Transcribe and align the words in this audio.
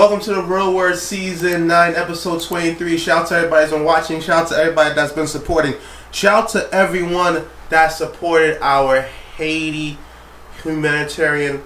Welcome 0.00 0.20
to 0.20 0.32
the 0.32 0.42
Real 0.42 0.72
Word 0.72 0.96
Season 0.96 1.66
9, 1.66 1.94
Episode 1.94 2.40
23. 2.40 2.96
Shout 2.96 3.20
out 3.20 3.28
to 3.28 3.36
everybody 3.36 3.60
that's 3.60 3.72
been 3.74 3.84
watching. 3.84 4.20
Shout 4.22 4.44
out 4.44 4.48
to 4.48 4.56
everybody 4.56 4.94
that's 4.94 5.12
been 5.12 5.26
supporting. 5.26 5.74
Shout 6.10 6.44
out 6.44 6.48
to 6.52 6.74
everyone 6.74 7.44
that 7.68 7.88
supported 7.88 8.56
our 8.62 9.02
Haiti 9.36 9.98
humanitarian 10.62 11.62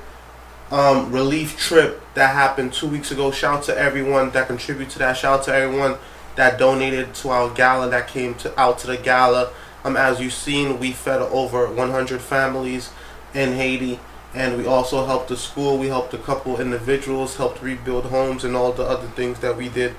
um, 0.73 1.13
relief 1.13 1.57
trip 1.57 2.03
that 2.15 2.35
happened 2.35 2.73
two 2.73 2.89
weeks 2.89 3.13
ago. 3.13 3.31
Shout 3.31 3.59
out 3.59 3.63
to 3.67 3.79
everyone 3.79 4.31
that 4.31 4.49
contributed 4.49 4.91
to 4.95 4.99
that. 4.99 5.17
Shout 5.17 5.39
out 5.39 5.45
to 5.45 5.55
everyone 5.55 5.97
that 6.35 6.59
donated 6.59 7.15
to 7.15 7.29
our 7.29 7.51
gala 7.51 7.89
that 7.91 8.09
came 8.09 8.35
to 8.35 8.61
out 8.61 8.81
to 8.81 8.89
the 8.89 8.97
gala. 8.97 9.53
Um, 9.85 9.97
as 9.97 10.21
you've 10.21 10.33
seen, 10.33 10.81
we 10.81 10.91
fed 10.91 11.23
over 11.23 11.71
100 11.71 12.21
families 12.21 12.91
in 13.33 13.53
Haiti, 13.53 14.01
and 14.35 14.57
we 14.57 14.67
also 14.67 15.07
helped 15.07 15.29
the 15.29 15.37
school. 15.37 15.79
We 15.79 15.87
helped 15.87 16.13
a 16.13 16.19
couple 16.19 16.61
individuals, 16.61 17.37
helped 17.37 17.63
rebuild 17.63 18.07
homes, 18.07 18.43
and 18.45 18.57
all 18.57 18.73
the 18.73 18.83
other 18.83 19.07
things 19.09 19.39
that 19.41 19.57
we 19.57 19.69
did 19.69 19.95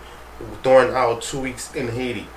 during 0.62 0.94
our 0.94 1.22
two 1.22 1.40
weeks 1.40 1.74
in 1.74 1.88
Haiti. 1.90 2.28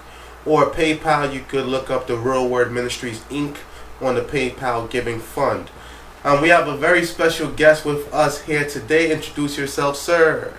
Or 0.44 0.72
PayPal, 0.72 1.32
you 1.32 1.42
could 1.42 1.68
look 1.68 1.92
up 1.92 2.08
the 2.08 2.18
Real 2.18 2.50
Word 2.50 2.72
Ministries 2.72 3.20
Inc. 3.26 3.58
on 4.02 4.16
the 4.16 4.22
PayPal 4.22 4.90
Giving 4.90 5.20
Fund. 5.20 5.70
Um, 6.22 6.42
we 6.42 6.50
have 6.50 6.68
a 6.68 6.76
very 6.76 7.06
special 7.06 7.50
guest 7.50 7.86
with 7.86 8.14
us 8.14 8.42
here 8.42 8.68
today. 8.68 9.10
Introduce 9.10 9.58
yourself, 9.58 9.96
sir. 9.96 10.54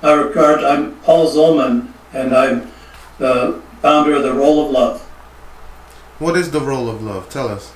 Hi, 0.00 0.14
Rickard. 0.14 0.64
I'm 0.64 0.96
Paul 1.00 1.30
Zolman, 1.30 1.92
and 2.14 2.34
I'm 2.34 2.72
the 3.18 3.60
founder 3.82 4.14
of 4.14 4.22
the 4.22 4.32
Role 4.32 4.64
of 4.64 4.70
Love. 4.70 5.02
What 6.18 6.38
is 6.38 6.50
the 6.52 6.60
role 6.62 6.88
of 6.88 7.02
love? 7.02 7.28
Tell 7.28 7.48
us. 7.48 7.74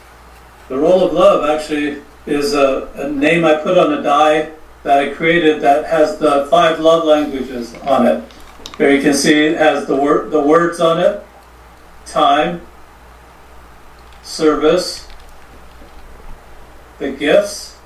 The 0.69 0.79
Role 0.79 1.07
of 1.07 1.13
Love 1.13 1.45
actually 1.51 2.03
is 2.25 2.55
a, 2.55 2.89
a 2.95 3.13
name 3.13 3.45
I 3.45 3.57
put 3.57 3.77
on 3.77 3.93
a 3.93 4.03
die 4.03 4.53
that 4.85 5.01
I 5.01 5.13
created 5.13 5.61
that 5.61 5.85
has 5.85 6.17
the 6.17 6.47
five 6.51 6.81
love 6.81 7.05
languages 7.05 7.75
on 7.83 8.07
it. 8.07 8.25
Here 8.79 8.91
you 8.91 9.03
can 9.03 9.13
see 9.13 9.49
it 9.49 9.59
has 9.59 9.87
the 9.87 9.97
word 9.97 10.31
the 10.31 10.41
words 10.41 10.81
on 10.81 10.99
it: 10.99 11.27
time, 12.07 12.63
service, 14.23 15.08
the 16.99 17.13
gifts, 17.13 17.77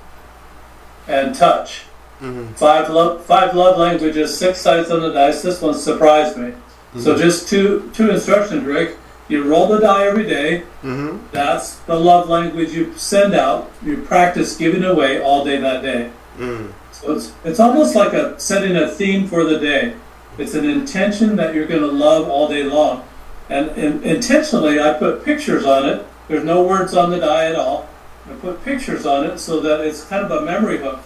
and 1.07 1.35
touch. 1.35 1.83
Mm-hmm. 2.19 2.53
Five 2.53 2.89
love, 2.89 3.25
five 3.25 3.55
love 3.55 3.77
languages, 3.77 4.37
six 4.37 4.59
sides 4.59 4.91
on 4.91 5.01
the 5.01 5.11
dice. 5.11 5.41
This 5.41 5.61
one 5.61 5.73
surprised 5.73 6.37
me. 6.37 6.53
So 6.99 7.17
just 7.17 7.49
two 7.49 7.89
two 7.93 8.11
instructions, 8.11 8.63
Rick. 8.63 8.97
You 9.27 9.43
roll 9.43 9.67
the 9.67 9.79
die 9.79 10.05
every 10.05 10.25
day. 10.25 10.63
Mm-hmm. 10.83 11.25
That's 11.31 11.77
the 11.79 11.95
love 11.95 12.29
language 12.29 12.71
you 12.71 12.95
send 12.97 13.33
out. 13.33 13.71
You 13.81 13.97
practice 14.03 14.57
giving 14.57 14.83
away 14.83 15.21
all 15.21 15.43
day 15.43 15.57
that 15.57 15.81
day. 15.81 16.11
Mm. 16.37 16.71
So 16.91 17.13
it's 17.13 17.33
it's 17.43 17.59
almost 17.59 17.95
like 17.95 18.13
a 18.13 18.39
setting 18.39 18.75
a 18.75 18.87
theme 18.87 19.27
for 19.27 19.43
the 19.43 19.59
day. 19.59 19.95
It's 20.37 20.53
an 20.53 20.69
intention 20.69 21.35
that 21.37 21.53
you're 21.53 21.67
going 21.67 21.81
to 21.81 21.91
love 21.91 22.27
all 22.27 22.47
day 22.47 22.63
long, 22.63 23.07
and, 23.49 23.69
and 23.71 24.03
intentionally 24.03 24.79
I 24.79 24.93
put 24.93 25.23
pictures 25.23 25.65
on 25.65 25.87
it. 25.87 26.05
There's 26.27 26.43
no 26.43 26.63
words 26.63 26.93
on 26.93 27.11
the 27.11 27.19
die 27.19 27.45
at 27.45 27.55
all. 27.55 27.87
I 28.29 28.33
put 28.35 28.63
pictures 28.63 29.05
on 29.05 29.25
it 29.25 29.37
so 29.37 29.59
that 29.61 29.81
it's 29.81 30.05
kind 30.05 30.23
of 30.25 30.31
a 30.31 30.45
memory 30.45 30.77
hook. 30.77 30.99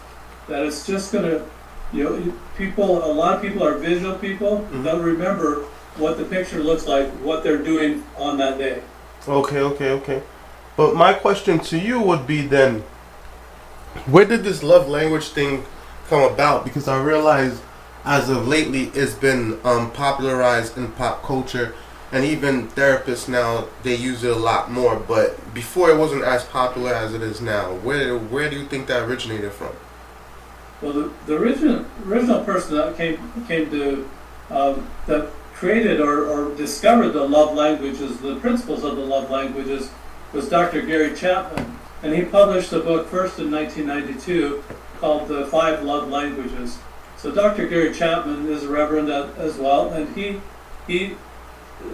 That 0.47 0.63
it's 0.63 0.85
just 0.85 1.11
going 1.11 1.25
to, 1.25 1.45
you 1.91 2.03
know, 2.03 2.33
people. 2.57 3.03
A 3.03 3.11
lot 3.11 3.35
of 3.35 3.41
people 3.41 3.63
are 3.63 3.77
visual 3.77 4.15
people. 4.15 4.67
They'll 4.71 4.99
remember 4.99 5.65
what 5.97 6.17
the 6.17 6.25
picture 6.25 6.59
looks 6.59 6.85
like, 6.87 7.09
what 7.23 7.43
they're 7.43 7.61
doing 7.61 8.03
on 8.17 8.37
that 8.37 8.57
day. 8.57 8.83
Okay, 9.27 9.59
okay, 9.59 9.91
okay. 9.91 10.23
But 10.75 10.95
my 10.95 11.13
question 11.13 11.59
to 11.59 11.79
you 11.79 11.99
would 11.99 12.27
be 12.27 12.43
then, 12.43 12.83
where 14.05 14.25
did 14.25 14.43
this 14.43 14.61
love 14.61 14.87
language 14.87 15.29
thing 15.29 15.65
come 16.07 16.21
about? 16.31 16.63
Because 16.63 16.87
I 16.87 17.01
realize 17.01 17.61
as 18.05 18.29
of 18.29 18.47
lately 18.47 18.83
it's 18.93 19.15
been 19.15 19.59
um, 19.63 19.91
popularized 19.91 20.77
in 20.77 20.91
pop 20.93 21.23
culture 21.23 21.73
and 22.11 22.23
even 22.23 22.67
therapists 22.69 23.27
now 23.27 23.67
they 23.83 23.95
use 23.95 24.23
it 24.23 24.31
a 24.31 24.39
lot 24.39 24.71
more 24.71 24.95
but 24.95 25.53
before 25.53 25.89
it 25.89 25.97
wasn't 25.97 26.23
as 26.23 26.43
popular 26.45 26.93
as 26.93 27.13
it 27.13 27.21
is 27.21 27.41
now 27.41 27.73
where 27.75 28.17
where 28.17 28.49
do 28.49 28.57
you 28.57 28.65
think 28.65 28.87
that 28.87 29.03
originated 29.03 29.51
from 29.51 29.73
Well, 30.81 30.93
the, 30.93 31.11
the 31.25 31.35
original 31.35 31.85
original 32.05 32.43
person 32.43 32.77
that 32.77 32.95
came 32.95 33.17
came 33.47 33.69
to 33.71 34.09
um, 34.49 34.87
that 35.07 35.29
created 35.57 35.99
or, 35.99 36.25
or 36.27 36.55
discovered 36.55 37.09
the 37.09 37.23
love 37.23 37.55
languages, 37.55 38.19
the 38.19 38.35
principles 38.35 38.83
of 38.83 38.95
the 38.95 39.01
love 39.01 39.31
languages, 39.31 39.89
was 40.31 40.47
Dr. 40.47 40.83
Gary 40.83 41.15
Chapman, 41.15 41.79
and 42.03 42.13
he 42.13 42.23
published 42.23 42.71
a 42.73 42.79
book 42.79 43.07
first 43.07 43.39
in 43.39 43.49
1992 43.49 44.63
called 44.99 45.27
The 45.27 45.47
Five 45.47 45.81
Love 45.81 46.09
Languages. 46.09 46.77
So 47.17 47.31
Dr. 47.31 47.67
Gary 47.67 47.91
Chapman 47.91 48.47
is 48.47 48.63
a 48.63 48.67
reverend 48.67 49.09
as 49.09 49.57
well, 49.57 49.89
and 49.89 50.15
he 50.15 50.39
he 50.85 51.17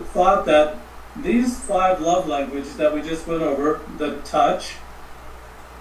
thought 0.06 0.46
that 0.46 0.78
these 1.16 1.60
five 1.60 2.02
love 2.02 2.28
languages 2.28 2.76
that 2.78 2.94
we 2.94 3.02
just 3.02 3.28
went 3.28 3.44
over 3.44 3.82
the 3.98 4.18
touch, 4.22 4.76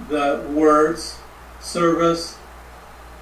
the 0.08 0.46
words, 0.52 1.18
service, 1.60 2.36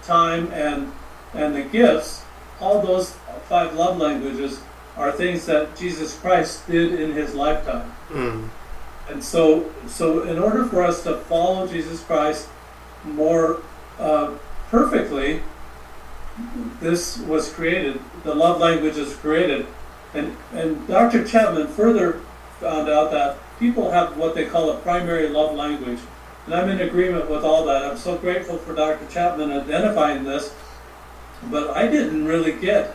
time 0.03 0.51
and 0.53 0.93
and 1.35 1.55
the 1.55 1.63
gifts 1.63 2.25
all 2.61 2.83
those 2.83 3.13
five 3.49 3.75
love 3.75 3.97
languages 3.99 4.61
are 4.97 5.13
things 5.13 5.47
that 5.47 5.77
jesus 5.77 6.19
christ 6.19 6.67
did 6.67 6.99
in 6.99 7.13
his 7.13 7.35
lifetime 7.35 7.93
mm. 8.09 8.49
and 9.09 9.23
so 9.23 9.71
so 9.87 10.23
in 10.25 10.39
order 10.39 10.65
for 10.65 10.83
us 10.83 11.03
to 11.03 11.17
follow 11.31 11.67
jesus 11.67 12.03
christ 12.05 12.49
more 13.05 13.63
uh, 13.99 14.33
perfectly 14.69 15.41
this 16.81 17.19
was 17.19 17.53
created 17.53 18.01
the 18.25 18.35
love 18.35 18.59
language 18.61 18.97
is 18.97 19.15
created 19.17 19.67
and 20.15 20.37
and 20.53 20.87
dr 20.87 21.27
chapman 21.27 21.67
further 21.69 22.21
found 22.59 22.89
out 22.89 23.11
that 23.11 23.39
people 23.59 23.91
have 23.91 24.17
what 24.17 24.35
they 24.35 24.47
call 24.47 24.71
a 24.71 24.79
primary 24.79 25.29
love 25.29 25.55
language. 25.55 25.99
And 26.47 26.55
i'm 26.55 26.69
in 26.69 26.81
agreement 26.81 27.31
with 27.31 27.45
all 27.45 27.65
that. 27.67 27.85
I'm 27.85 27.97
so 27.97 28.17
grateful 28.17 28.59
for 28.59 28.75
dr 28.75 29.07
chapman 29.11 29.53
identifying 29.53 30.25
this 30.25 30.55
but 31.51 31.71
i 31.77 31.87
didn't 31.87 32.27
really 32.27 32.53
get 32.53 32.95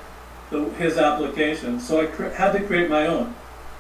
the, 0.52 0.66
his 0.72 0.98
application 0.98 1.80
so 1.80 2.02
i 2.02 2.30
had 2.34 2.52
to 2.52 2.62
create 2.62 2.90
my 2.90 3.08
own. 3.08 3.36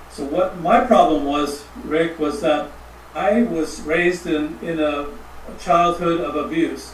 So 0.10 0.24
what 0.26 0.60
my 0.62 0.86
problem 0.86 1.26
was 1.26 1.66
rick 1.84 2.20
was 2.20 2.42
that 2.42 2.72
i 3.14 3.44
was 3.44 3.82
raised 3.82 4.28
in, 4.28 4.58
in 4.62 4.80
a 4.80 5.08
childhood 5.60 6.22
of 6.22 6.36
abuse 6.36 6.94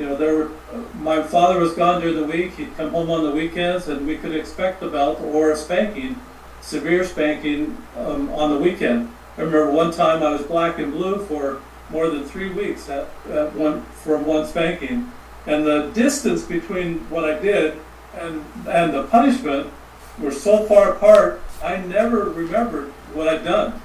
you 0.00 0.06
know, 0.06 0.16
there 0.16 0.34
were, 0.34 0.50
my 0.94 1.22
father 1.22 1.60
was 1.60 1.74
gone 1.74 2.00
during 2.00 2.16
the 2.16 2.24
week. 2.24 2.54
He'd 2.54 2.74
come 2.76 2.90
home 2.90 3.10
on 3.10 3.22
the 3.22 3.30
weekends, 3.30 3.88
and 3.88 4.06
we 4.06 4.16
could 4.16 4.34
expect 4.34 4.82
a 4.82 4.88
belt 4.88 5.20
or 5.20 5.50
a 5.50 5.56
spanking, 5.56 6.18
severe 6.62 7.04
spanking 7.04 7.76
um, 7.98 8.30
on 8.30 8.50
the 8.50 8.58
weekend. 8.58 9.12
I 9.36 9.42
remember 9.42 9.70
one 9.70 9.90
time 9.90 10.22
I 10.22 10.32
was 10.32 10.42
black 10.42 10.78
and 10.78 10.90
blue 10.90 11.24
for 11.26 11.60
more 11.90 12.08
than 12.08 12.24
three 12.24 12.50
weeks 12.50 12.88
at, 12.88 13.08
at 13.30 13.54
one 13.54 13.82
from 13.82 14.24
one 14.24 14.46
spanking, 14.46 15.12
and 15.46 15.66
the 15.66 15.90
distance 15.92 16.44
between 16.44 17.00
what 17.10 17.24
I 17.24 17.38
did 17.38 17.78
and 18.14 18.44
and 18.68 18.94
the 18.94 19.04
punishment 19.04 19.70
were 20.18 20.32
so 20.32 20.64
far 20.64 20.92
apart. 20.92 21.42
I 21.62 21.76
never 21.76 22.30
remembered 22.30 22.90
what 23.12 23.28
I'd 23.28 23.44
done. 23.44 23.80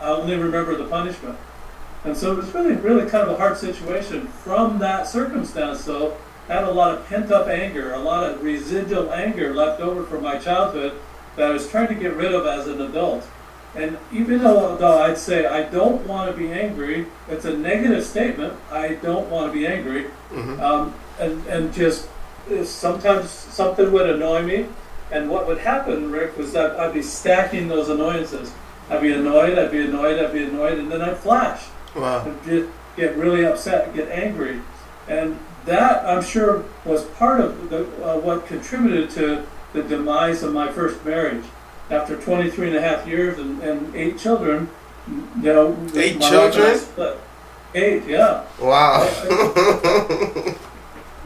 I 0.00 0.08
only 0.08 0.36
remember 0.36 0.76
the 0.76 0.86
punishment. 0.86 1.38
And 2.08 2.16
so 2.16 2.32
it 2.32 2.36
was 2.38 2.54
really, 2.54 2.74
really 2.76 3.02
kind 3.02 3.28
of 3.28 3.28
a 3.28 3.36
hard 3.36 3.58
situation. 3.58 4.28
From 4.28 4.78
that 4.78 5.06
circumstance, 5.06 5.84
though, 5.84 6.16
I 6.48 6.54
had 6.54 6.64
a 6.64 6.70
lot 6.70 6.94
of 6.94 7.06
pent 7.06 7.30
up 7.30 7.48
anger, 7.48 7.92
a 7.92 7.98
lot 7.98 8.24
of 8.24 8.42
residual 8.42 9.12
anger 9.12 9.52
left 9.52 9.82
over 9.82 10.02
from 10.04 10.22
my 10.22 10.38
childhood 10.38 10.98
that 11.36 11.50
I 11.50 11.52
was 11.52 11.68
trying 11.68 11.88
to 11.88 11.94
get 11.94 12.14
rid 12.14 12.32
of 12.32 12.46
as 12.46 12.66
an 12.66 12.80
adult. 12.80 13.28
And 13.74 13.98
even 14.10 14.38
though, 14.38 14.74
though 14.76 15.02
I'd 15.02 15.18
say 15.18 15.44
I 15.44 15.64
don't 15.64 16.06
want 16.06 16.30
to 16.30 16.36
be 16.36 16.50
angry, 16.50 17.08
it's 17.28 17.44
a 17.44 17.54
negative 17.54 18.02
statement. 18.06 18.54
I 18.72 18.94
don't 18.94 19.28
want 19.28 19.52
to 19.52 19.58
be 19.58 19.66
angry. 19.66 20.06
Mhm. 20.32 20.60
Um, 20.62 20.94
and, 21.20 21.46
and 21.46 21.74
just 21.74 22.08
sometimes 22.64 23.28
something 23.28 23.92
would 23.92 24.08
annoy 24.08 24.44
me. 24.44 24.66
And 25.10 25.28
what 25.28 25.46
would 25.46 25.58
happen, 25.58 26.10
Rick, 26.10 26.38
was 26.38 26.54
that 26.54 26.80
I'd 26.80 26.94
be 26.94 27.02
stacking 27.02 27.68
those 27.68 27.90
annoyances. 27.90 28.50
I'd 28.88 29.02
be 29.02 29.12
annoyed, 29.12 29.58
I'd 29.58 29.70
be 29.70 29.84
annoyed, 29.84 30.18
I'd 30.18 30.32
be 30.32 30.44
annoyed, 30.44 30.78
and 30.78 30.90
then 30.90 31.02
I'd 31.02 31.18
flash 31.18 31.66
Wow. 31.94 32.34
get, 32.44 32.66
get 32.96 33.16
really 33.16 33.44
upset, 33.44 33.94
get 33.94 34.08
angry. 34.10 34.60
And 35.08 35.38
that, 35.64 36.04
I'm 36.04 36.22
sure, 36.22 36.64
was 36.84 37.04
part 37.04 37.40
of 37.40 37.70
the, 37.70 37.84
uh, 38.04 38.18
what 38.18 38.46
contributed 38.46 39.10
to 39.10 39.46
the 39.72 39.82
demise 39.82 40.42
of 40.42 40.52
my 40.52 40.70
first 40.70 41.04
marriage. 41.04 41.44
After 41.90 42.16
23 42.20 42.68
and 42.68 42.76
a 42.76 42.82
half 42.82 43.06
years 43.06 43.38
and, 43.38 43.62
and 43.62 43.94
eight 43.94 44.18
children, 44.18 44.68
you 45.06 45.52
know. 45.52 45.76
Eight 45.94 46.18
my 46.18 46.30
wife 46.30 46.54
and 46.54 46.64
I 46.64 46.76
children? 46.76 47.18
Eight, 47.74 48.04
yeah. 48.06 48.44
Wow. 48.60 50.54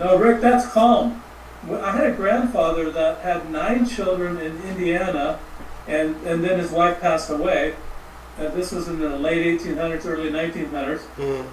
No, 0.03 0.19
Rick, 0.19 0.41
that's 0.41 0.67
calm. 0.67 1.23
I 1.71 1.93
had 1.93 2.07
a 2.09 2.13
grandfather 2.13 2.91
that 2.91 3.19
had 3.19 3.51
nine 3.53 3.87
children 3.87 4.37
in 4.39 4.61
Indiana, 4.63 5.39
and, 5.87 6.17
and 6.27 6.43
then 6.43 6.59
his 6.59 6.73
wife 6.73 7.01
passed 7.01 7.31
away. 7.31 7.75
And 8.39 8.53
this 8.55 8.73
was 8.73 8.89
in 8.89 8.99
the 8.99 9.17
late 9.17 9.61
1800s, 9.61 10.07
early 10.07 10.31
1900s. 10.31 11.01
Mm. 11.17 11.47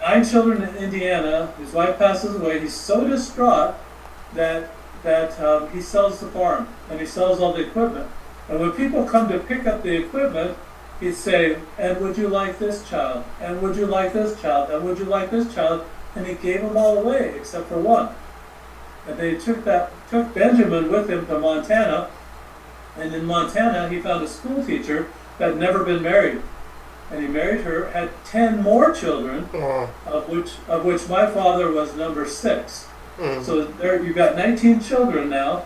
Nine 0.00 0.24
children 0.24 0.62
in 0.62 0.76
Indiana. 0.76 1.52
His 1.58 1.72
wife 1.72 1.98
passes 1.98 2.36
away. 2.36 2.60
He's 2.60 2.74
so 2.74 3.06
distraught 3.06 3.74
that 4.34 4.70
that 5.02 5.38
um, 5.40 5.70
he 5.70 5.80
sells 5.80 6.20
the 6.20 6.26
farm 6.26 6.68
and 6.90 7.00
he 7.00 7.06
sells 7.06 7.40
all 7.40 7.54
the 7.54 7.66
equipment. 7.66 8.06
And 8.50 8.60
when 8.60 8.72
people 8.72 9.04
come 9.04 9.28
to 9.30 9.38
pick 9.38 9.66
up 9.66 9.82
the 9.82 9.96
equipment, 9.96 10.56
he'd 11.00 11.14
say, 11.14 11.58
"And 11.78 12.00
would 12.00 12.16
you 12.16 12.28
like 12.28 12.58
this 12.58 12.88
child? 12.88 13.24
And 13.40 13.60
would 13.62 13.76
you 13.76 13.86
like 13.86 14.12
this 14.12 14.40
child? 14.40 14.70
And 14.70 14.84
would 14.84 14.98
you 14.98 15.06
like 15.06 15.30
this 15.30 15.52
child?" 15.54 15.84
And 16.14 16.26
he 16.26 16.34
gave 16.34 16.60
them 16.60 16.76
all 16.76 16.98
away 16.98 17.34
except 17.36 17.68
for 17.68 17.78
one. 17.78 18.10
And 19.08 19.18
they 19.18 19.36
took 19.36 19.64
that 19.64 19.90
took 20.10 20.32
Benjamin 20.34 20.90
with 20.90 21.10
him 21.10 21.26
to 21.26 21.38
Montana. 21.38 22.08
And 22.96 23.14
in 23.14 23.24
Montana, 23.24 23.88
he 23.88 24.00
found 24.00 24.22
a 24.22 24.28
school 24.28 24.64
teacher 24.64 25.08
had 25.40 25.56
never 25.56 25.84
been 25.84 26.02
married. 26.02 26.42
And 27.10 27.20
he 27.22 27.28
married 27.28 27.62
her, 27.62 27.90
had 27.90 28.10
ten 28.24 28.62
more 28.62 28.92
children, 28.92 29.48
Wow. 29.52 29.90
of 30.06 30.28
which 30.28 30.52
of 30.68 30.84
which 30.84 31.08
my 31.08 31.26
father 31.26 31.70
was 31.72 31.96
number 31.96 32.24
six. 32.26 32.86
Mm. 33.18 33.42
So 33.44 33.64
there 33.64 34.02
you've 34.02 34.16
got 34.16 34.36
19 34.36 34.80
children 34.80 35.28
now. 35.28 35.64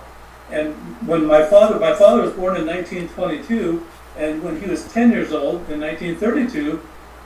And 0.50 0.74
when 1.06 1.26
my 1.26 1.44
father 1.44 1.78
my 1.78 1.94
father 1.94 2.22
was 2.22 2.32
born 2.32 2.56
in 2.56 2.66
1922, 2.66 3.86
and 4.16 4.42
when 4.42 4.60
he 4.60 4.68
was 4.68 4.90
10 4.92 5.10
years 5.10 5.32
old 5.32 5.68
in 5.70 5.80
1932, 5.80 6.80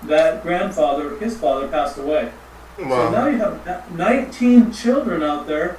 that 0.04 0.42
grandfather, 0.42 1.16
his 1.16 1.36
father, 1.36 1.68
passed 1.68 1.98
away. 1.98 2.30
So 2.76 3.10
now 3.10 3.26
you 3.26 3.38
have 3.38 3.90
19 3.96 4.72
children 4.72 5.22
out 5.22 5.46
there 5.48 5.78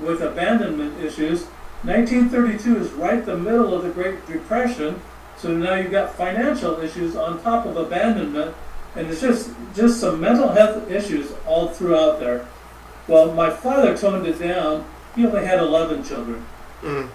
with 0.00 0.22
abandonment 0.22 0.98
issues. 1.02 1.44
1932 1.82 2.76
is 2.78 2.90
right 2.92 3.24
the 3.24 3.36
middle 3.36 3.74
of 3.74 3.82
the 3.82 3.90
Great 3.90 4.26
Depression, 4.26 5.00
so 5.38 5.56
now 5.56 5.74
you've 5.74 5.92
got 5.92 6.14
financial 6.14 6.80
issues 6.80 7.16
on 7.16 7.40
top 7.42 7.66
of 7.66 7.76
abandonment, 7.76 8.54
and 8.96 9.08
it's 9.08 9.20
just 9.20 9.50
just 9.74 10.00
some 10.00 10.20
mental 10.20 10.48
health 10.48 10.90
issues 10.90 11.32
all 11.46 11.68
throughout 11.68 12.20
there. 12.20 12.46
Well, 13.06 13.32
my 13.32 13.50
father 13.50 13.96
toned 13.96 14.26
it 14.26 14.38
down. 14.38 14.84
He 15.14 15.26
only 15.26 15.44
had 15.44 15.58
11 15.58 16.04
children. 16.04 16.44
Mm. 16.82 17.08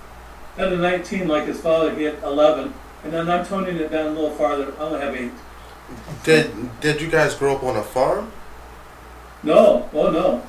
Instead 0.58 0.74
of 0.74 0.80
19 0.80 1.28
like 1.28 1.46
his 1.46 1.60
father, 1.62 1.94
he 1.96 2.04
had 2.04 2.22
11. 2.24 2.74
And 3.04 3.14
then 3.14 3.30
I'm 3.30 3.46
toning 3.46 3.78
it 3.78 3.92
down 3.92 4.08
a 4.08 4.10
little 4.10 4.32
farther. 4.32 4.74
I 4.80 4.82
only 4.82 5.00
have 5.00 5.16
eight. 5.16 5.32
Did 6.24 6.80
Did 6.80 7.02
you 7.02 7.10
guys 7.10 7.36
grow 7.36 7.56
up 7.56 7.64
on 7.64 7.76
a 7.76 7.84
farm? 7.84 8.32
No, 9.44 9.90
oh 9.94 10.10
no, 10.10 10.42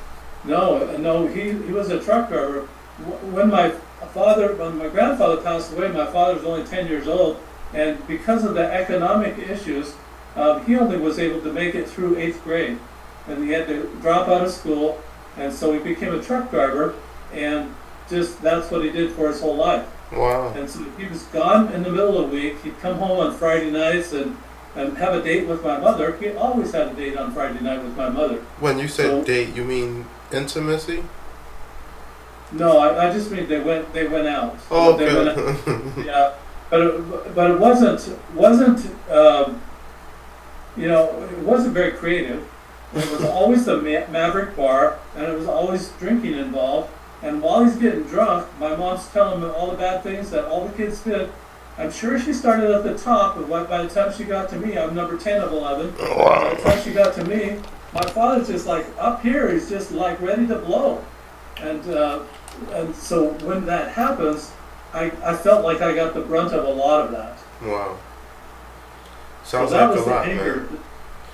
no, 0.44 0.88
uh, 0.88 0.96
no. 0.98 1.26
He 1.26 1.52
he 1.52 1.72
was 1.72 1.90
a 1.90 2.00
truck 2.00 2.28
driver. 2.28 2.60
When 3.32 3.50
my 3.50 3.70
father, 4.12 4.54
when 4.54 4.78
my 4.78 4.88
grandfather 4.88 5.38
passed 5.38 5.72
away, 5.72 5.88
my 5.88 6.06
father 6.06 6.34
was 6.34 6.44
only 6.44 6.64
ten 6.64 6.86
years 6.86 7.08
old, 7.08 7.40
and 7.74 8.06
because 8.06 8.44
of 8.44 8.54
the 8.54 8.72
economic 8.72 9.38
issues, 9.38 9.94
um, 10.36 10.64
he 10.64 10.76
only 10.76 10.96
was 10.96 11.18
able 11.18 11.40
to 11.42 11.52
make 11.52 11.74
it 11.74 11.88
through 11.88 12.16
eighth 12.16 12.42
grade, 12.44 12.78
and 13.28 13.44
he 13.44 13.50
had 13.50 13.66
to 13.68 13.84
drop 14.00 14.28
out 14.28 14.44
of 14.44 14.50
school, 14.50 15.00
and 15.36 15.52
so 15.52 15.72
he 15.72 15.78
became 15.78 16.14
a 16.14 16.22
truck 16.22 16.50
driver, 16.50 16.94
and 17.32 17.74
just 18.08 18.40
that's 18.42 18.70
what 18.70 18.84
he 18.84 18.90
did 18.90 19.12
for 19.12 19.28
his 19.28 19.40
whole 19.40 19.56
life. 19.56 19.86
Wow. 20.12 20.52
And 20.54 20.68
so 20.68 20.84
he 20.98 21.06
was 21.06 21.22
gone 21.24 21.72
in 21.72 21.82
the 21.82 21.90
middle 21.90 22.18
of 22.22 22.30
the 22.30 22.36
week. 22.36 22.62
He'd 22.62 22.78
come 22.80 22.96
home 22.98 23.18
on 23.18 23.34
Friday 23.36 23.70
nights 23.70 24.12
and, 24.12 24.36
and 24.76 24.96
have 24.98 25.14
a 25.14 25.22
date 25.22 25.48
with 25.48 25.64
my 25.64 25.78
mother. 25.78 26.16
He 26.18 26.30
always 26.30 26.72
had 26.72 26.88
a 26.88 26.94
date 26.94 27.16
on 27.16 27.32
Friday 27.32 27.60
night 27.60 27.82
with 27.82 27.96
my 27.96 28.08
mother. 28.10 28.36
When 28.60 28.78
you 28.78 28.86
said 28.86 29.06
So- 29.06 29.24
date, 29.24 29.54
you 29.56 29.64
mean 29.64 30.06
intimacy? 30.30 31.02
No, 32.52 32.78
I, 32.78 33.08
I 33.08 33.12
just 33.12 33.30
mean 33.30 33.48
they 33.48 33.58
went 33.60 33.92
they 33.92 34.06
went 34.06 34.28
out. 34.28 34.56
Oh, 34.70 34.96
they 34.96 35.12
went 35.12 35.28
out. 35.30 35.96
Yeah, 36.04 36.34
but 36.70 36.80
it, 36.80 37.34
but 37.34 37.50
it 37.50 37.58
wasn't 37.60 38.18
wasn't 38.34 38.86
um, 39.10 39.60
you 40.76 40.88
know 40.88 41.22
it 41.30 41.38
wasn't 41.38 41.74
very 41.74 41.92
creative. 41.92 42.46
It 42.94 43.10
was 43.10 43.24
always 43.24 43.64
the 43.64 43.76
Ma- 43.78 44.06
Maverick 44.12 44.56
Bar, 44.56 44.98
and 45.16 45.24
it 45.26 45.36
was 45.36 45.48
always 45.48 45.88
drinking 45.98 46.34
involved. 46.34 46.90
And 47.22 47.40
while 47.42 47.64
he's 47.64 47.76
getting 47.76 48.04
drunk, 48.04 48.46
my 48.60 48.76
mom's 48.76 49.06
telling 49.08 49.40
him 49.42 49.50
all 49.50 49.70
the 49.70 49.76
bad 49.76 50.02
things 50.02 50.30
that 50.30 50.44
all 50.44 50.68
the 50.68 50.72
kids 50.76 51.00
did. 51.00 51.30
I'm 51.76 51.90
sure 51.90 52.20
she 52.20 52.32
started 52.32 52.70
at 52.70 52.84
the 52.84 52.96
top, 52.96 53.34
but 53.36 53.48
by- 53.48 53.64
by 53.64 53.82
the 53.82 53.88
time 53.88 54.12
she 54.12 54.22
got 54.24 54.48
to 54.50 54.56
me, 54.56 54.78
I'm 54.78 54.94
number 54.94 55.16
10 55.16 55.40
of 55.40 55.50
11. 55.50 55.90
By 55.98 56.54
the 56.54 56.62
time 56.62 56.82
she 56.84 56.92
got 56.92 57.14
to 57.14 57.24
me, 57.24 57.58
my 57.92 58.02
father's 58.10 58.46
just 58.48 58.66
like 58.66 58.86
up 58.98 59.22
here. 59.22 59.50
He's 59.50 59.68
just 59.68 59.90
like 59.90 60.20
ready 60.20 60.46
to 60.46 60.56
blow, 60.56 61.02
and 61.60 61.84
uh, 61.88 62.20
and 62.72 62.94
so 62.94 63.30
when 63.44 63.64
that 63.66 63.88
happens, 63.92 64.52
I, 64.94 65.10
I 65.24 65.34
felt 65.36 65.64
like 65.64 65.80
I 65.82 65.94
got 65.94 66.14
the 66.14 66.20
brunt 66.20 66.52
of 66.52 66.64
a 66.64 66.68
lot 66.70 67.06
of 67.06 67.10
that. 67.12 67.36
Wow. 67.62 67.98
So 69.44 69.58
Sounds 69.58 69.70
that 69.72 69.88
like 69.88 69.96
was 69.96 70.00
a 70.00 70.04
the 70.04 70.10
lot, 70.14 70.28
anger. 70.28 70.56
man. 70.56 70.78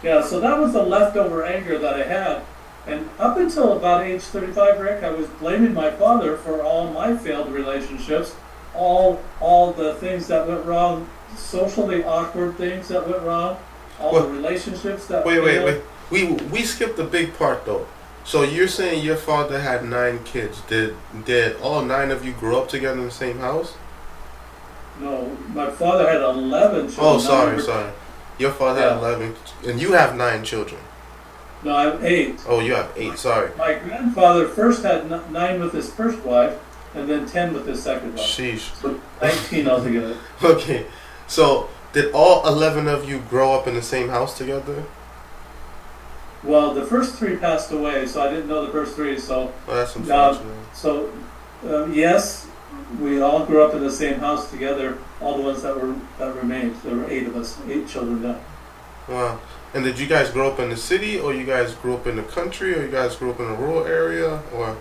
Yeah, 0.02 0.22
so 0.24 0.40
that 0.40 0.58
was 0.58 0.72
the 0.72 0.82
leftover 0.82 1.44
anger 1.44 1.78
that 1.78 1.94
I 1.94 2.02
had, 2.04 2.42
and 2.86 3.08
up 3.18 3.36
until 3.36 3.76
about 3.76 4.04
age 4.06 4.22
35, 4.22 4.80
Rick, 4.80 5.04
I 5.04 5.10
was 5.10 5.26
blaming 5.28 5.74
my 5.74 5.90
father 5.90 6.36
for 6.38 6.62
all 6.62 6.90
my 6.90 7.14
failed 7.16 7.52
relationships, 7.52 8.34
all 8.74 9.20
all 9.40 9.72
the 9.74 9.94
things 9.96 10.26
that 10.28 10.48
went 10.48 10.64
wrong, 10.64 11.06
socially 11.36 12.02
awkward 12.02 12.56
things 12.56 12.88
that 12.88 13.06
went 13.06 13.22
wrong, 13.22 13.58
all 14.00 14.12
Well, 14.14 14.22
the 14.26 14.32
relationships 14.32 15.06
that 15.08 15.26
Wait, 15.26 15.40
wait, 15.40 15.62
wait. 15.62 15.82
We 16.10 16.32
we 16.50 16.62
skipped 16.64 16.96
the 16.96 17.04
big 17.04 17.34
part 17.36 17.66
though. 17.66 17.86
So 18.24 18.42
you're 18.42 18.68
saying 18.68 19.04
your 19.04 19.16
father 19.16 19.60
had 19.60 19.84
nine 19.84 20.22
kids? 20.24 20.60
Did 20.62 20.94
did 21.24 21.56
all 21.60 21.82
nine 21.82 22.10
of 22.10 22.24
you 22.24 22.32
grow 22.32 22.60
up 22.62 22.68
together 22.68 22.98
in 22.98 23.04
the 23.06 23.10
same 23.10 23.38
house? 23.38 23.74
No, 25.00 25.36
my 25.54 25.70
father 25.70 26.06
had 26.06 26.20
11 26.20 26.88
children. 26.88 26.96
Oh, 27.00 27.18
sorry, 27.18 27.50
remember- 27.52 27.62
sorry. 27.62 27.90
Your 28.38 28.50
father 28.52 28.80
Yeah. 28.80 28.88
had 28.90 28.98
eleven, 28.98 29.34
and 29.66 29.80
you 29.80 29.92
have 29.92 30.14
nine 30.16 30.44
children. 30.44 30.80
No, 31.62 31.76
I 31.76 31.82
have 31.84 32.02
eight. 32.04 32.40
Oh, 32.48 32.60
you 32.60 32.74
have 32.74 32.88
eight. 32.96 33.18
Sorry. 33.18 33.50
My 33.58 33.74
grandfather 33.74 34.48
first 34.48 34.82
had 34.82 35.10
nine 35.30 35.60
with 35.60 35.72
his 35.74 35.90
first 35.90 36.18
wife, 36.20 36.54
and 36.94 37.08
then 37.08 37.26
10 37.26 37.52
with 37.52 37.66
his 37.66 37.82
second 37.82 38.16
wife. 38.16 38.26
Sheesh. 38.26 38.74
So 38.80 38.98
19 39.20 39.68
altogether. 39.68 40.16
Okay. 40.42 40.86
So 41.26 41.68
did 41.92 42.12
all 42.12 42.46
eleven 42.48 42.88
of 42.88 43.06
you 43.08 43.18
grow 43.28 43.52
up 43.52 43.66
in 43.66 43.74
the 43.74 43.82
same 43.82 44.08
house 44.08 44.36
together? 44.38 44.84
Well, 46.42 46.72
the 46.74 46.84
first 46.86 47.16
three 47.16 47.36
passed 47.36 47.70
away, 47.70 48.06
so 48.06 48.22
I 48.22 48.30
didn't 48.30 48.48
know 48.48 48.64
the 48.64 48.72
first 48.72 48.94
three. 48.94 49.18
So, 49.18 49.52
Oh, 49.68 49.74
that's 49.76 49.94
No. 49.96 50.02
unfortunate. 50.30 50.56
so 50.72 51.10
um, 51.68 51.92
yes, 51.92 52.46
we 53.00 53.20
all 53.20 53.44
grew 53.44 53.62
up 53.62 53.74
in 53.74 53.82
the 53.82 53.90
same 53.92 54.18
house 54.20 54.50
together. 54.50 54.96
All 55.20 55.36
the 55.36 55.42
ones 55.42 55.62
that 55.62 55.78
were 55.78 55.94
that 56.18 56.34
remained. 56.36 56.76
There 56.82 56.96
were 56.96 57.08
eight 57.10 57.26
of 57.26 57.36
us, 57.36 57.58
eight 57.68 57.86
children 57.86 58.22
now. 58.22 58.36
Wow. 59.08 59.38
And 59.74 59.84
did 59.84 59.98
you 59.98 60.06
guys 60.06 60.30
grow 60.30 60.48
up 60.50 60.58
in 60.58 60.70
the 60.70 60.76
city, 60.76 61.18
or 61.18 61.32
you 61.34 61.44
guys 61.44 61.74
grew 61.74 61.94
up 61.94 62.06
in 62.06 62.16
the 62.16 62.22
country, 62.22 62.74
or 62.76 62.82
you 62.82 62.88
guys 62.90 63.16
grew 63.16 63.30
up 63.30 63.38
in 63.40 63.46
a 63.46 63.54
rural 63.54 63.84
area, 63.86 64.40
or? 64.54 64.76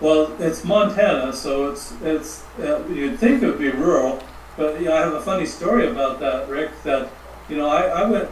Well, 0.00 0.32
it's 0.40 0.64
Montana, 0.64 1.32
so 1.32 1.70
it's 1.70 1.92
it's 2.02 2.42
uh, 2.58 2.82
you'd 2.88 3.18
think 3.18 3.42
it 3.42 3.46
would 3.46 3.58
be 3.58 3.70
rural, 3.70 4.20
but 4.56 4.80
yeah, 4.80 4.94
I 4.94 4.98
have 5.00 5.14
a 5.14 5.20
funny 5.20 5.46
story 5.46 5.88
about 5.88 6.18
that, 6.20 6.48
Rick. 6.48 6.70
That 6.84 7.08
you 7.48 7.56
know, 7.56 7.68
I, 7.68 7.82
I 8.02 8.04
went 8.10 8.28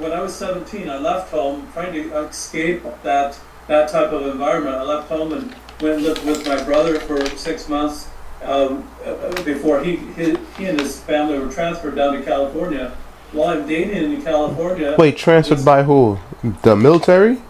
when 0.00 0.12
I 0.12 0.20
was 0.20 0.34
17. 0.34 0.88
I 0.88 0.98
left 0.98 1.30
home 1.30 1.68
trying 1.72 1.92
to 1.92 2.16
escape 2.26 2.82
that 3.02 3.38
that 3.68 3.88
type 3.88 4.10
of 4.12 4.26
environment. 4.26 4.74
I 4.76 4.82
left 4.82 5.08
home 5.08 5.32
and 5.32 5.54
went 5.80 5.96
and 5.96 6.02
lived 6.02 6.24
with 6.24 6.46
my 6.46 6.60
brother 6.64 6.98
for 6.98 7.24
six 7.36 7.68
months 7.68 8.08
um, 8.42 8.88
uh, 9.04 9.42
before 9.44 9.84
he, 9.84 9.96
he 9.96 10.36
he 10.56 10.64
and 10.66 10.80
his 10.80 10.98
family 11.00 11.38
were 11.38 11.52
transferred 11.52 11.94
down 11.94 12.14
to 12.14 12.22
California. 12.22 12.96
While 13.32 13.50
I'm 13.56 13.66
dating 13.68 14.12
in 14.12 14.22
California, 14.22 14.96
Wait, 14.98 15.16
transferred 15.16 15.64
by 15.64 15.84
who? 15.84 16.18
The 16.62 16.74
military? 16.74 17.40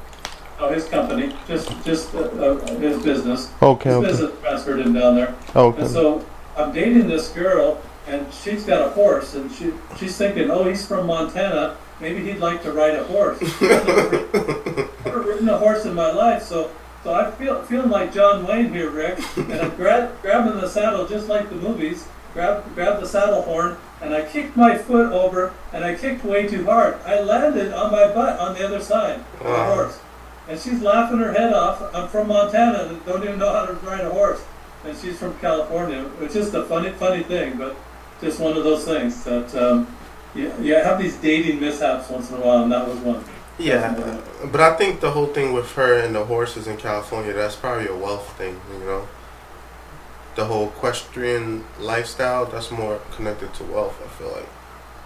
oh, 0.59 0.69
his 0.71 0.85
company, 0.87 1.33
just 1.49 1.69
just 1.85 2.15
uh, 2.15 2.19
uh, 2.19 2.75
his 2.79 3.03
business. 3.03 3.51
Okay, 3.63 3.89
His 3.89 3.97
okay, 3.99 4.07
business 4.09 4.41
transferred 4.41 4.81
him 4.81 4.93
down 4.93 5.15
there. 5.15 5.35
okay. 5.57 5.81
And 5.83 5.91
so 5.91 6.27
I'm 6.57 6.73
dating 6.75 7.09
this 7.09 7.29
girl, 7.31 7.81
and 8.07 8.27
she's 8.35 8.65
got 8.65 8.87
a 8.87 8.91
horse, 8.91 9.35
and 9.37 9.51
she 9.53 9.73
she's 9.99 10.19
thinking, 10.19 10.51
oh, 10.51 10.65
he's 10.69 10.85
from 10.87 11.07
Montana. 11.07 11.79
Maybe 12.01 12.23
he'd 12.23 12.39
like 12.39 12.63
to 12.63 12.73
ride 12.73 12.95
a 12.95 13.05
horse. 13.05 13.39
I've 13.43 13.87
never, 15.05 15.21
ridden 15.23 15.49
a 15.49 15.59
horse 15.59 15.85
in 15.85 15.95
my 15.95 16.11
life, 16.11 16.43
so 16.43 16.71
so 17.03 17.15
I 17.15 17.31
feel 17.31 17.63
feeling 17.63 17.91
like 17.91 18.13
John 18.13 18.47
Wayne 18.47 18.73
here, 18.73 18.91
Rick, 18.91 19.21
and 19.37 19.53
I'm 19.55 19.75
gra- 19.77 20.13
grabbing 20.21 20.61
the 20.61 20.69
saddle 20.69 21.07
just 21.07 21.29
like 21.29 21.49
the 21.49 21.57
movies. 21.57 22.07
Grab 22.35 22.65
grab 22.75 23.01
the 23.01 23.07
saddle 23.07 23.43
horn, 23.43 23.77
and 24.01 24.15
I 24.15 24.25
kicked 24.25 24.57
my 24.57 24.77
foot 24.77 25.13
over, 25.13 25.53
and 25.73 25.85
I 25.85 25.95
kicked 25.95 26.25
way 26.25 26.47
too 26.47 26.65
hard. 26.65 26.99
I 27.05 27.21
landed 27.21 27.73
on 27.73 27.91
my 27.91 28.07
butt 28.13 28.39
on 28.39 28.55
the 28.55 28.65
other 28.65 28.81
side 28.81 29.21
of 29.41 29.45
the 29.45 29.65
horse, 29.65 29.99
and 30.49 30.61
she's 30.61 30.81
laughing 30.81 31.19
her 31.19 31.33
head 31.33 31.53
off. 31.53 31.83
I'm 31.95 32.09
from 32.09 32.29
Montana, 32.29 33.01
don't 33.07 33.25
even 33.25 33.39
know 33.39 33.53
how 33.53 33.67
to 33.67 33.73
ride 33.75 34.05
a 34.05 34.11
horse 34.11 34.43
and 34.85 34.97
she's 34.97 35.19
from 35.19 35.39
California. 35.39 36.09
It's 36.21 36.35
just 36.35 36.55
a 36.55 36.65
funny, 36.65 36.91
funny 36.93 37.23
thing, 37.23 37.59
but 37.59 37.77
just 38.21 38.41
one 38.41 38.57
of 38.57 38.65
those 38.65 38.85
things 38.85 39.23
that 39.25 39.55
um, 39.55 39.87
you, 40.35 40.53
you 40.61 40.75
have 40.75 40.99
these 40.99 41.17
dating 41.17 41.61
mishaps 41.61 42.09
once 42.09 42.31
in 42.31 42.37
a 42.37 42.41
while, 42.41 42.63
and 42.63 42.73
that 42.73 42.87
was 42.87 42.99
one. 42.99 43.25
Yeah, 43.59 44.21
but 44.51 44.61
I 44.61 44.75
think 44.77 45.01
the 45.01 45.11
whole 45.11 45.27
thing 45.27 45.53
with 45.53 45.73
her 45.73 45.99
and 45.99 46.15
the 46.15 46.25
horses 46.25 46.67
in 46.67 46.79
California, 46.79 47.33
that's 47.33 47.57
probably 47.57 47.89
a 47.89 47.97
wealth 47.97 48.37
thing, 48.39 48.59
you 48.73 48.85
know? 48.85 49.09
The 50.35 50.47
whole 50.47 50.69
equestrian 50.69 51.65
lifestyle, 51.79 52.47
that's 52.47 52.71
more 52.71 53.01
connected 53.15 53.53
to 53.55 53.65
wealth, 53.65 54.01
I 54.03 54.09
feel 54.09 54.33
like. 54.33 54.49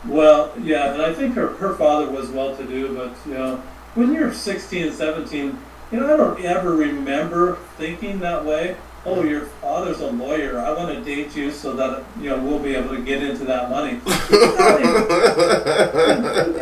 Well, 0.07 0.53
yeah, 0.63 0.93
and 0.93 1.03
I 1.03 1.13
think 1.15 1.35
her, 1.35 1.49
her 1.55 1.75
father 1.75 2.11
was 2.11 2.29
well 2.29 2.57
to 2.57 2.65
do, 2.65 2.95
but 2.95 3.17
you 3.27 3.35
know, 3.35 3.57
when 3.95 4.13
you're 4.13 4.33
16 4.33 4.87
and 4.87 4.95
17, 4.95 5.59
you 5.91 6.01
know, 6.01 6.13
I 6.13 6.17
don't 6.17 6.45
ever 6.45 6.77
remember 6.77 7.57
thinking 7.77 8.21
that 8.21 8.45
way. 8.45 8.77
Oh, 9.07 9.23
your 9.23 9.43
father's 9.61 10.01
a 10.01 10.07
lawyer. 10.11 10.59
I 10.61 10.73
want 10.73 10.95
to 10.97 11.05
date 11.05 11.37
you 11.37 11.51
so 11.51 11.75
that 11.75 12.05
you 12.21 12.31
know 12.31 12.39
we'll 12.39 12.59
be 12.59 12.75
able 12.75 12.97
to 12.97 13.03
get 13.03 13.23
into 13.23 13.45
that 13.45 13.69
money. 13.71 14.01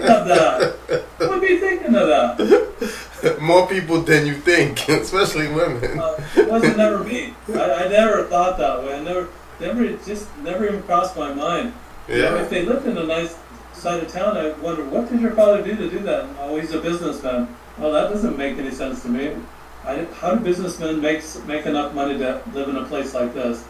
Of 0.02 0.26
that. 0.28 0.74
Would 1.20 1.40
be 1.40 1.58
thinking 1.58 1.94
of 1.94 2.08
that? 2.08 3.38
More 3.40 3.66
people 3.68 4.00
than 4.02 4.26
you 4.26 4.34
think, 4.34 4.88
especially 4.88 5.48
women. 5.48 5.98
Uh, 6.00 6.16
it 6.36 6.48
wasn't 6.48 6.76
never 6.76 7.02
me. 7.04 7.34
I, 7.54 7.84
I 7.84 7.88
never 7.88 8.24
thought 8.24 8.58
that 8.58 8.82
way. 8.82 8.94
I 8.96 9.02
never, 9.02 9.28
never, 9.60 9.84
it 9.84 10.04
just 10.04 10.26
never 10.38 10.66
even 10.66 10.82
crossed 10.82 11.16
my 11.16 11.32
mind. 11.32 11.72
You 12.08 12.18
know, 12.18 12.34
Yeah. 12.36 12.42
if 12.42 12.50
they 12.50 12.64
lived 12.64 12.86
in 12.86 12.98
a 12.98 13.04
nice 13.04 13.36
side 13.74 14.02
of 14.02 14.08
town, 14.10 14.36
I 14.36 14.50
wonder 14.54 14.84
what 14.84 15.08
did 15.08 15.20
your 15.20 15.32
father 15.32 15.62
do 15.62 15.76
to 15.76 15.88
do 15.88 16.00
that? 16.00 16.28
Oh, 16.40 16.56
he's 16.58 16.72
a 16.72 16.80
businessman. 16.80 17.48
Well, 17.78 17.92
that 17.92 18.10
doesn't 18.10 18.36
make 18.36 18.58
any 18.58 18.70
sense 18.72 19.02
to 19.02 19.08
me. 19.08 19.36
I, 19.84 20.04
how 20.14 20.34
do 20.34 20.44
businessmen 20.44 21.00
make 21.00 21.22
make 21.46 21.66
enough 21.66 21.94
money 21.94 22.18
to 22.18 22.42
live 22.52 22.68
in 22.68 22.76
a 22.76 22.84
place 22.84 23.14
like 23.14 23.34
this? 23.34 23.64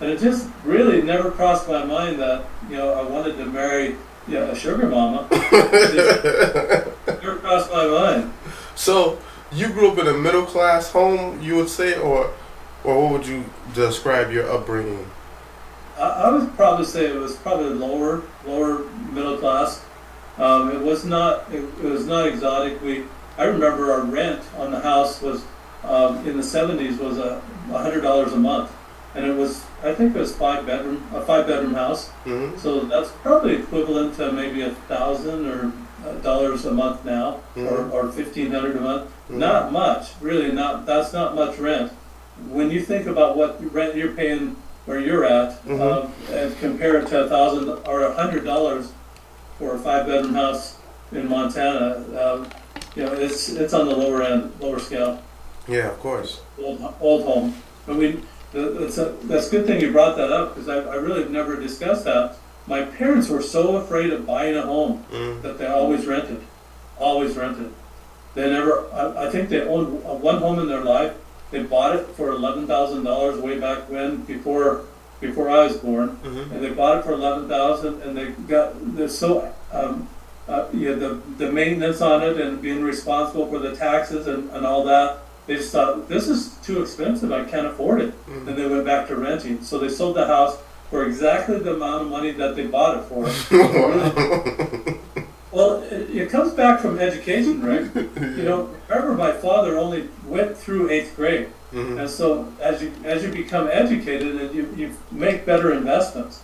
And 0.00 0.10
it 0.10 0.20
just 0.20 0.48
really 0.64 1.02
never 1.02 1.30
crossed 1.30 1.68
my 1.68 1.84
mind 1.84 2.18
that 2.20 2.44
you 2.68 2.76
know 2.76 2.92
I 2.92 3.02
wanted 3.02 3.36
to 3.38 3.46
marry 3.46 3.96
you 4.28 4.34
know, 4.34 4.50
a 4.50 4.56
sugar 4.56 4.88
mama. 4.88 5.28
It 5.30 6.96
never 7.06 7.36
crossed 7.36 7.70
my 7.70 7.86
mind. 7.86 8.32
So, 8.74 9.20
you 9.52 9.68
grew 9.68 9.92
up 9.92 9.98
in 9.98 10.08
a 10.08 10.12
middle 10.12 10.44
class 10.44 10.90
home, 10.90 11.40
you 11.40 11.56
would 11.56 11.68
say, 11.68 11.96
or 11.96 12.32
or 12.84 13.02
what 13.02 13.12
would 13.12 13.26
you 13.26 13.44
describe 13.74 14.30
your 14.30 14.48
upbringing? 14.50 15.10
I, 15.98 16.02
I 16.02 16.30
would 16.30 16.54
probably 16.56 16.84
say 16.84 17.06
it 17.06 17.16
was 17.16 17.34
probably 17.36 17.70
lower, 17.70 18.22
lower 18.46 18.84
middle 19.10 19.38
class. 19.38 19.84
Um, 20.38 20.70
it 20.70 20.80
was 20.80 21.04
not, 21.04 21.50
it, 21.52 21.64
it 21.82 21.84
was 21.84 22.06
not 22.06 22.28
exotic. 22.28 22.80
We, 22.82 23.04
I 23.38 23.44
remember 23.44 23.92
our 23.92 24.02
rent 24.02 24.42
on 24.56 24.70
the 24.70 24.80
house 24.80 25.20
was 25.20 25.44
um, 25.84 26.26
in 26.26 26.36
the 26.36 26.42
'70s 26.42 26.98
was 26.98 27.18
a 27.18 27.40
hundred 27.70 28.00
dollars 28.00 28.32
a 28.32 28.36
month, 28.36 28.70
and 29.14 29.24
it 29.26 29.34
was, 29.36 29.62
I 29.84 29.94
think 29.94 30.16
it 30.16 30.18
was 30.18 30.34
five 30.34 30.66
bedroom, 30.66 31.06
a 31.14 31.20
five 31.22 31.46
bedroom 31.46 31.74
house. 31.74 32.08
hmm 32.24 32.56
So 32.56 32.80
that's 32.80 33.10
probably 33.22 33.54
equivalent 33.56 34.16
to 34.16 34.32
maybe 34.32 34.62
a 34.62 34.70
thousand 34.88 35.46
or 35.46 35.72
uh, 36.06 36.12
dollars 36.22 36.64
a 36.64 36.72
month 36.72 37.04
now, 37.04 37.40
Mhm. 37.56 37.70
or, 37.70 37.90
or 37.90 38.12
fifteen 38.12 38.50
hundred 38.52 38.76
a 38.76 38.80
month. 38.80 39.10
Mhm. 39.30 39.38
Not 39.38 39.72
much, 39.72 40.12
really. 40.20 40.50
Not 40.52 40.86
that's 40.86 41.12
not 41.12 41.34
much 41.34 41.58
rent. 41.58 41.92
When 42.48 42.70
you 42.70 42.80
think 42.80 43.06
about 43.06 43.36
what 43.36 43.60
rent 43.72 43.96
you're 43.96 44.12
paying 44.12 44.56
where 44.86 44.98
you're 45.00 45.24
at, 45.24 45.62
Mhm. 45.66 45.80
um, 45.80 46.12
and 46.32 46.58
compare 46.60 46.96
it 46.98 47.08
to 47.08 47.24
a 47.24 47.28
thousand 47.28 47.68
or 47.86 48.02
a 48.04 48.12
hundred 48.14 48.44
dollars 48.44 48.92
for 49.58 49.74
a 49.74 49.78
five 49.78 50.06
bedroom 50.06 50.34
house 50.34 50.76
in 51.12 51.28
Montana, 51.28 52.02
um, 52.20 52.46
you 52.96 53.04
know 53.04 53.12
it's 53.12 53.50
it's 53.50 53.72
on 53.74 53.86
the 53.86 53.94
lower 53.96 54.22
end, 54.22 54.52
lower 54.60 54.78
scale 54.78 55.22
Yeah, 55.68 55.90
of 55.90 55.98
course. 56.00 56.40
old, 56.62 56.94
old 57.00 57.24
home. 57.24 57.54
But 57.86 57.96
we, 57.96 58.20
it's 58.54 58.98
a, 58.98 59.14
that's 59.24 59.48
a 59.48 59.50
good 59.50 59.66
thing 59.66 59.80
you 59.80 59.92
brought 59.92 60.16
that 60.16 60.32
up 60.32 60.54
because 60.54 60.68
I, 60.68 60.78
I 60.78 60.96
really 60.96 61.28
never 61.28 61.56
discussed 61.60 62.04
that. 62.04 62.36
My 62.66 62.82
parents 62.82 63.28
were 63.28 63.42
so 63.42 63.76
afraid 63.76 64.12
of 64.12 64.26
buying 64.26 64.56
a 64.56 64.62
home 64.62 65.04
Mm. 65.12 65.42
that 65.42 65.58
they 65.58 65.66
always 65.66 66.06
rented, 66.06 66.40
always 66.98 67.36
rented. 67.36 67.72
They 68.34 68.50
never, 68.50 68.86
I, 68.92 69.26
I 69.26 69.30
think 69.30 69.48
they 69.50 69.60
owned 69.62 70.02
one 70.22 70.38
home 70.38 70.58
in 70.58 70.68
their 70.68 70.82
life. 70.84 71.14
They 71.52 71.62
bought 71.62 71.94
it 71.96 72.06
for 72.16 72.30
eleven 72.30 72.66
thousand 72.66 73.04
dollars 73.04 73.40
way 73.40 73.58
back 73.60 73.88
when, 73.90 74.22
before 74.22 74.82
before 75.20 75.48
I 75.48 75.64
was 75.64 75.76
born, 75.76 76.08
hmm 76.26 76.52
and 76.52 76.62
they 76.62 76.70
bought 76.70 76.98
it 76.98 77.04
for 77.04 77.12
eleven 77.12 77.48
thousand, 77.48 78.02
and 78.02 78.16
they 78.16 78.30
got 78.48 78.74
they're 78.96 79.08
so 79.08 79.52
um, 79.72 80.08
uh, 80.48 80.66
yeah 80.72 80.92
the 80.92 81.20
the 81.38 81.50
maintenance 81.50 82.00
on 82.00 82.22
it 82.22 82.40
and 82.40 82.60
being 82.62 82.82
responsible 82.82 83.46
for 83.48 83.58
the 83.58 83.74
taxes 83.74 84.26
and, 84.26 84.50
and 84.50 84.66
all 84.66 84.84
that. 84.84 85.18
They 85.46 85.56
just 85.56 85.72
thought 85.72 86.08
this 86.08 86.28
is 86.28 86.56
too 86.64 86.82
expensive. 86.82 87.30
I 87.32 87.44
can't 87.44 87.66
afford 87.68 88.00
it. 88.00 88.26
Mhm. 88.26 88.48
And 88.48 88.58
they 88.58 88.66
went 88.66 88.84
back 88.84 89.06
to 89.08 89.16
renting. 89.16 89.62
So 89.62 89.78
they 89.78 89.88
sold 89.88 90.16
the 90.16 90.26
house 90.26 90.56
for 90.90 91.04
exactly 91.04 91.58
the 91.58 91.74
amount 91.74 92.02
of 92.02 92.08
money 92.10 92.32
that 92.32 92.56
they 92.56 92.66
bought 92.66 92.98
it 92.98 93.04
for. 93.04 93.24
well, 95.52 95.82
it, 95.84 96.10
it 96.16 96.30
comes 96.30 96.52
back 96.52 96.80
from 96.80 96.98
education, 96.98 97.62
right? 97.62 97.86
You 98.36 98.42
know, 98.44 98.70
remember 98.88 99.14
my 99.14 99.32
father 99.32 99.78
only 99.78 100.08
went 100.26 100.56
through 100.56 100.90
eighth 100.90 101.14
grade. 101.16 101.48
Mhm. 101.72 102.00
And 102.00 102.10
so 102.10 102.48
as 102.60 102.82
you 102.82 102.92
as 103.04 103.22
you 103.22 103.30
become 103.30 103.68
educated 103.70 104.40
and 104.40 104.54
you, 104.54 104.68
you 104.76 104.90
make 105.10 105.44
better 105.46 105.72
investments. 105.72 106.40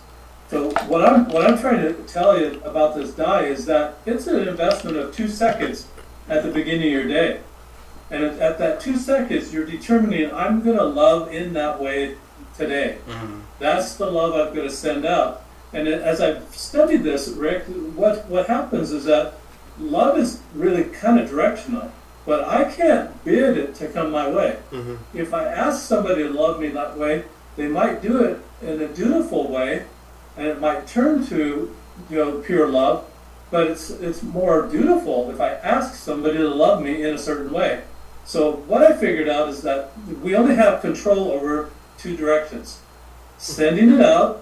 So 0.53 0.69
what 0.87 1.03
I'm 1.03 1.27
what 1.29 1.47
I'm 1.49 1.57
trying 1.57 1.81
to 1.81 1.93
tell 2.03 2.39
you 2.39 2.61
about 2.63 2.95
this 2.95 3.11
die 3.13 3.45
is 3.45 3.65
that 3.65 3.95
it's 4.05 4.27
an 4.27 4.47
investment 4.47 4.97
of 4.97 5.11
two 5.11 5.27
seconds 5.27 5.87
at 6.29 6.43
the 6.43 6.51
beginning 6.51 6.89
of 6.89 6.93
your 6.93 7.07
day. 7.07 7.39
And 8.11 8.23
at, 8.23 8.37
at 8.37 8.57
that 8.59 8.79
two 8.79 8.97
seconds 8.97 9.51
you're 9.51 9.65
determining 9.65 10.31
I'm 10.31 10.61
gonna 10.63 10.83
love 10.83 11.33
in 11.33 11.53
that 11.53 11.81
way 11.81 12.17
today. 12.55 12.99
Mhm. 13.09 13.41
That's 13.57 13.95
the 13.95 14.05
love 14.11 14.35
I'm 14.35 14.53
going 14.53 14.67
to 14.69 14.75
send 14.75 15.05
out. 15.07 15.41
And 15.73 15.87
as 15.87 16.21
I've 16.21 16.43
studied 16.55 17.01
this, 17.01 17.29
Rick, 17.29 17.63
what 17.95 18.27
what 18.27 18.45
happens 18.45 18.91
is 18.91 19.05
that 19.05 19.33
love 19.79 20.19
is 20.19 20.39
really 20.53 20.83
kind 20.83 21.19
of 21.19 21.27
directional, 21.31 21.91
but 22.27 22.47
I 22.47 22.65
can't 22.65 23.09
bid 23.25 23.57
it 23.57 23.73
to 23.75 23.87
come 23.87 24.11
my 24.11 24.29
way. 24.29 24.57
Mhm. 24.71 24.97
If 25.15 25.33
I 25.33 25.45
ask 25.45 25.83
somebody 25.87 26.21
to 26.21 26.29
love 26.29 26.59
me 26.59 26.67
that 26.69 26.95
way, 26.95 27.23
they 27.55 27.67
might 27.67 28.03
do 28.03 28.21
it 28.21 28.37
in 28.61 28.79
a 28.83 28.87
dutiful 28.87 29.47
way, 29.51 29.85
and 30.37 30.47
it 30.47 30.59
might 30.59 30.87
turn 30.87 31.25
to 31.27 31.75
you 32.09 32.17
know 32.17 32.39
pure 32.39 32.67
love. 32.67 33.05
But 33.51 33.67
it's 33.67 33.89
it's 33.89 34.23
more 34.23 34.67
dutiful 34.67 35.29
if 35.31 35.39
I 35.39 35.49
ask 35.53 35.95
somebody 35.95 36.37
to 36.37 36.47
love 36.47 36.81
me 36.81 37.03
in 37.03 37.13
a 37.13 37.17
certain 37.17 37.51
way. 37.51 37.83
So 38.25 38.51
what 38.67 38.81
I 38.81 38.95
figured 38.95 39.27
out 39.29 39.49
is 39.49 39.61
that 39.63 39.91
we 40.21 40.35
only 40.35 40.55
have 40.55 40.81
control 40.81 41.31
over 41.31 41.69
two 41.97 42.15
directions 42.17 42.79
sending 43.37 43.91
it 43.91 44.01
out 44.01 44.41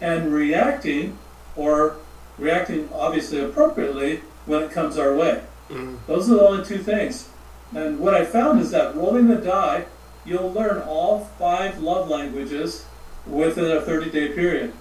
and 0.00 0.32
reacting 0.32 1.16
or 1.54 1.96
reacting 2.38 2.88
obviously 2.92 3.38
appropriately 3.38 4.20
when 4.46 4.62
it 4.62 4.72
comes 4.72 4.98
our 4.98 5.14
way. 5.14 5.40
Mhm. 5.70 5.98
Those 6.08 6.30
are 6.30 6.34
the 6.34 6.48
only 6.48 6.64
two 6.64 6.78
things. 6.78 7.28
And 7.74 8.00
what 8.00 8.14
I 8.14 8.24
found 8.24 8.60
is 8.60 8.72
that 8.72 8.96
rolling 8.96 9.28
the 9.28 9.36
die, 9.36 9.84
you'll 10.24 10.52
learn 10.52 10.82
all 10.82 11.28
five 11.38 11.80
love 11.80 12.10
languages 12.10 12.84
within 13.26 13.70
a 13.70 13.80
30 13.80 14.10
day 14.10 14.28
period. 14.28 14.72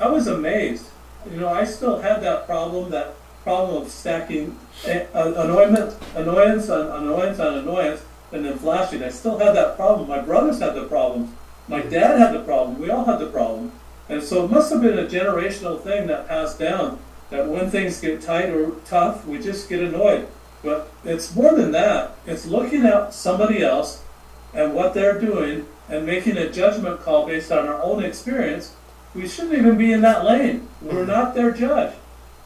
I 0.00 0.08
was 0.08 0.26
amazed. 0.26 0.86
You 1.30 1.40
know, 1.40 1.48
I 1.48 1.64
still 1.64 2.00
had 2.00 2.22
that 2.22 2.46
problem 2.46 2.90
that 2.90 3.14
problem 3.42 3.82
of 3.82 3.90
stacking 3.90 4.58
eh, 4.84 5.06
a- 5.14 5.32
annoyance, 5.32 5.96
annoyance 6.14 6.68
on 6.68 7.02
annoyance 7.02 7.38
on 7.40 7.58
annoyance, 7.58 8.02
and 8.32 8.44
then 8.44 8.58
flashing. 8.58 9.02
I 9.02 9.08
still 9.08 9.38
had 9.38 9.54
that 9.56 9.76
problem. 9.76 10.08
My 10.08 10.20
brothers 10.20 10.60
had 10.60 10.74
the 10.74 10.84
problem. 10.84 11.36
My 11.66 11.80
dad 11.80 12.18
had 12.18 12.32
the 12.34 12.40
problem. 12.40 12.78
We 12.78 12.90
all 12.90 13.04
had 13.04 13.18
the 13.18 13.26
problem. 13.26 13.72
And 14.08 14.22
so 14.22 14.44
it 14.44 14.50
must 14.50 14.72
have 14.72 14.80
been 14.82 14.98
a 14.98 15.06
generational 15.06 15.80
thing 15.80 16.06
that 16.06 16.28
passed 16.28 16.58
down. 16.58 16.98
That 17.30 17.46
when 17.46 17.70
things 17.70 18.00
get 18.00 18.22
tight 18.22 18.48
or 18.48 18.72
tough, 18.86 19.26
we 19.26 19.38
just 19.38 19.68
get 19.68 19.80
annoyed. 19.80 20.28
But 20.62 20.90
it's 21.04 21.34
more 21.36 21.54
than 21.54 21.72
that. 21.72 22.16
It's 22.26 22.46
looking 22.46 22.84
at 22.86 23.12
somebody 23.12 23.62
else 23.62 24.02
and 24.54 24.74
what 24.74 24.94
they're 24.94 25.20
doing 25.20 25.66
and 25.88 26.06
making 26.06 26.36
a 26.38 26.50
judgment 26.50 27.00
call 27.00 27.26
based 27.26 27.52
on 27.52 27.68
our 27.68 27.82
own 27.82 28.02
experience. 28.02 28.74
We 29.18 29.26
shouldn't 29.26 29.58
even 29.58 29.76
be 29.76 29.92
in 29.92 30.02
that 30.02 30.24
lane. 30.24 30.68
We're 30.80 30.98
mm-hmm. 31.00 31.10
not 31.10 31.34
their 31.34 31.50
judge. 31.50 31.92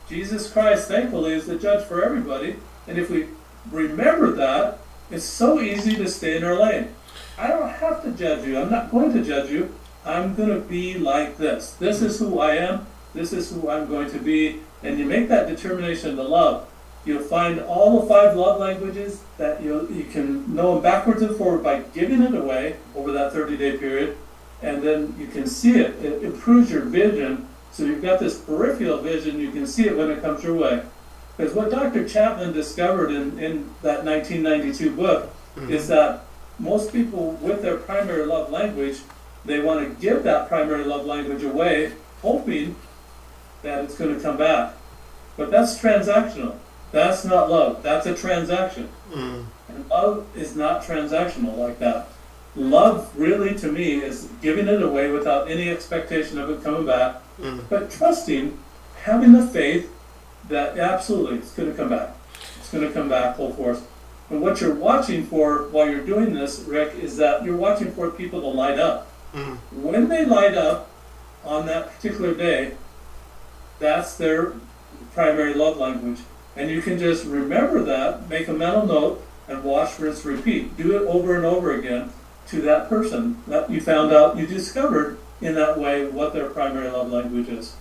Jesus 0.09 0.51
Christ, 0.51 0.89
thankfully, 0.89 1.35
is 1.35 1.47
the 1.47 1.57
judge 1.57 1.85
for 1.85 2.03
everybody. 2.03 2.57
And 2.89 2.97
if 2.97 3.11
we 3.11 3.27
remember 3.71 4.33
that, 4.33 4.79
it's 5.11 5.25
so 5.25 5.61
easy 5.61 5.95
to 5.97 6.09
stay 6.09 6.39
in 6.39 6.45
our 6.45 6.59
lane. 6.59 6.95
I 7.37 7.49
don't 7.49 7.69
have 7.69 8.03
to 8.05 8.13
judge 8.13 8.47
you. 8.47 8.59
I'm 8.59 8.71
not 8.71 8.91
going 8.91 9.13
to 9.13 9.23
judge 9.23 9.51
you. 9.51 9.75
I'm 10.07 10.35
going 10.35 10.49
to 10.49 10.61
be 10.61 10.97
like 10.97 11.37
this. 11.37 11.73
This 11.73 12.01
is 12.01 12.19
who 12.19 12.39
I 12.41 12.57
am. 12.57 12.87
This 13.13 13.35
is 13.35 13.51
who 13.51 13.69
I'm 13.69 13.87
going 13.87 14.11
to 14.11 14.19
be. 14.19 14.61
And 14.83 14.99
you 14.99 15.05
make 15.05 15.29
that 15.29 15.49
determination 15.49 16.17
to 16.17 16.23
love. 16.23 16.67
You'll 17.05 17.23
find 17.23 17.61
all 17.61 18.01
the 18.01 18.07
five 18.07 18.35
love 18.35 18.59
languages 18.59 19.23
that 19.37 19.63
you 19.63 19.89
you 19.93 20.05
can 20.05 20.55
know 20.55 20.75
them 20.75 20.83
backwards 20.83 21.21
and 21.21 21.37
forward 21.37 21.63
by 21.63 21.81
giving 21.93 22.23
it 22.23 22.35
away 22.35 22.77
over 22.95 23.13
that 23.13 23.35
30 23.35 23.59
day 23.59 23.77
period. 23.77 24.17
And 24.63 24.83
then 24.83 25.15
you 25.19 25.27
can 25.27 25.47
see 25.47 25.73
it. 25.73 25.97
It 26.05 26.23
improves 26.23 26.71
your 26.71 26.83
vision. 26.83 27.49
So 27.73 27.85
you've 27.85 28.03
got 28.03 28.21
this 28.21 28.39
peripheral 28.39 28.99
vision. 28.99 29.41
You 29.41 29.51
can 29.51 29.67
see 29.67 29.87
it 29.87 29.97
when 29.97 30.11
it 30.11 30.23
comes 30.23 30.45
your 30.45 30.55
way. 30.55 30.83
Because 31.37 31.55
what 31.55 31.71
Dr. 31.71 32.07
Chapman 32.09 32.53
discovered 32.53 33.11
in, 33.11 33.39
in 33.39 33.71
that 33.83 34.05
1992 34.05 34.95
book 34.95 35.35
is 35.69 35.89
that 35.89 36.25
most 36.59 36.93
people 36.93 37.33
with 37.41 37.63
their 37.63 37.77
primary 37.77 38.25
love 38.27 38.51
language, 38.51 39.01
they 39.45 39.61
want 39.61 39.81
to 39.81 40.01
give 40.01 40.23
that 40.25 40.49
primary 40.49 40.85
love 40.85 41.07
language 41.07 41.43
away, 41.43 41.93
hoping 42.21 42.77
that 43.63 43.85
it's 43.85 43.97
going 43.97 44.15
to 44.15 44.21
come 44.21 44.37
back. 44.37 44.75
But 45.37 45.51
that's 45.51 45.79
transactional. 45.79 46.57
That's 46.91 47.25
not 47.25 47.51
love. 47.51 47.83
That's 47.83 48.07
a 48.07 48.15
transaction. 48.15 48.89
Mm. 49.11 49.47
And 49.69 49.89
love 49.89 50.27
is 50.37 50.55
not 50.55 50.83
transactional 50.83 51.57
like 51.57 51.79
that. 51.79 52.09
Love, 52.55 53.11
really, 53.17 53.55
to 53.55 53.73
me, 53.73 53.95
is 53.95 54.29
giving 54.43 54.69
it 54.69 54.83
away 54.83 55.11
without 55.11 55.51
any 55.51 55.71
expectation 55.71 56.39
of 56.39 56.51
it 56.51 56.63
coming 56.63 56.85
back, 56.85 57.17
Mm. 57.41 57.61
but 57.71 57.91
trusting, 57.91 58.59
having 59.05 59.33
the 59.33 59.47
faith 59.47 59.91
that 60.49 60.77
absolutely 60.79 61.39
it's 61.39 61.53
going 61.53 61.71
to 61.71 61.77
come 61.77 61.89
back. 61.89 62.11
It's 62.61 62.71
going 62.71 62.87
to 62.87 62.93
come 62.93 63.09
back 63.09 63.37
full 63.37 63.53
force. 63.55 63.81
And 64.29 64.43
what 64.43 64.61
you're 64.61 64.75
watching 64.75 65.25
for 65.25 65.69
while 65.71 65.89
you're 65.89 66.05
doing 66.05 66.35
this, 66.35 66.61
Rick, 66.67 66.95
is 67.01 67.17
that 67.17 67.43
you're 67.45 67.57
watching 67.57 67.91
for 67.93 68.11
people 68.11 68.41
to 68.43 68.47
light 68.49 68.79
up. 68.79 69.09
Mm. 69.35 69.57
When 69.73 70.09
they 70.09 70.27
light 70.27 70.55
up 70.55 70.91
on 71.45 71.65
that 71.67 71.95
particular 71.97 72.35
day, 72.35 72.73
that's 73.79 74.15
their 74.17 74.53
primary 75.15 75.55
love 75.55 75.79
language. 75.79 76.19
And 76.55 76.71
you 76.71 76.83
can 76.83 76.99
just 76.99 77.25
remember 77.25 77.83
that, 77.83 78.29
make 78.29 78.47
a 78.49 78.53
mental 78.53 78.87
note, 78.87 79.25
and 79.49 79.65
watch, 79.65 79.99
rinse, 79.99 80.25
repeat. 80.25 80.77
Do 80.77 80.97
it 80.97 81.07
over 81.09 81.35
and 81.35 81.47
over 81.47 81.73
again 81.73 82.11
to 82.49 82.61
that 82.63 82.89
person 82.89 83.43
that 83.47 83.71
you 83.71 83.81
found 83.81 84.13
out, 84.13 84.37
you 84.37 84.47
discovered 84.47 85.19
in 85.41 85.55
that 85.55 85.79
way 85.79 86.07
what 86.07 86.33
their 86.33 86.49
primary 86.49 86.89
love 86.89 87.11
language 87.11 87.49
is. 87.49 87.77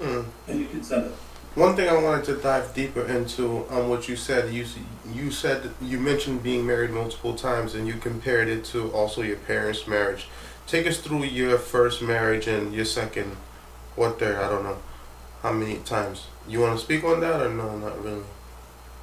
Mm. 0.00 0.26
And 0.48 0.60
you 0.60 0.66
can 0.66 0.82
send 0.82 1.06
it. 1.06 1.12
One 1.54 1.76
thing 1.76 1.88
I 1.88 2.02
wanted 2.02 2.24
to 2.26 2.36
dive 2.36 2.74
deeper 2.74 3.06
into 3.06 3.64
on 3.70 3.88
what 3.88 4.08
you 4.08 4.16
said. 4.16 4.52
You 4.52 4.66
you 5.12 5.30
said 5.30 5.70
you 5.80 6.00
mentioned 6.00 6.42
being 6.42 6.66
married 6.66 6.90
multiple 6.90 7.34
times, 7.34 7.74
and 7.74 7.86
you 7.86 7.94
compared 7.94 8.48
it 8.48 8.64
to 8.66 8.90
also 8.90 9.22
your 9.22 9.36
parents' 9.36 9.86
marriage. 9.86 10.26
Take 10.66 10.86
us 10.88 10.98
through 10.98 11.24
your 11.24 11.58
first 11.58 12.02
marriage 12.02 12.48
and 12.48 12.74
your 12.74 12.84
second. 12.84 13.36
What 13.94 14.18
there? 14.18 14.42
I 14.42 14.48
don't 14.48 14.64
know 14.64 14.78
how 15.42 15.52
many 15.52 15.78
times. 15.78 16.26
You 16.48 16.60
want 16.60 16.76
to 16.76 16.84
speak 16.84 17.04
on 17.04 17.20
that 17.20 17.40
or 17.40 17.50
no? 17.50 17.78
Not 17.78 18.02
really. 18.02 18.24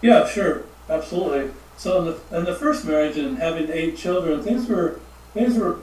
Yeah, 0.01 0.27
sure, 0.27 0.63
absolutely. 0.89 1.51
So 1.81 1.97
in 1.97 2.05
the, 2.05 2.37
in 2.37 2.45
the 2.45 2.53
first 2.53 2.85
marriage 2.85 3.17
and 3.17 3.39
having 3.39 3.67
eight 3.71 3.97
children, 3.97 4.43
things 4.43 4.67
were 4.69 4.99
things 5.33 5.57
were 5.57 5.79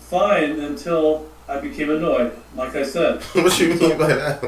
fine 0.00 0.60
until 0.60 1.28
I 1.48 1.58
became 1.60 1.88
annoyed. 1.88 2.36
Like 2.54 2.76
I 2.76 2.82
said, 2.82 3.22
what 3.32 3.58
you 3.58 3.68
mean 3.74 3.96
by 3.96 4.08
that? 4.08 4.42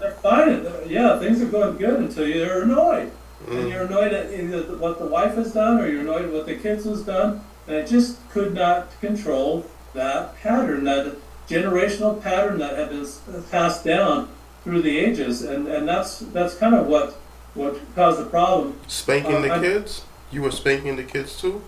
they're 0.00 0.10
fine. 0.14 0.66
Yeah, 0.88 1.20
things 1.20 1.40
are 1.40 1.46
going 1.46 1.76
good 1.76 2.00
until 2.00 2.26
you're 2.26 2.62
annoyed, 2.64 3.12
and 3.46 3.58
Mm. 3.58 3.70
you're 3.70 3.82
annoyed 3.84 4.12
at 4.12 4.32
either 4.34 4.62
what 4.76 4.98
the 4.98 5.06
wife 5.06 5.36
has 5.36 5.52
done 5.52 5.78
or 5.80 5.86
you're 5.86 6.00
annoyed 6.00 6.24
at 6.24 6.32
what 6.32 6.46
the 6.46 6.56
kids 6.56 6.84
has 6.84 7.02
done. 7.02 7.42
And 7.68 7.76
I 7.76 7.82
just 7.82 8.18
could 8.30 8.54
not 8.54 8.88
control 9.00 9.66
that 9.94 10.34
pattern, 10.42 10.82
that 10.84 11.14
generational 11.48 12.20
pattern 12.20 12.58
that 12.58 12.76
had 12.76 12.88
been 12.88 13.06
passed 13.52 13.84
down 13.84 14.30
through 14.64 14.82
the 14.82 14.98
ages, 14.98 15.42
and 15.42 15.68
and 15.68 15.86
that's 15.86 16.18
that's 16.18 16.56
kind 16.56 16.74
of 16.74 16.88
what 16.88 17.14
what 17.56 17.76
caused 17.94 18.20
the 18.20 18.26
problem. 18.26 18.78
Spanking 18.86 19.42
the 19.42 19.50
Uh, 19.52 19.56
I- 19.56 19.60
kids? 19.60 20.02
You 20.30 20.42
were 20.42 20.50
spanking 20.50 20.96
the 20.96 21.04
kids 21.04 21.40
too? 21.40 21.62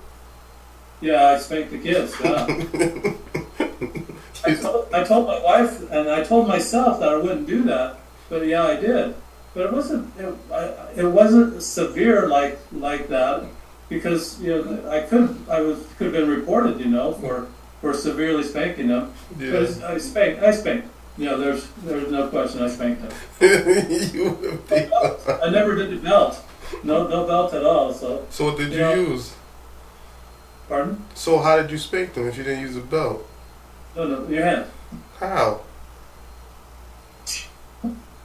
Yeah, 1.00 1.30
I 1.30 1.38
spanked 1.38 1.70
the 1.70 1.78
kids. 1.78 2.12
Yeah. 2.22 2.44
I, 4.44 4.54
told, 4.54 4.92
I 4.92 5.04
told 5.04 5.26
my 5.26 5.40
wife 5.42 5.90
and 5.90 6.08
I 6.08 6.24
told 6.24 6.48
myself 6.48 6.98
that 7.00 7.08
I 7.08 7.16
wouldn't 7.16 7.46
do 7.46 7.62
that, 7.64 7.96
but 8.28 8.46
yeah, 8.46 8.64
I 8.66 8.76
did. 8.76 9.14
But 9.54 9.66
it 9.66 9.72
wasn't 9.72 10.12
it, 10.18 10.34
I, 10.52 10.62
it 10.96 11.06
wasn't 11.06 11.62
severe 11.62 12.28
like 12.28 12.58
like 12.72 13.08
that 13.08 13.44
because 13.88 14.40
you 14.40 14.50
know 14.54 14.90
I 14.90 15.00
could 15.00 15.36
I 15.50 15.60
was 15.60 15.78
could 15.96 16.06
have 16.08 16.12
been 16.12 16.28
reported 16.28 16.78
you 16.80 16.86
know 16.86 17.12
for 17.14 17.46
for 17.80 17.94
severely 17.94 18.42
spanking 18.42 18.88
them. 18.88 19.12
But 19.38 19.82
I 19.84 19.98
spanked 19.98 20.42
I 20.42 20.50
spanked. 20.50 20.88
You 21.18 21.24
know, 21.26 21.38
there's 21.38 21.66
there's 21.84 22.10
no 22.12 22.28
question 22.28 22.62
I 22.62 22.68
spanked 22.68 23.02
them. 23.02 23.12
you. 24.14 24.60
I 24.70 25.50
never 25.50 25.74
did 25.74 25.90
the 25.90 25.96
belt. 25.96 26.40
No 26.84 27.08
no 27.08 27.26
belt 27.26 27.52
at 27.54 27.64
all. 27.64 27.92
So 27.92 28.24
So 28.30 28.44
what 28.46 28.56
did 28.56 28.72
you 28.72 28.78
Yeah. 28.78 28.94
use? 28.94 29.34
pardon? 30.68 31.02
So 31.14 31.38
how 31.38 31.56
did 31.60 31.70
you 31.70 31.78
spank 31.78 32.14
them 32.14 32.28
if 32.28 32.36
you 32.38 32.44
didn't 32.44 32.60
use 32.60 32.76
a 32.76 32.80
belt? 32.80 33.26
No 33.96 34.04
no 34.06 34.28
your 34.28 34.44
hand. 34.44 34.66
How? 35.18 35.62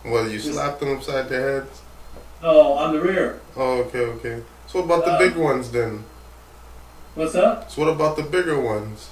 Well, 0.06 0.27
you 0.27 0.38
Just- 0.39 0.53
slapped 0.53 0.79
them 0.82 0.95
upside 0.97 1.29
their 1.29 1.62
heads? 1.62 1.82
No, 2.41 2.73
on 2.73 2.93
the 2.93 2.99
rear. 3.01 3.39
Oh, 3.56 3.79
okay, 3.84 3.99
okay. 4.19 4.43
So 4.67 4.82
what 4.82 4.86
about 4.86 5.06
the 5.06 5.12
Uh, 5.13 5.17
big 5.19 5.36
ones 5.38 5.71
then? 5.71 6.03
What's 7.15 7.32
that? 7.34 7.71
So 7.71 7.82
what 7.84 7.91
about 7.91 8.17
the 8.17 8.23
bigger 8.23 8.60
ones? 8.60 9.10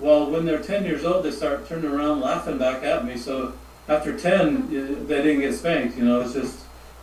Well, 0.00 0.30
when 0.30 0.44
they're 0.44 0.62
10 0.62 0.84
years 0.84 1.04
old, 1.04 1.24
they 1.24 1.30
start 1.30 1.68
turning 1.68 1.90
around 1.90 2.20
laughing 2.20 2.58
back 2.58 2.82
at 2.84 3.04
me. 3.04 3.16
So 3.16 3.52
after 3.88 4.16
10, 4.16 5.06
they 5.06 5.22
didn't 5.22 5.40
get 5.40 5.54
spanked. 5.54 5.96
You 5.96 6.04
know, 6.04 6.20
it's 6.20 6.34
just 6.34 6.60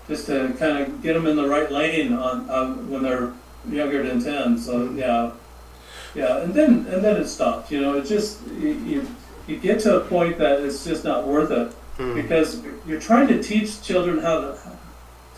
just 0.07 0.27
to 0.27 0.53
kind 0.59 0.77
of 0.77 1.01
get 1.01 1.13
them 1.13 1.25
in 1.25 1.35
the 1.35 1.47
right 1.47 1.71
lane 1.71 2.13
on, 2.13 2.47
on 2.49 2.89
when 2.91 3.01
they're 3.01 3.33
younger 3.69 4.03
than 4.07 4.23
10. 4.23 4.57
So 4.59 4.91
yeah, 4.91 5.31
yeah, 6.13 6.41
and 6.43 6.53
then 6.53 6.85
and 6.87 7.03
then 7.03 7.17
it 7.17 7.27
stopped. 7.27 7.71
You 7.71 7.81
know, 7.81 7.97
it 7.97 8.05
just 8.05 8.39
you, 8.59 9.07
you 9.47 9.57
get 9.57 9.79
to 9.81 9.97
a 9.97 10.01
point 10.01 10.37
that 10.37 10.61
it's 10.61 10.85
just 10.85 11.03
not 11.03 11.27
worth 11.27 11.51
it 11.51 11.73
Hmm. 11.97 12.13
because 12.13 12.61
you're 12.85 12.99
trying 12.99 13.25
to 13.29 13.41
teach 13.41 13.81
children 13.81 14.19
how 14.19 14.41
to, 14.41 14.59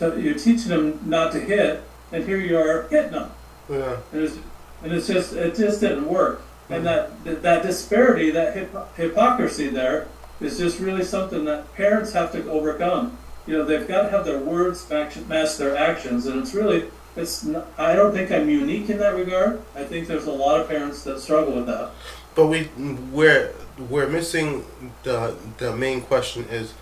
to 0.00 0.20
you're 0.20 0.34
teaching 0.34 0.68
them 0.70 0.98
not 1.06 1.30
to 1.32 1.38
hit, 1.40 1.84
and 2.10 2.24
here 2.24 2.38
you 2.38 2.58
are 2.58 2.88
hitting 2.88 3.12
them. 3.12 3.30
Yeah. 3.70 3.96
And 4.12 4.22
it's, 4.24 4.36
and 4.82 4.92
it's 4.92 5.06
just 5.06 5.34
it 5.34 5.54
just 5.54 5.80
didn't 5.80 6.08
work. 6.08 6.42
And 6.70 6.84
that 6.84 7.24
that, 7.24 7.62
disparity, 7.62 8.30
that 8.30 8.54
hip, 8.54 8.74
hypocrisy 8.96 9.68
there, 9.68 10.08
is 10.40 10.58
just 10.58 10.78
really 10.80 11.04
something 11.04 11.44
that 11.46 11.72
parents 11.74 12.12
have 12.12 12.32
to 12.32 12.48
overcome. 12.50 13.16
You 13.46 13.58
know, 13.58 13.64
they've 13.64 13.88
got 13.88 14.02
to 14.02 14.10
have 14.10 14.26
their 14.26 14.38
words 14.38 14.88
match, 14.90 15.16
match 15.26 15.56
their 15.56 15.76
actions, 15.76 16.26
and 16.26 16.40
it's 16.40 16.54
really 16.54 16.90
it's. 17.16 17.44
Not, 17.44 17.66
I 17.78 17.94
don't 17.94 18.12
think 18.12 18.30
I'm 18.30 18.50
unique 18.50 18.90
in 18.90 18.98
that 18.98 19.14
regard. 19.14 19.62
I 19.74 19.84
think 19.84 20.08
there's 20.08 20.26
a 20.26 20.32
lot 20.32 20.60
of 20.60 20.68
parents 20.68 21.02
that 21.04 21.20
struggle 21.20 21.54
with 21.54 21.66
that. 21.66 21.90
But 22.34 22.46
we 22.48 22.68
we're 23.12 23.54
we're 23.88 24.08
missing 24.08 24.64
the 25.04 25.34
the 25.56 25.74
main 25.74 26.02
question 26.02 26.44
is 26.50 26.74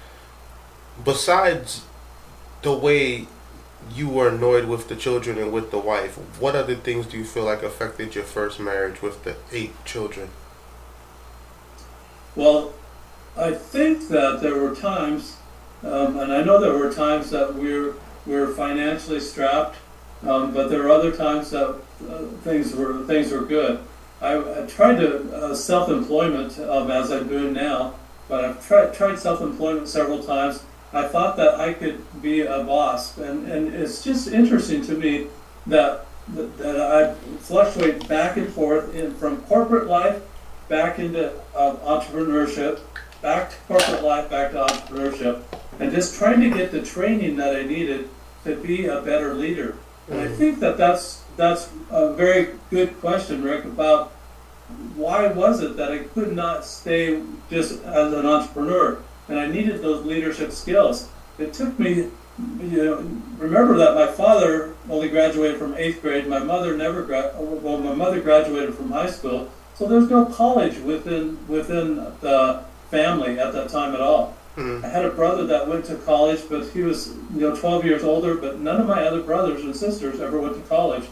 besides 1.04 1.84
the 2.62 2.72
way 2.72 3.28
you 3.94 4.08
were 4.08 4.28
annoyed 4.28 4.66
with 4.66 4.88
the 4.88 4.96
children 4.96 5.38
and 5.38 5.52
with 5.52 5.70
the 5.70 5.78
wife, 5.78 6.16
what 6.40 6.54
other 6.56 6.74
things 6.74 7.06
do 7.06 7.16
you 7.18 7.24
feel 7.24 7.44
like 7.44 7.62
affected 7.62 8.14
your 8.14 8.24
first 8.24 8.58
marriage 8.60 9.02
with 9.02 9.24
the 9.24 9.36
eight 9.52 9.72
children? 9.84 10.28
Well, 12.34 12.72
I 13.36 13.52
think 13.52 14.08
that 14.08 14.40
there 14.40 14.58
were 14.58 14.74
times, 14.74 15.36
um, 15.82 16.18
and 16.18 16.32
I 16.32 16.42
know 16.42 16.60
there 16.60 16.76
were 16.76 16.92
times 16.92 17.30
that 17.30 17.54
we're 17.54 17.94
we're 18.26 18.48
financially 18.48 19.20
strapped, 19.20 19.76
um, 20.26 20.52
but 20.52 20.68
there 20.68 20.82
were 20.82 20.90
other 20.90 21.12
times 21.12 21.50
that 21.50 21.68
uh, 21.68 22.24
things 22.42 22.74
were 22.74 23.04
things 23.04 23.30
were 23.30 23.42
good. 23.42 23.80
I, 24.20 24.62
I 24.62 24.66
tried 24.66 24.96
to 24.96 25.36
uh, 25.36 25.54
self-employment 25.54 26.58
um, 26.60 26.90
as 26.90 27.12
I'm 27.12 27.28
doing 27.28 27.52
now, 27.52 27.94
but 28.28 28.44
I've 28.44 28.66
tried 28.66 28.94
tried 28.94 29.18
self-employment 29.18 29.88
several 29.88 30.22
times, 30.22 30.64
I 30.92 31.08
thought 31.08 31.36
that 31.36 31.60
I 31.60 31.72
could 31.72 32.00
be 32.22 32.42
a 32.42 32.62
boss, 32.62 33.18
and, 33.18 33.50
and 33.50 33.74
it's 33.74 34.02
just 34.02 34.28
interesting 34.28 34.82
to 34.86 34.94
me 34.94 35.26
that 35.66 36.06
that, 36.28 36.58
that 36.58 36.80
I 36.80 37.14
fluctuate 37.38 38.08
back 38.08 38.36
and 38.36 38.52
forth 38.52 38.94
in, 38.94 39.14
from 39.14 39.38
corporate 39.42 39.86
life 39.86 40.22
back 40.68 40.98
into 40.98 41.32
uh, 41.54 41.76
entrepreneurship, 41.76 42.80
back 43.22 43.50
to 43.50 43.56
corporate 43.68 44.02
life, 44.02 44.28
back 44.28 44.50
to 44.52 44.64
entrepreneurship, 44.64 45.42
and 45.78 45.92
just 45.92 46.18
trying 46.18 46.40
to 46.40 46.50
get 46.50 46.72
the 46.72 46.82
training 46.82 47.36
that 47.36 47.54
I 47.54 47.62
needed 47.62 48.08
to 48.44 48.56
be 48.56 48.86
a 48.86 49.00
better 49.02 49.34
leader. 49.34 49.76
And 50.08 50.20
I 50.20 50.28
think 50.28 50.60
that 50.60 50.76
that's 50.76 51.22
that's 51.36 51.70
a 51.90 52.12
very 52.14 52.54
good 52.70 52.98
question, 53.00 53.42
Rick, 53.42 53.64
about 53.64 54.12
why 54.96 55.28
was 55.28 55.62
it 55.62 55.76
that 55.76 55.92
I 55.92 55.98
could 55.98 56.34
not 56.34 56.64
stay 56.64 57.22
just 57.50 57.82
as 57.84 58.12
an 58.12 58.26
entrepreneur, 58.26 58.98
and 59.28 59.38
I 59.38 59.46
needed 59.46 59.82
those 59.82 60.04
leadership 60.04 60.52
skills. 60.52 61.08
It 61.38 61.52
took 61.52 61.78
me, 61.78 62.08
you 62.60 62.84
know, 62.84 62.96
remember 63.38 63.76
that 63.76 63.94
my 63.94 64.06
father 64.06 64.74
only 64.88 65.08
graduated 65.08 65.58
from 65.58 65.74
eighth 65.76 66.00
grade. 66.02 66.26
My 66.28 66.38
mother 66.38 66.76
never 66.76 67.02
gra- 67.02 67.32
well, 67.38 67.78
my 67.78 67.94
mother 67.94 68.20
graduated 68.20 68.74
from 68.74 68.90
high 68.90 69.10
school, 69.10 69.50
so 69.74 69.86
there's 69.86 70.08
no 70.10 70.24
college 70.26 70.78
within 70.78 71.38
within 71.48 71.96
the 72.20 72.62
family 72.90 73.38
at 73.38 73.52
that 73.52 73.68
time 73.68 73.94
at 73.94 74.00
all. 74.00 74.34
Mhm. 74.56 74.82
I 74.84 74.88
had 74.88 75.04
a 75.04 75.10
brother 75.10 75.44
that 75.48 75.68
went 75.68 75.84
to 75.86 75.96
college, 75.96 76.40
but 76.48 76.64
he 76.68 76.82
was 76.82 77.08
you 77.34 77.40
know 77.42 77.54
12 77.54 77.84
years 77.84 78.02
older. 78.04 78.34
But 78.36 78.60
none 78.60 78.80
of 78.80 78.86
my 78.86 79.04
other 79.06 79.20
brothers 79.20 79.62
and 79.64 79.74
sisters 79.76 80.20
ever 80.20 80.38
went 80.40 80.54
to 80.54 80.62
college 80.68 81.04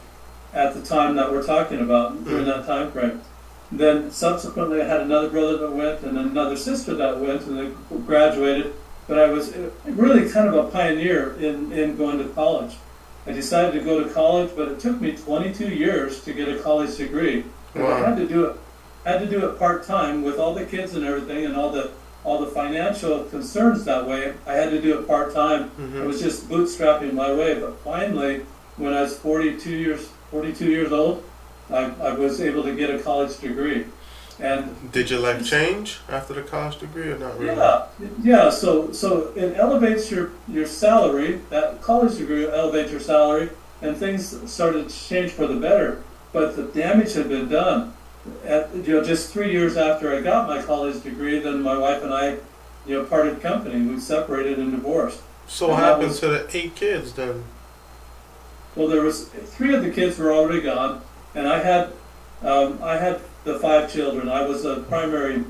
at 0.55 0.73
the 0.73 0.81
time 0.81 1.17
that 1.17 1.31
we're 1.33 1.43
talking 1.43 1.81
about 1.81 2.25
during 2.25 2.47
that 2.47 2.65
time 2.67 2.91
frame. 2.93 3.21
Then 3.77 4.13
subsequently, 4.13 4.81
I 4.81 4.85
had 4.85 5.01
another 5.01 5.29
brother 5.29 5.57
that 5.59 5.73
went, 5.73 6.03
and 6.03 6.17
another 6.17 6.57
sister 6.57 6.95
that 6.95 7.19
went, 7.19 7.43
and 7.43 7.59
they 7.59 7.97
graduated. 8.07 8.73
But 9.09 9.19
I 9.19 9.27
was 9.27 9.53
uh, 9.53 9.71
really 9.85 10.31
kind 10.31 10.49
of 10.49 10.55
a 10.55 10.71
pioneer 10.71 11.35
in, 11.35 11.73
in 11.73 11.97
going 11.97 12.19
to 12.19 12.29
college. 12.29 12.77
I 13.27 13.33
decided 13.33 13.73
to 13.79 13.85
go 13.85 14.03
to 14.03 14.09
college, 14.15 14.53
but 14.55 14.69
it 14.69 14.79
took 14.79 15.01
me 15.01 15.17
22 15.17 15.69
years 15.69 16.23
to 16.25 16.33
get 16.33 16.49
a 16.49 16.61
college 16.61 16.97
degree. 16.97 17.45
And 17.75 17.83
I 17.85 17.99
had 17.99 18.17
to 18.17 18.29
do 18.29 18.45
it. 18.47 18.57
Had 19.05 19.19
to 19.19 19.27
do 19.27 19.47
it 19.47 19.59
part 19.59 19.85
time 19.85 20.23
with 20.23 20.39
all 20.39 20.55
the 20.55 20.65
kids 20.65 20.95
and 20.95 21.05
everything, 21.05 21.45
and 21.45 21.57
all 21.57 21.71
the 21.71 21.91
all 22.23 22.39
the 22.41 22.51
financial 22.51 23.25
concerns 23.25 23.85
that 23.85 24.07
way. 24.07 24.33
I 24.47 24.53
had 24.55 24.71
to 24.71 24.81
do 24.81 24.99
it 24.99 25.07
part 25.07 25.35
time. 25.35 25.71
I 26.03 26.07
was 26.07 26.23
just 26.23 26.49
bootstrapping 26.49 27.13
my 27.13 27.31
way. 27.33 27.59
But 27.61 27.79
finally, 27.81 28.47
when 28.77 28.95
I 28.95 29.03
was 29.03 29.19
42 29.19 29.71
years 29.71 30.09
42 30.31 30.71
years 30.71 30.93
old, 30.93 31.23
I, 31.71 31.93
I 32.03 32.13
was 32.15 32.41
able 32.41 32.63
to 32.65 32.75
get 32.75 32.91
a 32.91 32.99
college 32.99 33.39
degree. 33.39 33.87
And 34.41 34.91
Did 34.93 35.11
your 35.11 35.21
life 35.21 35.45
change 35.47 36.01
after 36.09 36.35
the 36.35 36.43
college 36.43 36.79
degree 36.81 37.11
or 37.13 37.19
not 37.19 37.39
really? 37.39 37.57
yeah, 37.57 37.87
yeah. 38.23 38.51
So 38.51 38.91
so 38.93 39.33
it 39.37 39.57
elevates 39.57 40.11
your 40.11 40.33
your 40.49 40.67
salary. 40.67 41.41
That 41.51 41.81
college 41.83 42.19
degree 42.19 42.45
elevates 42.49 42.91
your 42.91 42.99
salary, 43.01 43.51
and 43.81 43.97
things 43.97 44.51
started 44.51 44.89
to 44.89 44.95
change 44.95 45.31
for 45.31 45.47
the 45.47 45.55
better. 45.55 46.03
But 46.33 46.57
the 46.57 46.65
damage 46.65 47.13
had 47.15 47.29
been 47.29 47.49
done. 47.49 47.93
At, 48.45 48.75
you 48.75 48.95
know, 48.95 49.05
just 49.05 49.33
three 49.33 49.53
years 49.53 49.77
after 49.77 50.13
I 50.13 50.21
got 50.21 50.49
my 50.49 50.61
college 50.63 51.01
degree, 51.05 51.39
then 51.39 51.63
my 51.63 51.77
wife 51.79 52.03
and 52.03 52.13
I, 52.13 52.39
you 52.87 52.99
know, 52.99 53.05
parted 53.05 53.41
company. 53.41 53.87
We 53.87 54.01
separated 54.01 54.59
and 54.59 54.73
divorced. 54.73 55.21
So 55.47 55.69
what 55.69 55.75
And 55.77 55.85
happened 55.85 56.09
was- 56.09 56.21
to 56.21 56.29
the 56.29 56.57
eight 56.57 56.75
kids 56.75 57.13
then? 57.13 57.45
Well, 58.75 58.89
there 58.89 59.03
was 59.03 59.29
three 59.29 59.73
of 59.75 59.85
the 59.85 59.91
kids 59.91 60.19
were 60.19 60.33
already 60.33 60.61
gone, 60.63 61.03
and 61.35 61.49
I 61.49 61.59
had 61.61 61.93
um, 62.43 62.79
I 62.83 62.97
had 62.97 63.21
the 63.45 63.59
five 63.59 63.93
children. 63.93 64.29
I 64.29 64.43
was 64.47 64.65
a 64.65 64.81
primary 64.81 65.45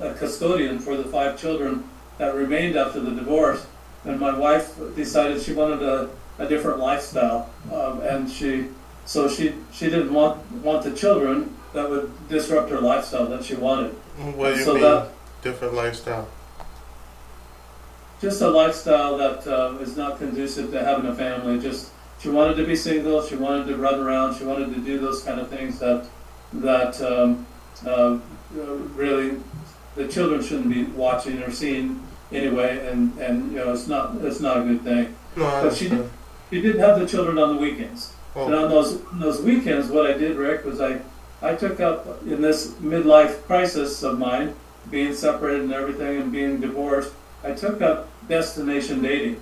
uh, 0.00 0.12
custodian 0.14 0.78
for 0.78 0.96
the 0.96 1.04
five 1.04 1.38
children 1.38 1.84
that 2.18 2.34
remained 2.34 2.76
after 2.76 3.00
the 3.00 3.10
divorce. 3.12 3.66
And 4.04 4.18
my 4.18 4.36
wife 4.36 4.76
decided 4.96 5.42
she 5.42 5.52
wanted 5.52 5.82
a, 5.82 6.08
a 6.38 6.48
different 6.48 6.78
lifestyle, 6.78 7.50
um, 7.72 8.00
and 8.02 8.30
she 8.30 8.68
so 9.04 9.28
she 9.28 9.54
she 9.72 9.86
didn't 9.86 10.12
want 10.12 10.40
want 10.62 10.84
the 10.84 10.92
children 10.92 11.54
that 11.74 11.88
would 11.88 12.10
disrupt 12.28 12.70
her 12.70 12.80
lifestyle 12.80 13.26
that 13.26 13.44
she 13.44 13.54
wanted. 13.54 13.92
What 14.36 14.52
do 14.54 14.58
you 14.58 14.64
So 14.64 14.72
mean 14.74 14.82
that- 14.82 15.08
different 15.42 15.74
lifestyle? 15.74 16.26
just 18.20 18.40
a 18.42 18.48
lifestyle 18.50 19.16
that 19.16 19.46
uh, 19.46 19.78
is 19.80 19.96
not 19.96 20.18
conducive 20.18 20.72
to 20.72 20.82
having 20.84 21.06
a 21.08 21.14
family. 21.14 21.58
Just 21.60 21.90
she 22.20 22.28
wanted 22.28 22.56
to 22.56 22.64
be 22.66 22.74
single. 22.76 23.22
She 23.22 23.36
wanted 23.36 23.66
to 23.68 23.76
run 23.76 24.00
around. 24.00 24.36
She 24.36 24.44
wanted 24.44 24.74
to 24.74 24.80
do 24.80 24.98
those 24.98 25.22
kind 25.22 25.40
of 25.40 25.48
things 25.48 25.78
that 25.78 26.06
that 26.52 27.00
um, 27.02 27.46
uh, 27.86 28.18
really 28.94 29.38
the 29.94 30.08
children 30.08 30.42
shouldn't 30.42 30.70
be 30.70 30.84
watching 30.84 31.42
or 31.42 31.50
seeing 31.50 32.02
anyway. 32.32 32.86
And, 32.86 33.16
and 33.18 33.52
you 33.52 33.58
know 33.58 33.72
it's 33.72 33.86
not 33.86 34.16
it's 34.22 34.40
not 34.40 34.58
a 34.58 34.62
good 34.62 34.82
thing. 34.82 35.16
No, 35.36 35.44
But 35.44 35.74
she 35.74 35.86
understand. 35.86 36.10
She 36.50 36.60
did 36.62 36.76
have 36.76 36.98
the 36.98 37.06
children 37.06 37.38
on 37.38 37.56
the 37.56 37.60
weekends. 37.60 38.14
And 38.34 38.54
Oh, 38.54 38.64
on 38.64 38.70
those 38.70 39.02
on 39.12 39.20
those 39.20 39.40
weekends, 39.42 39.88
what 39.88 40.06
I 40.06 40.14
did, 40.16 40.36
Rick, 40.36 40.64
was 40.64 40.80
I 40.80 41.00
I 41.42 41.54
took 41.54 41.78
up 41.80 42.22
in 42.22 42.40
this 42.40 42.72
midlife 42.82 43.42
crisis 43.44 44.02
of 44.02 44.18
mine, 44.18 44.54
being 44.90 45.14
separated 45.14 45.62
and 45.62 45.72
everything, 45.72 46.20
and 46.20 46.32
being 46.32 46.60
divorced. 46.60 47.12
I 47.44 47.52
took 47.52 47.80
up 47.80 48.08
destination 48.28 49.02
dating. 49.02 49.40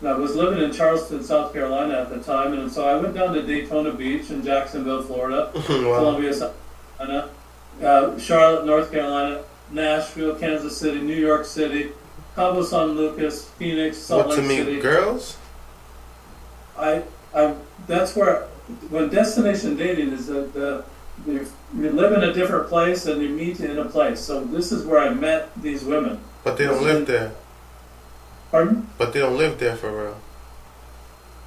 And 0.00 0.08
I 0.08 0.14
was 0.16 0.36
living 0.36 0.62
in 0.62 0.72
Charleston, 0.72 1.24
South 1.24 1.52
Carolina 1.52 1.94
at 1.94 2.10
the 2.10 2.20
time, 2.20 2.52
and 2.52 2.70
so 2.70 2.86
I 2.88 2.96
went 2.96 3.14
down 3.14 3.34
to 3.34 3.42
Daytona 3.42 3.92
Beach 3.92 4.30
in 4.30 4.44
Jacksonville, 4.44 5.02
Florida, 5.02 5.50
wow. 5.54 5.62
Columbia, 5.62 6.32
South 6.32 6.54
Carolina, 6.96 7.30
uh, 7.82 8.18
Charlotte, 8.18 8.64
North 8.64 8.92
Carolina, 8.92 9.42
Nashville, 9.72 10.36
Kansas 10.36 10.76
City, 10.76 11.00
New 11.00 11.16
York 11.16 11.44
City, 11.44 11.90
Cabo 12.36 12.62
San 12.62 12.92
Lucas, 12.92 13.48
Phoenix, 13.50 13.96
Salt 13.96 14.28
What 14.28 14.36
to 14.36 14.42
meet 14.42 14.58
City. 14.58 14.80
girls? 14.80 15.36
I, 16.76 17.02
I, 17.34 17.54
that's 17.88 18.14
where, 18.14 18.42
when 18.90 19.08
destination 19.08 19.76
dating 19.76 20.12
is 20.12 20.28
that 20.28 20.54
the, 20.54 20.84
you, 21.26 21.46
you 21.76 21.90
live 21.90 22.12
in 22.12 22.22
a 22.22 22.32
different 22.32 22.68
place 22.68 23.06
and 23.06 23.20
you 23.20 23.30
meet 23.30 23.58
in 23.58 23.78
a 23.78 23.84
place. 23.84 24.20
So 24.20 24.44
this 24.44 24.70
is 24.70 24.86
where 24.86 25.00
I 25.00 25.12
met 25.12 25.50
these 25.60 25.82
women. 25.82 26.20
But 26.44 26.56
they 26.56 26.66
don't 26.66 26.82
live 26.84 27.06
there. 27.06 27.32
Pardon? 28.50 28.88
But 28.98 29.12
they 29.12 29.20
don't 29.20 29.36
live 29.36 29.58
there 29.58 29.76
for 29.76 29.90
real. 30.04 30.16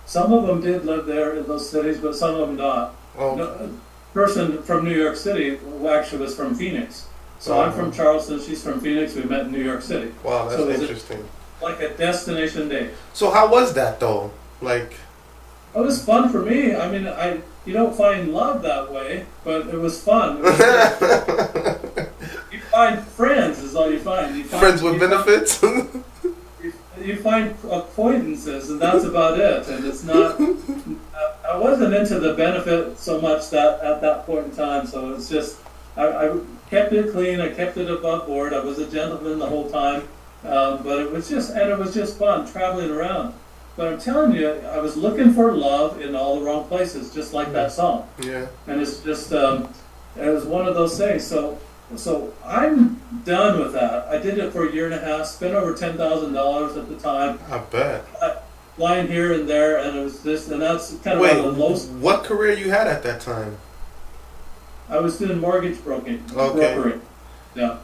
Some 0.06 0.34
of 0.34 0.46
them 0.48 0.62
did 0.62 0.86
live 0.86 1.06
there 1.06 1.36
in 1.36 1.48
those 1.48 1.70
cities, 1.70 1.98
but 2.00 2.16
some 2.16 2.36
of 2.36 2.48
them 2.48 2.58
not. 2.58 2.96
Oh, 3.18 3.36
No, 3.36 3.44
a 3.44 3.70
person 4.14 4.62
from 4.64 4.84
New 4.86 4.96
York 4.96 5.16
City 5.16 5.56
who 5.58 5.88
actually 5.88 6.20
was 6.22 6.36
from 6.36 6.54
Phoenix. 6.56 7.06
So 7.40 7.60
I'm 7.60 7.72
from 7.72 7.86
Uh-huh. 7.90 7.98
Charleston, 7.98 8.40
she's 8.42 8.62
from 8.64 8.80
Phoenix. 8.82 9.16
We 9.16 9.24
met 9.24 9.42
in 9.48 9.52
New 9.52 9.64
York 9.64 9.82
City. 9.82 10.14
wow, 10.24 10.48
that's 10.48 10.62
So 10.62 10.70
interesting. 10.70 11.24
Like 11.62 11.80
a 11.82 11.90
destination 11.90 12.70
date. 12.70 12.90
So 13.14 13.32
how 13.32 13.50
was 13.52 13.74
that 13.74 14.00
though? 14.00 14.32
Like, 14.62 14.94
It 15.76 15.80
was 15.80 16.04
fun 16.04 16.30
for 16.30 16.42
me. 16.42 16.76
I 16.76 16.90
mean, 16.92 17.08
I 17.08 17.40
you 17.66 17.74
don't 17.74 17.96
find 17.96 18.34
love 18.34 18.62
that 18.64 18.92
way, 18.92 19.26
but 19.46 19.68
it 19.68 19.80
was 19.80 20.02
fun. 20.04 20.38
It 20.38 20.44
was- 20.44 20.60
you 22.52 22.60
find 22.72 23.02
friends 23.08 23.60
is 23.60 23.76
all 23.76 23.90
you 23.92 24.00
find. 24.00 24.36
You 24.36 24.44
find 24.44 24.60
friends 24.62 24.82
with 24.84 25.00
benefits? 25.00 25.64
you, 27.06 27.18
find 27.18 27.56
acquaintances, 27.70 28.70
and 28.70 28.82
that's 28.82 29.04
about 29.04 29.40
it. 29.40 29.68
And 29.68 29.86
it's 29.86 30.04
not. 30.04 30.40
I- 30.40 30.56
I 31.52 31.58
wasn't 31.58 31.94
into 31.94 32.18
the 32.18 32.34
benefit 32.34 32.98
so 32.98 33.20
much 33.20 33.50
that 33.50 33.82
at 33.82 34.00
that 34.02 34.26
point 34.26 34.46
in 34.46 34.56
time. 34.56 34.88
So 34.88 35.14
it's 35.14 35.28
just 35.28 35.60
I, 35.98 36.08
I 36.08 36.40
kept 36.70 36.94
it 36.94 37.12
clean. 37.12 37.42
I 37.42 37.50
kept 37.50 37.76
it 37.78 37.90
above 37.90 38.28
board. 38.28 38.54
I 38.54 38.60
was 38.60 38.80
a 38.80 38.90
gentleman 38.90 39.38
the 39.38 39.48
whole 39.48 39.70
time. 39.70 40.08
Um, 40.44 40.82
but 40.82 41.00
it 41.00 41.12
was 41.12 41.30
just 41.30 41.52
and 41.52 41.70
it 41.70 41.78
was 41.78 41.94
just 41.94 42.18
fun 42.18 42.50
traveling 42.50 42.90
around. 42.90 43.34
But 43.76 43.92
I'm 43.92 44.00
telling 44.00 44.34
you, 44.34 44.50
I 44.50 44.80
was 44.80 44.98
looking 44.98 45.34
for 45.34 45.54
love 45.54 46.02
in 46.02 46.16
all 46.16 46.40
the 46.40 46.46
wrong 46.46 46.68
places, 46.68 47.14
just 47.14 47.34
like 47.34 47.52
that 47.54 47.72
song 47.72 48.08
yeah. 48.20 48.48
and 48.68 48.82
it's 48.82 49.00
just 49.02 49.32
um, 49.34 49.74
it 50.18 50.30
was 50.30 50.46
one 50.46 50.68
of 50.68 50.76
those 50.76 50.98
things. 50.98 51.26
So 51.26 51.60
so 51.96 52.34
I'm 52.46 53.02
done 53.26 53.60
with 53.60 53.74
that. 53.74 54.08
I 54.08 54.18
did 54.18 54.38
it 54.38 54.52
for 54.54 54.68
a 54.68 54.72
year 54.72 54.86
and 54.86 54.94
a 54.94 55.00
half, 55.00 55.26
spent 55.28 55.54
over 55.56 55.74
ten 55.74 55.98
thousand 55.98 56.34
dollars 56.34 56.78
at 56.78 56.88
the 56.90 56.96
time, 56.98 57.40
I 57.50 57.58
bet. 57.60 58.06
flying 58.76 59.08
here 59.08 59.34
and 59.34 59.48
there, 59.48 59.78
and 59.80 59.98
it 59.98 60.04
was 60.04 60.22
this 60.24 60.50
and 60.50 60.62
that's 60.62 60.94
kind 61.04 61.18
of 61.18 61.22
Wait, 61.22 61.36
the 61.36 61.44
lowest. 61.52 61.90
what 61.92 62.24
career 62.24 62.54
you 62.54 62.70
had 62.72 62.88
at 62.88 63.04
that 63.04 63.22
time? 63.22 63.58
I 64.90 65.00
was 65.00 65.18
doing 65.20 65.40
mortgage 65.40 65.82
broking, 65.84 66.24
Okay. 66.36 66.74
brokering. 66.76 67.02
Yeah, 67.56 67.78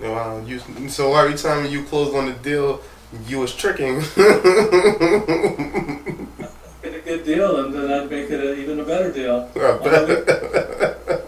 Wow, 0.00 0.40
you. 0.46 0.60
So 0.88 1.14
every 1.16 1.36
time 1.36 1.66
you 1.66 1.84
closed 1.84 2.14
on 2.16 2.26
the 2.26 2.32
deal, 2.32 2.80
you 3.26 3.38
was 3.40 3.54
tricking. 3.54 4.00
get 6.82 6.94
a 6.94 7.00
good 7.04 7.24
deal, 7.24 7.64
and 7.64 7.74
then 7.74 7.90
I'd 7.92 8.10
make 8.10 8.30
it 8.30 8.40
a, 8.40 8.54
even 8.56 8.78
a 8.80 8.84
better 8.84 9.10
deal. 9.12 9.50
I 9.56 9.78
bet. 9.78 11.27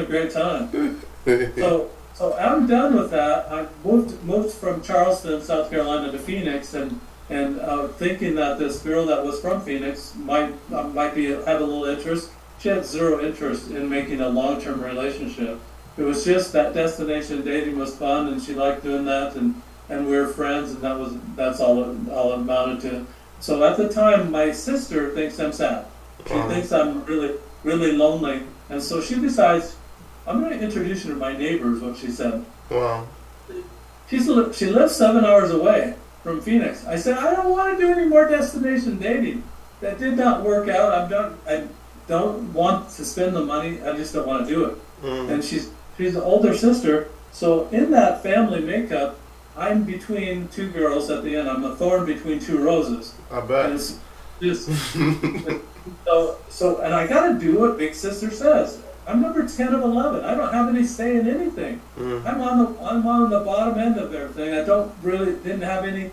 Having, 0.00 0.06
a 0.06 0.20
great 0.20 0.30
time. 0.32 1.00
So, 1.56 1.90
so 2.14 2.34
I'm 2.36 2.66
done 2.66 2.96
with 2.96 3.10
that. 3.10 3.50
I 3.52 3.66
moved 3.84 4.22
moved 4.24 4.54
from 4.54 4.82
Charleston, 4.82 5.42
South 5.42 5.70
Carolina, 5.70 6.10
to 6.10 6.18
Phoenix, 6.18 6.74
and 6.74 6.98
and 7.28 7.60
uh, 7.60 7.88
thinking 7.88 8.34
that 8.36 8.58
this 8.58 8.82
girl 8.82 9.06
that 9.06 9.24
was 9.24 9.40
from 9.40 9.60
Phoenix 9.60 10.14
might 10.16 10.52
uh, 10.72 10.84
might 10.84 11.14
be 11.14 11.26
have 11.26 11.46
a 11.60 11.64
little 11.64 11.84
interest. 11.84 12.30
She 12.58 12.68
had 12.68 12.84
zero 12.84 13.24
interest 13.24 13.70
in 13.70 13.88
making 13.88 14.20
a 14.20 14.28
long 14.28 14.60
term 14.60 14.82
relationship. 14.82 15.60
It 15.98 16.02
was 16.02 16.24
just 16.24 16.52
that 16.54 16.72
destination 16.74 17.44
dating 17.44 17.78
was 17.78 17.94
fun, 17.96 18.28
and 18.28 18.42
she 18.42 18.54
liked 18.54 18.82
doing 18.82 19.04
that, 19.04 19.36
and 19.36 19.60
and 19.90 20.06
we 20.06 20.16
were 20.16 20.26
friends, 20.28 20.70
and 20.72 20.80
that 20.82 20.98
was 20.98 21.12
that's 21.36 21.60
all 21.60 21.84
it, 21.84 22.10
all 22.10 22.32
it 22.32 22.36
amounted 22.36 22.80
to. 22.82 23.06
So 23.40 23.62
at 23.64 23.76
the 23.76 23.88
time, 23.88 24.30
my 24.30 24.52
sister 24.52 25.10
thinks 25.14 25.38
I'm 25.38 25.52
sad. 25.52 25.84
She 26.26 26.34
Wow. 26.34 26.48
thinks 26.48 26.72
I'm 26.72 27.04
really 27.04 27.36
really 27.62 27.92
lonely, 27.92 28.42
and 28.70 28.82
so 28.82 29.00
she 29.00 29.16
decides 29.20 29.76
I'm 30.30 30.40
going 30.40 30.56
to 30.56 30.64
introduce 30.64 31.04
you 31.04 31.12
to 31.12 31.16
my 31.18 31.36
neighbors. 31.36 31.80
What 31.82 31.96
she 31.96 32.10
said. 32.10 32.44
Wow. 32.70 33.06
She's 34.08 34.26
she 34.56 34.66
lives 34.66 34.94
seven 34.94 35.24
hours 35.24 35.50
away 35.50 35.94
from 36.22 36.40
Phoenix. 36.40 36.86
I 36.86 36.96
said 36.96 37.18
I 37.18 37.34
don't 37.34 37.50
want 37.50 37.76
to 37.78 37.84
do 37.84 37.90
any 37.92 38.06
more 38.08 38.28
destination 38.28 38.98
dating. 38.98 39.42
That 39.80 39.98
did 39.98 40.16
not 40.16 40.42
work 40.44 40.68
out. 40.68 40.92
I'm 40.96 41.08
done. 41.10 41.38
I 41.48 41.66
don't 42.06 42.52
want 42.52 42.90
to 42.90 43.04
spend 43.04 43.34
the 43.34 43.44
money. 43.44 43.82
I 43.82 43.96
just 43.96 44.14
don't 44.14 44.26
want 44.26 44.46
to 44.46 44.52
do 44.54 44.64
it. 44.66 44.78
Mm. 45.02 45.30
And 45.30 45.44
she's 45.44 45.70
she's 45.96 46.14
an 46.14 46.22
older 46.22 46.56
sister. 46.56 47.08
So 47.32 47.68
in 47.68 47.90
that 47.92 48.22
family 48.22 48.60
makeup, 48.60 49.18
I'm 49.56 49.84
between 49.84 50.48
two 50.48 50.70
girls 50.70 51.10
at 51.10 51.24
the 51.24 51.36
end. 51.36 51.48
I'm 51.48 51.64
a 51.64 51.74
thorn 51.74 52.04
between 52.06 52.38
two 52.40 52.58
roses. 52.62 53.14
I 53.32 53.38
And 53.38 53.48
bet. 53.48 53.70
it's 53.72 53.98
just 54.40 54.68
so 56.04 56.36
so. 56.48 56.80
And 56.82 56.94
I 56.94 57.06
got 57.06 57.28
to 57.32 57.38
do 57.38 57.58
what 57.58 57.78
Big 57.78 57.94
Sister 57.94 58.30
says. 58.30 58.80
I'm 59.10 59.20
number 59.20 59.46
ten 59.46 59.74
of 59.74 59.82
eleven. 59.82 60.24
I 60.24 60.34
don't 60.36 60.52
have 60.52 60.68
any 60.68 60.84
say 60.84 61.16
in 61.16 61.28
anything. 61.28 61.80
Mm. 61.98 62.24
I'm 62.24 62.40
on 62.40 62.58
the 62.58 62.80
I'm 62.80 63.06
on 63.06 63.30
the 63.30 63.40
bottom 63.40 63.76
end 63.78 63.98
of 63.98 64.14
everything. 64.14 64.54
I 64.54 64.64
don't 64.64 64.92
really 65.02 65.32
didn't 65.32 65.62
have 65.62 65.84
any 65.84 66.12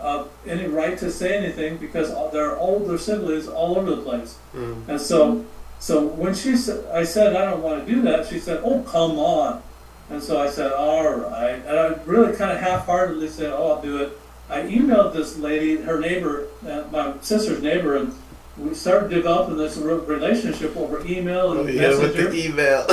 uh, 0.00 0.24
any 0.44 0.66
right 0.66 0.98
to 0.98 1.10
say 1.10 1.36
anything 1.36 1.76
because 1.76 2.10
there 2.32 2.50
are 2.50 2.58
older 2.58 2.98
siblings 2.98 3.46
all 3.46 3.78
over 3.78 3.94
the 3.94 4.02
place. 4.02 4.38
Mm. 4.54 4.88
And 4.88 5.00
so 5.00 5.44
so 5.78 6.04
when 6.04 6.34
she 6.34 6.56
said 6.56 6.84
I 6.92 7.04
said 7.04 7.36
I 7.36 7.48
don't 7.48 7.62
want 7.62 7.86
to 7.86 7.94
do 7.94 8.02
that, 8.02 8.26
she 8.26 8.40
said, 8.40 8.60
"Oh 8.64 8.82
come 8.82 9.18
on." 9.18 9.62
And 10.10 10.20
so 10.20 10.40
I 10.40 10.50
said, 10.50 10.72
"All 10.72 11.08
right." 11.08 11.62
And 11.64 11.78
I 11.78 11.94
really 12.04 12.36
kind 12.36 12.50
of 12.50 12.58
half-heartedly 12.58 13.28
said, 13.28 13.52
"Oh, 13.52 13.72
I'll 13.72 13.82
do 13.82 13.98
it." 13.98 14.18
I 14.50 14.62
emailed 14.62 15.14
this 15.14 15.38
lady, 15.38 15.76
her 15.76 15.98
neighbor, 15.98 16.48
uh, 16.68 16.82
my 16.90 17.14
sister's 17.22 17.62
neighbor, 17.62 17.96
and 17.96 18.12
we 18.56 18.74
started 18.74 19.10
developing 19.10 19.56
this 19.56 19.76
relationship 19.78 20.76
over 20.76 21.04
email 21.06 21.58
and 21.58 21.68
yeah, 21.72 21.88
with 21.88 22.16
messenger. 22.16 22.30
the 22.30 22.46
email. 22.46 22.86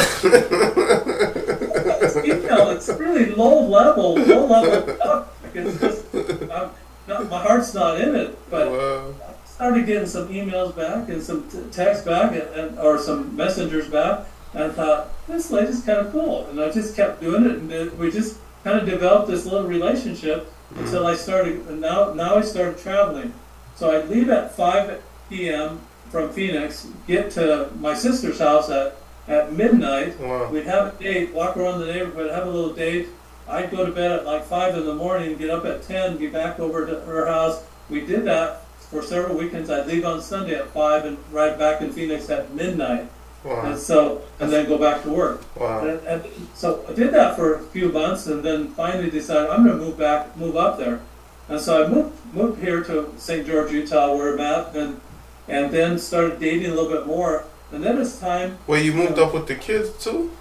It's 2.01 2.15
email. 2.25 2.69
It's 2.69 2.87
really 2.89 3.25
low 3.25 3.61
level, 3.67 4.15
low 4.15 4.45
level 4.45 4.95
stuff. 4.95 5.53
It's 5.53 5.79
just, 5.79 6.05
I'm 6.49 6.71
not, 7.07 7.29
my 7.29 7.41
heart's 7.43 7.73
not 7.73 7.99
in 7.99 8.15
it. 8.15 8.37
But 8.49 8.71
wow. 8.71 9.13
I 9.27 9.47
started 9.47 9.85
getting 9.85 10.07
some 10.07 10.29
emails 10.29 10.75
back 10.75 11.09
and 11.09 11.21
some 11.21 11.49
t- 11.49 11.59
texts 11.71 12.05
back, 12.05 12.31
and, 12.31 12.47
and 12.57 12.79
or 12.79 12.97
some 12.97 13.35
messengers 13.35 13.89
back, 13.89 14.25
and 14.53 14.63
I 14.63 14.69
thought 14.69 15.27
this 15.27 15.51
lady's 15.51 15.83
kind 15.83 15.99
of 15.99 16.11
cool. 16.11 16.47
And 16.47 16.61
I 16.61 16.71
just 16.71 16.95
kept 16.95 17.21
doing 17.21 17.45
it, 17.45 17.57
and 17.57 17.99
we 17.99 18.11
just 18.11 18.37
kind 18.63 18.79
of 18.79 18.85
developed 18.85 19.27
this 19.27 19.45
little 19.45 19.67
relationship 19.67 20.45
mm-hmm. 20.45 20.85
until 20.85 21.05
I 21.05 21.15
started. 21.15 21.67
And 21.67 21.81
now, 21.81 22.13
now 22.13 22.35
I 22.35 22.41
started 22.41 22.77
traveling. 22.77 23.33
So 23.75 23.91
I'd 23.91 24.09
leave 24.09 24.29
at 24.29 24.55
5 24.55 25.01
p.m. 25.29 25.79
from 26.09 26.31
Phoenix, 26.31 26.87
get 27.07 27.31
to 27.31 27.69
my 27.79 27.93
sister's 27.93 28.39
house 28.39 28.69
at 28.69 28.95
at 29.27 29.53
midnight. 29.53 30.19
Wow. 30.19 30.49
We'd 30.49 30.65
have 30.65 30.95
a 30.99 31.03
date, 31.03 31.33
walk 31.33 31.55
around 31.55 31.79
the 31.81 31.85
neighborhood, 31.85 32.31
have 32.31 32.47
a 32.47 32.49
little 32.49 32.73
date. 32.73 33.09
I'd 33.47 33.69
go 33.71 33.85
to 33.85 33.91
bed 33.91 34.11
at 34.11 34.25
like 34.25 34.43
five 34.45 34.75
in 34.75 34.85
the 34.85 34.95
morning, 34.95 35.37
get 35.37 35.49
up 35.51 35.65
at 35.65 35.83
ten, 35.83 36.17
get 36.17 36.33
back 36.33 36.59
over 36.59 36.85
to 36.85 36.99
her 37.01 37.27
house. 37.27 37.63
We 37.89 38.01
did 38.01 38.25
that 38.25 38.65
for 38.79 39.03
several 39.03 39.37
weekends. 39.37 39.69
I'd 39.69 39.85
leave 39.87 40.03
on 40.05 40.21
Sunday 40.21 40.55
at 40.55 40.67
five 40.69 41.05
and 41.05 41.17
ride 41.31 41.59
back 41.59 41.81
in 41.81 41.91
Phoenix 41.91 42.27
at 42.29 42.51
midnight, 42.55 43.07
Wow. 43.43 43.61
and 43.65 43.77
so 43.79 44.21
and 44.39 44.51
then 44.51 44.67
go 44.67 44.77
back 44.79 45.03
to 45.03 45.09
work. 45.09 45.43
Wow. 45.55 45.85
And, 45.87 45.99
and 46.07 46.23
so 46.55 46.83
I 46.89 46.93
did 46.93 47.13
that 47.13 47.35
for 47.35 47.53
a 47.55 47.59
few 47.59 47.89
months, 47.91 48.25
and 48.27 48.41
then 48.43 48.69
finally 48.69 49.11
decided 49.11 49.49
I'm 49.51 49.63
going 49.63 49.77
to 49.77 49.83
move 49.85 49.97
back, 49.97 50.35
move 50.37 50.55
up 50.55 50.79
there. 50.79 51.01
And 51.49 51.59
so 51.61 51.83
I 51.83 51.87
moved 51.87 52.15
moved 52.33 52.61
here 52.63 52.83
to 52.83 53.13
St. 53.17 53.45
George, 53.45 53.71
Utah, 53.71 54.15
where 54.15 54.33
I'm 54.33 54.39
at, 54.41 54.75
and 54.75 54.99
and 55.49 55.71
then 55.71 55.97
started 55.99 56.39
dating 56.39 56.71
a 56.71 56.75
little 56.75 56.91
bit 56.91 57.05
more. 57.07 57.45
And 57.71 57.83
then 57.83 57.99
it's 57.99 58.19
time 58.19 58.57
Well, 58.67 58.81
you 58.81 58.93
moved 58.93 59.19
up 59.19 59.33
with 59.33 59.47
the 59.47 59.55
kids 59.55 59.91
too? 60.03 60.31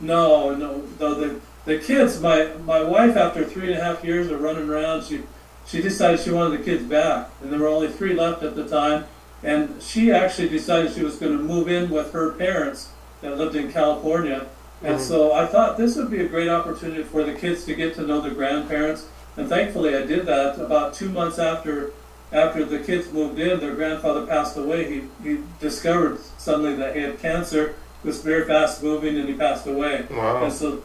No, 0.00 0.54
no, 0.54 0.84
no. 1.00 1.14
The 1.14 1.40
the 1.64 1.78
kids. 1.78 2.20
My 2.20 2.50
my 2.64 2.82
wife, 2.82 3.16
after 3.16 3.44
three 3.44 3.72
and 3.72 3.80
a 3.80 3.84
half 3.84 4.04
years 4.04 4.30
of 4.30 4.40
running 4.40 4.68
around, 4.68 5.04
she 5.04 5.22
she 5.66 5.82
decided 5.82 6.20
she 6.20 6.30
wanted 6.30 6.60
the 6.60 6.64
kids 6.64 6.84
back, 6.84 7.30
and 7.42 7.52
there 7.52 7.58
were 7.60 7.68
only 7.68 7.88
three 7.88 8.14
left 8.14 8.42
at 8.42 8.54
the 8.54 8.66
time. 8.68 9.04
And 9.42 9.80
she 9.80 10.10
actually 10.10 10.48
decided 10.48 10.92
she 10.92 11.04
was 11.04 11.16
going 11.16 11.36
to 11.36 11.42
move 11.42 11.68
in 11.68 11.90
with 11.90 12.12
her 12.12 12.32
parents 12.32 12.88
that 13.20 13.36
lived 13.38 13.54
in 13.54 13.70
California. 13.72 14.46
And 14.82 14.98
Mhm. 14.98 15.00
so 15.00 15.32
I 15.32 15.46
thought 15.46 15.76
this 15.76 15.96
would 15.96 16.10
be 16.10 16.20
a 16.20 16.28
great 16.28 16.48
opportunity 16.48 17.02
for 17.04 17.22
the 17.22 17.32
kids 17.32 17.64
to 17.64 17.74
get 17.74 17.94
to 17.96 18.02
know 18.02 18.20
their 18.20 18.32
grandparents. 18.32 19.06
And 19.36 19.48
thankfully, 19.48 19.94
I 19.96 20.02
did 20.02 20.26
that 20.26 20.58
about 20.58 20.94
two 20.94 21.08
months 21.08 21.38
after 21.38 21.90
after 22.32 22.64
the 22.64 22.78
kids 22.80 23.10
moved 23.12 23.38
in. 23.38 23.60
Their 23.60 23.74
grandfather 23.74 24.26
passed 24.26 24.56
away. 24.56 24.84
He 24.92 25.02
he 25.22 25.38
discovered 25.60 26.18
suddenly 26.38 26.74
that 26.76 26.94
he 26.96 27.02
had 27.02 27.18
cancer. 27.20 27.68
It 28.02 28.06
was 28.06 28.20
very 28.22 28.44
fast 28.44 28.82
moving, 28.82 29.18
and 29.18 29.28
he 29.28 29.34
passed 29.34 29.66
away. 29.66 30.06
Wow. 30.10 30.44
And 30.44 30.52
so, 30.52 30.82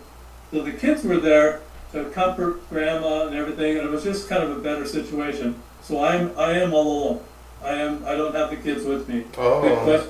so 0.51 0.63
the 0.63 0.71
kids 0.71 1.03
were 1.03 1.17
there 1.19 1.62
to 1.91 2.06
comfort 2.06 2.67
grandma 2.69 3.27
and 3.27 3.36
everything, 3.36 3.77
and 3.77 3.88
it 3.88 3.91
was 3.91 4.03
just 4.03 4.27
kind 4.27 4.41
of 4.43 4.51
a 4.58 4.60
better 4.60 4.86
situation. 4.86 5.62
So 5.82 6.03
I'm 6.03 6.32
I 6.38 6.53
am 6.53 6.73
all 6.73 6.88
alone. 7.03 7.19
I 7.63 7.73
am 7.73 8.03
I 8.06 8.15
don't 8.15 8.34
have 8.36 8.49
the 8.49 8.58
kids 8.58 8.84
with 8.84 9.08
me. 9.08 9.25
Oh. 9.38 9.62
Good 9.62 9.71
Oh. 9.77 9.84
question. 9.84 10.10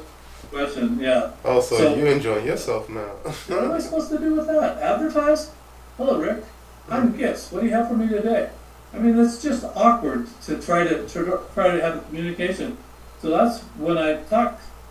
Question, 0.52 1.00
yeah. 1.00 1.32
Oh, 1.43 1.60
so, 1.62 1.78
So- 1.78 1.96
you 1.96 2.06
enjoying 2.06 2.46
yourself 2.46 2.88
now. 2.88 3.10
What 3.48 3.63
am 3.63 3.72
I 3.72 3.80
supposed 3.80 4.12
to 4.12 4.19
do 4.19 4.36
with 4.36 4.46
that? 4.48 4.78
Advertise? 4.78 5.50
Hello, 5.98 6.19
Rick. 6.19 6.43
I'm 6.89 7.17
gifts. 7.17 7.52
What 7.52 7.62
do 7.62 7.67
you 7.67 7.74
have 7.74 7.88
for 7.88 7.96
me 7.96 8.08
today? 8.08 8.50
I 8.93 8.99
mean, 8.99 9.17
it's 9.17 9.41
just 9.41 9.65
awkward 9.75 10.27
to 10.43 10.62
try 10.62 10.84
to, 10.84 11.08
to 11.08 11.41
try 11.53 11.71
to 11.71 11.82
have 11.82 11.97
a 11.97 12.01
communication. 12.01 12.77
So 13.21 13.29
that's 13.29 13.62
when 13.77 13.97
I 13.97 14.21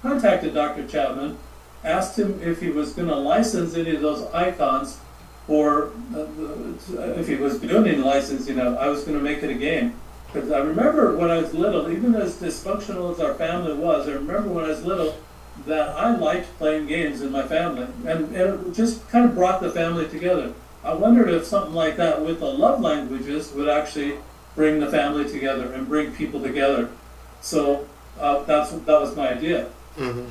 contacted 0.02 0.54
Dr. 0.54 0.86
Chapman, 0.88 1.38
asked 1.84 2.18
him 2.18 2.40
if 2.42 2.60
he 2.60 2.70
was 2.70 2.92
going 2.94 3.08
to 3.08 3.16
license 3.16 3.76
any 3.76 3.94
of 3.94 4.02
those 4.02 4.26
icons, 4.32 4.98
or 5.48 5.90
uh, 6.14 6.20
uh, 6.20 6.26
if 7.16 7.28
he 7.28 7.36
was 7.36 7.60
doing 7.60 7.86
any 7.86 7.96
licensing. 7.98 8.56
You 8.56 8.62
know, 8.62 8.76
I 8.76 8.88
was 8.88 9.04
going 9.04 9.18
to 9.18 9.22
make 9.22 9.42
it 9.42 9.50
a 9.50 9.54
game. 9.54 9.94
Because 10.32 10.50
I 10.50 10.60
remember 10.60 11.14
when 11.16 11.30
I 11.30 11.36
was 11.36 11.52
little, 11.52 11.90
even 11.90 12.14
as 12.14 12.36
dysfunctional 12.36 13.12
as 13.12 13.20
our 13.20 13.34
family 13.34 13.74
was, 13.74 14.08
I 14.08 14.12
remember 14.12 14.48
when 14.48 14.64
I 14.64 14.68
was 14.68 14.82
little 14.82 15.14
that 15.66 15.90
I 15.90 16.16
liked 16.16 16.56
playing 16.56 16.86
games 16.86 17.20
in 17.20 17.30
my 17.30 17.42
family, 17.42 17.86
and, 18.06 18.34
and 18.34 18.66
it 18.66 18.72
just 18.74 19.06
kind 19.10 19.26
of 19.26 19.34
brought 19.34 19.60
the 19.60 19.70
family 19.70 20.08
together. 20.08 20.54
I 20.84 20.94
wondered 20.94 21.28
if 21.28 21.44
something 21.46 21.74
like 21.74 21.96
that 21.96 22.24
with 22.24 22.40
the 22.40 22.46
love 22.46 22.80
languages 22.80 23.52
would 23.52 23.68
actually 23.68 24.16
bring 24.54 24.80
the 24.80 24.90
family 24.90 25.24
together 25.30 25.72
and 25.72 25.88
bring 25.88 26.12
people 26.12 26.42
together. 26.42 26.90
So 27.40 27.86
uh, 28.20 28.42
that's 28.44 28.70
that 28.72 29.00
was 29.00 29.16
my 29.16 29.30
idea. 29.32 29.66
hmm 29.96 30.26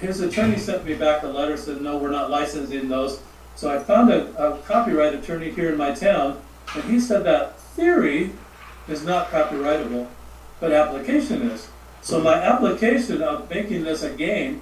His 0.00 0.20
attorney 0.20 0.58
sent 0.58 0.84
me 0.84 0.94
back 0.94 1.22
a 1.22 1.28
letter 1.28 1.56
said 1.56 1.80
no, 1.80 1.96
we're 1.96 2.10
not 2.10 2.30
licensing 2.30 2.88
those. 2.88 3.20
So 3.54 3.70
I 3.70 3.78
found 3.78 4.10
a, 4.10 4.26
a 4.36 4.58
copyright 4.62 5.14
attorney 5.14 5.50
here 5.50 5.70
in 5.70 5.78
my 5.78 5.92
town, 5.92 6.40
and 6.74 6.84
he 6.84 7.00
said 7.00 7.24
that 7.24 7.58
theory 7.58 8.32
is 8.88 9.04
not 9.04 9.30
copyrightable, 9.30 10.08
but 10.60 10.72
application 10.72 11.50
is. 11.50 11.68
So 12.02 12.20
my 12.20 12.34
application 12.34 13.22
of 13.22 13.48
making 13.48 13.84
this 13.84 14.02
a 14.02 14.10
game 14.10 14.60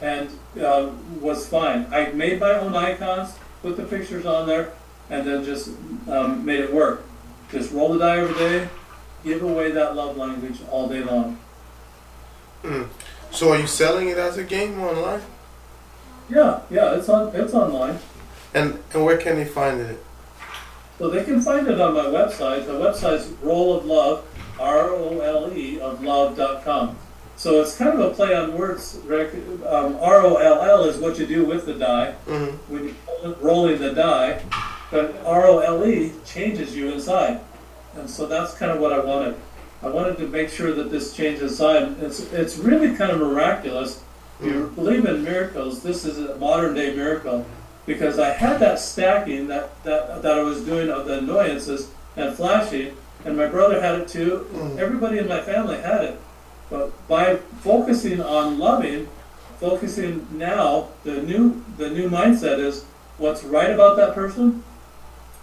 and 0.00 0.30
uh, 0.60 0.90
was 1.20 1.46
fine. 1.48 1.86
I 1.92 2.12
made 2.12 2.40
my 2.40 2.52
own 2.54 2.74
icons, 2.74 3.34
put 3.62 3.76
the 3.76 3.84
pictures 3.84 4.26
on 4.26 4.46
there, 4.46 4.72
and 5.08 5.26
then 5.26 5.44
just 5.44 5.70
um, 6.08 6.44
made 6.44 6.60
it 6.60 6.72
work. 6.72 7.04
Just 7.50 7.72
roll 7.72 7.92
the 7.92 7.98
die 7.98 8.18
every 8.18 8.34
day, 8.34 8.68
give 9.24 9.42
away 9.42 9.72
that 9.72 9.96
love 9.96 10.16
language 10.16 10.60
all 10.70 10.88
day 10.88 11.02
long. 11.02 11.38
So 13.30 13.52
are 13.52 13.58
you 13.58 13.66
selling 13.66 14.08
it 14.08 14.18
as 14.18 14.36
a 14.36 14.44
game 14.44 14.80
online? 14.80 15.22
Yeah, 16.28 16.60
yeah, 16.70 16.94
it's 16.94 17.08
on 17.08 17.34
it's 17.34 17.54
online. 17.54 17.98
And 18.54 18.78
and 18.92 19.04
where 19.04 19.16
can 19.16 19.36
they 19.36 19.44
find 19.44 19.80
it? 19.80 20.04
So 20.98 21.08
they 21.08 21.24
can 21.24 21.40
find 21.40 21.66
it 21.66 21.80
on 21.80 21.94
my 21.94 22.04
website. 22.04 22.66
The 22.66 22.72
website's 22.72 23.28
Role 23.42 23.78
of 23.78 23.84
Love, 23.86 24.24
R 24.58 24.90
O 24.90 25.20
L 25.20 25.52
E 25.56 25.80
of 25.80 26.02
love.com. 26.02 26.96
So 27.40 27.62
it's 27.62 27.74
kind 27.74 27.98
of 27.98 28.00
a 28.00 28.14
play 28.14 28.36
on 28.36 28.52
words, 28.52 28.98
Rick. 29.06 29.32
Um, 29.66 29.96
R 29.96 30.20
O 30.20 30.36
L 30.36 30.60
L 30.60 30.84
is 30.84 30.98
what 30.98 31.18
you 31.18 31.26
do 31.26 31.46
with 31.46 31.64
the 31.64 31.72
die 31.72 32.12
hmm 32.28 32.48
when 32.68 32.94
you're 33.22 33.34
rolling 33.36 33.78
the 33.78 33.94
die, 33.94 34.42
but 34.90 35.16
R 35.24 35.46
O 35.46 35.60
L 35.60 35.86
E 35.86 36.12
changes 36.26 36.76
you 36.76 36.92
inside. 36.92 37.40
And 37.94 38.10
so 38.10 38.26
that's 38.26 38.52
kind 38.52 38.70
of 38.70 38.78
what 38.78 38.92
I 38.92 39.02
wanted. 39.02 39.36
I 39.82 39.88
wanted 39.88 40.18
to 40.18 40.28
make 40.28 40.50
sure 40.50 40.74
that 40.74 40.90
this 40.90 41.16
change 41.16 41.40
inside. 41.40 41.96
It's, 42.02 42.30
it's 42.30 42.58
really 42.58 42.94
kind 42.94 43.10
of 43.10 43.18
miraculous. 43.20 44.04
If 44.38 44.44
you 44.44 44.70
believe 44.74 45.06
in 45.06 45.24
miracles, 45.24 45.82
this 45.82 46.04
is 46.04 46.18
a 46.18 46.36
modern 46.36 46.74
day 46.74 46.94
miracle 46.94 47.46
because 47.86 48.18
I 48.18 48.32
had 48.32 48.60
that 48.60 48.78
stacking 48.78 49.48
that, 49.48 49.82
that, 49.84 50.20
that 50.20 50.38
I 50.38 50.42
was 50.42 50.62
doing 50.62 50.90
of 50.90 51.06
the 51.06 51.20
annoyances 51.20 51.90
and 52.16 52.36
flashing, 52.36 52.98
and 53.24 53.34
my 53.34 53.46
brother 53.46 53.80
had 53.80 53.98
it 53.98 54.08
too. 54.08 54.46
Everybody 54.78 55.16
in 55.16 55.26
my 55.26 55.40
family 55.40 55.78
had 55.78 56.04
it. 56.04 56.20
But 56.70 57.08
by 57.08 57.36
focusing 57.60 58.20
on 58.20 58.58
loving, 58.58 59.08
focusing 59.58 60.26
now, 60.30 60.88
the 61.04 61.22
new 61.22 61.64
the 61.76 61.90
new 61.90 62.08
mindset 62.08 62.58
is 62.58 62.84
what's 63.18 63.44
right 63.44 63.70
about 63.70 63.96
that 63.96 64.14
person, 64.14 64.64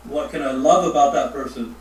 what 0.05 0.31
can 0.31 0.41
I 0.41 0.51
love 0.51 0.89
about 0.89 1.13
that 1.13 1.33
person? 1.33 1.75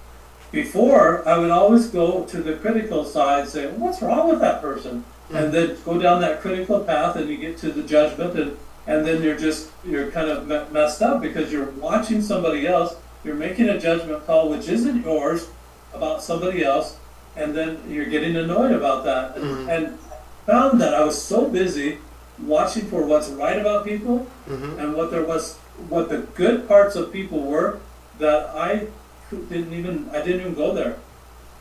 Before, 0.52 1.26
I 1.26 1.38
would 1.38 1.50
always 1.50 1.88
go 1.88 2.24
to 2.24 2.42
the 2.42 2.54
critical 2.56 3.04
side 3.04 3.48
say, 3.48 3.66
what's 3.68 4.02
wrong 4.02 4.28
with 4.28 4.40
that 4.40 4.60
person? 4.60 5.04
Mm. 5.30 5.44
And 5.44 5.54
then 5.54 5.76
go 5.84 5.98
down 5.98 6.20
that 6.20 6.40
critical 6.40 6.80
path 6.80 7.16
and 7.16 7.28
you 7.28 7.36
get 7.36 7.58
to 7.58 7.70
the 7.70 7.82
judgment 7.82 8.38
and, 8.38 8.56
and 8.86 9.06
then 9.06 9.22
you're 9.22 9.36
just, 9.36 9.70
you're 9.84 10.10
kind 10.10 10.30
of 10.30 10.72
messed 10.72 11.02
up 11.02 11.20
because 11.20 11.52
you're 11.52 11.70
watching 11.70 12.22
somebody 12.22 12.66
else, 12.66 12.94
you're 13.24 13.34
making 13.34 13.68
a 13.68 13.80
judgment 13.80 14.24
call 14.26 14.48
which 14.48 14.68
isn't 14.68 15.02
yours 15.02 15.48
about 15.92 16.22
somebody 16.22 16.64
else, 16.64 16.98
and 17.36 17.54
then 17.54 17.78
you're 17.88 18.06
getting 18.06 18.36
annoyed 18.36 18.72
about 18.72 19.04
that. 19.04 19.36
Mhm. 19.36 19.68
And 19.68 19.98
found 20.46 20.80
that 20.80 20.94
I 20.94 21.04
was 21.04 21.20
so 21.20 21.46
busy 21.46 21.98
watching 22.44 22.86
for 22.86 23.02
what's 23.02 23.28
right 23.28 23.58
about 23.58 23.84
people 23.84 24.26
Mhm. 24.48 24.78
and 24.78 24.94
what 24.94 25.10
there 25.10 25.22
was, 25.24 25.56
what 25.88 26.08
the 26.08 26.18
good 26.34 26.68
parts 26.68 26.96
of 26.96 27.12
people 27.12 27.40
were, 27.40 27.78
that 28.18 28.50
I 28.54 28.86
didn't 29.30 29.72
even, 29.72 30.08
I 30.12 30.20
didn't 30.22 30.40
even 30.40 30.54
go 30.54 30.72
there. 30.72 30.96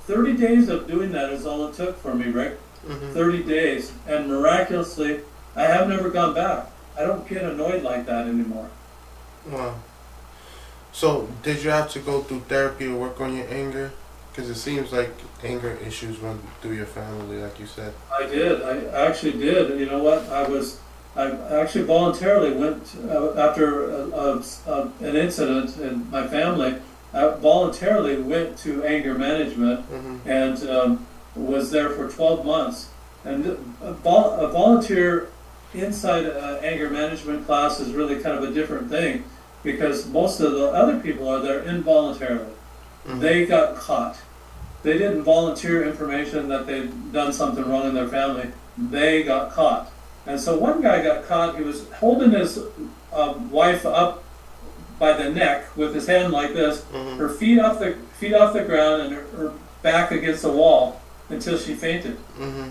Thirty 0.08 0.34
days 0.34 0.70
of 0.70 0.88
doing 0.88 1.12
that 1.14 1.32
is 1.32 1.46
all 1.46 1.68
it 1.68 1.74
took 1.74 2.00
for 2.02 2.14
me, 2.14 2.30
Rick. 2.30 2.60
Mhm. 2.88 3.14
Thirty 3.14 3.42
days, 3.44 3.92
and 4.08 4.28
miraculously, 4.28 5.22
I 5.56 5.64
have 5.64 5.88
never 5.90 6.10
gone 6.10 6.34
back. 6.36 6.68
I 6.98 7.02
don't 7.04 7.28
get 7.28 7.44
annoyed 7.44 7.82
like 7.84 8.06
that 8.06 8.28
anymore. 8.28 8.68
Wow. 9.50 9.76
So, 10.92 11.28
did 11.44 11.64
you 11.64 11.72
have 11.72 11.90
to 11.92 12.00
go 12.00 12.22
through 12.22 12.44
therapy 12.48 12.86
to 12.86 12.96
work 12.96 13.20
on 13.20 13.36
your 13.36 13.48
anger? 13.50 13.92
Because 14.36 14.50
it 14.50 14.56
seems 14.56 14.92
like 14.92 15.12
anger 15.44 15.78
issues 15.86 16.20
run 16.20 16.40
through 16.62 16.74
your 16.76 16.86
family, 16.86 17.38
like 17.38 17.58
you 17.58 17.66
said. 17.66 17.94
I 18.14 18.26
did. 18.26 18.62
I 18.62 19.06
actually 19.08 19.34
did. 19.34 19.72
And 19.72 19.80
you 19.80 19.86
know 19.86 20.04
what? 20.04 20.28
I 20.30 20.46
was. 20.48 20.80
I 21.16 21.32
actually 21.62 21.86
voluntarily 21.86 22.52
went 22.52 22.94
uh, 23.10 23.34
after 23.40 23.90
a, 23.90 24.08
a, 24.10 24.44
a, 24.68 24.82
an 25.00 25.16
incident 25.16 25.78
in 25.78 26.12
my 26.12 26.28
family. 26.28 26.76
I 27.14 27.30
voluntarily 27.30 28.22
went 28.22 28.58
to 28.60 28.84
anger 28.84 29.14
management 29.14 29.90
Mm-hmm. 29.90 30.30
and 30.30 30.70
um, 30.70 31.08
was 31.36 31.72
there 31.72 31.92
for 31.92 32.10
12 32.10 32.46
months. 32.46 32.90
And 33.24 33.46
a, 33.82 33.94
vol- 33.94 34.34
a 34.34 34.50
volunteer 34.50 35.30
inside 35.74 36.26
a 36.26 36.60
anger 36.62 36.90
management 36.90 37.46
class 37.46 37.80
is 37.80 37.94
really 37.94 38.22
kind 38.22 38.38
of 38.38 38.44
a 38.44 38.54
different 38.54 38.90
thing 38.90 39.24
because 39.64 40.06
most 40.10 40.42
of 40.42 40.52
the 40.52 40.68
other 40.68 41.00
people 41.00 41.30
are 41.30 41.40
there 41.40 41.64
involuntarily. 41.64 42.52
Mhm. 43.08 43.20
They 43.20 43.46
got 43.46 43.76
caught. 43.76 44.18
They 44.84 44.94
didn't 44.98 45.24
volunteer 45.24 45.84
information 45.88 46.48
that 46.50 46.68
they'd 46.68 47.12
done 47.14 47.34
something 47.34 47.68
wrong 47.68 47.88
in 47.88 47.94
their 47.96 48.08
family. 48.08 48.50
They 48.78 49.24
got 49.24 49.52
caught. 49.52 49.92
And 50.28 50.40
so 50.40 50.58
one 50.58 50.82
guy 50.82 51.04
got 51.04 51.28
caught. 51.28 51.56
He 51.58 51.64
was 51.64 51.86
holding 52.00 52.32
his 52.32 52.60
um, 53.14 53.50
wife 53.52 53.86
up 53.86 54.24
by 55.00 55.14
the 55.14 55.30
neck 55.30 55.66
with 55.76 55.94
his 55.94 56.08
hand 56.08 56.32
like 56.34 56.54
this, 56.54 56.84
Mhm. 56.94 57.18
her 57.18 57.30
feet 57.30 57.60
off 57.60 57.80
the 57.80 57.96
feet 58.20 58.34
off 58.34 58.54
the 58.54 58.62
ground 58.64 59.02
and 59.04 59.14
her, 59.16 59.24
her 59.38 59.52
back 59.82 60.12
against 60.12 60.42
the 60.42 60.50
wall 60.52 61.00
until 61.30 61.58
she 61.58 61.74
fainted. 61.76 62.18
Mm-hmm. 62.40 62.70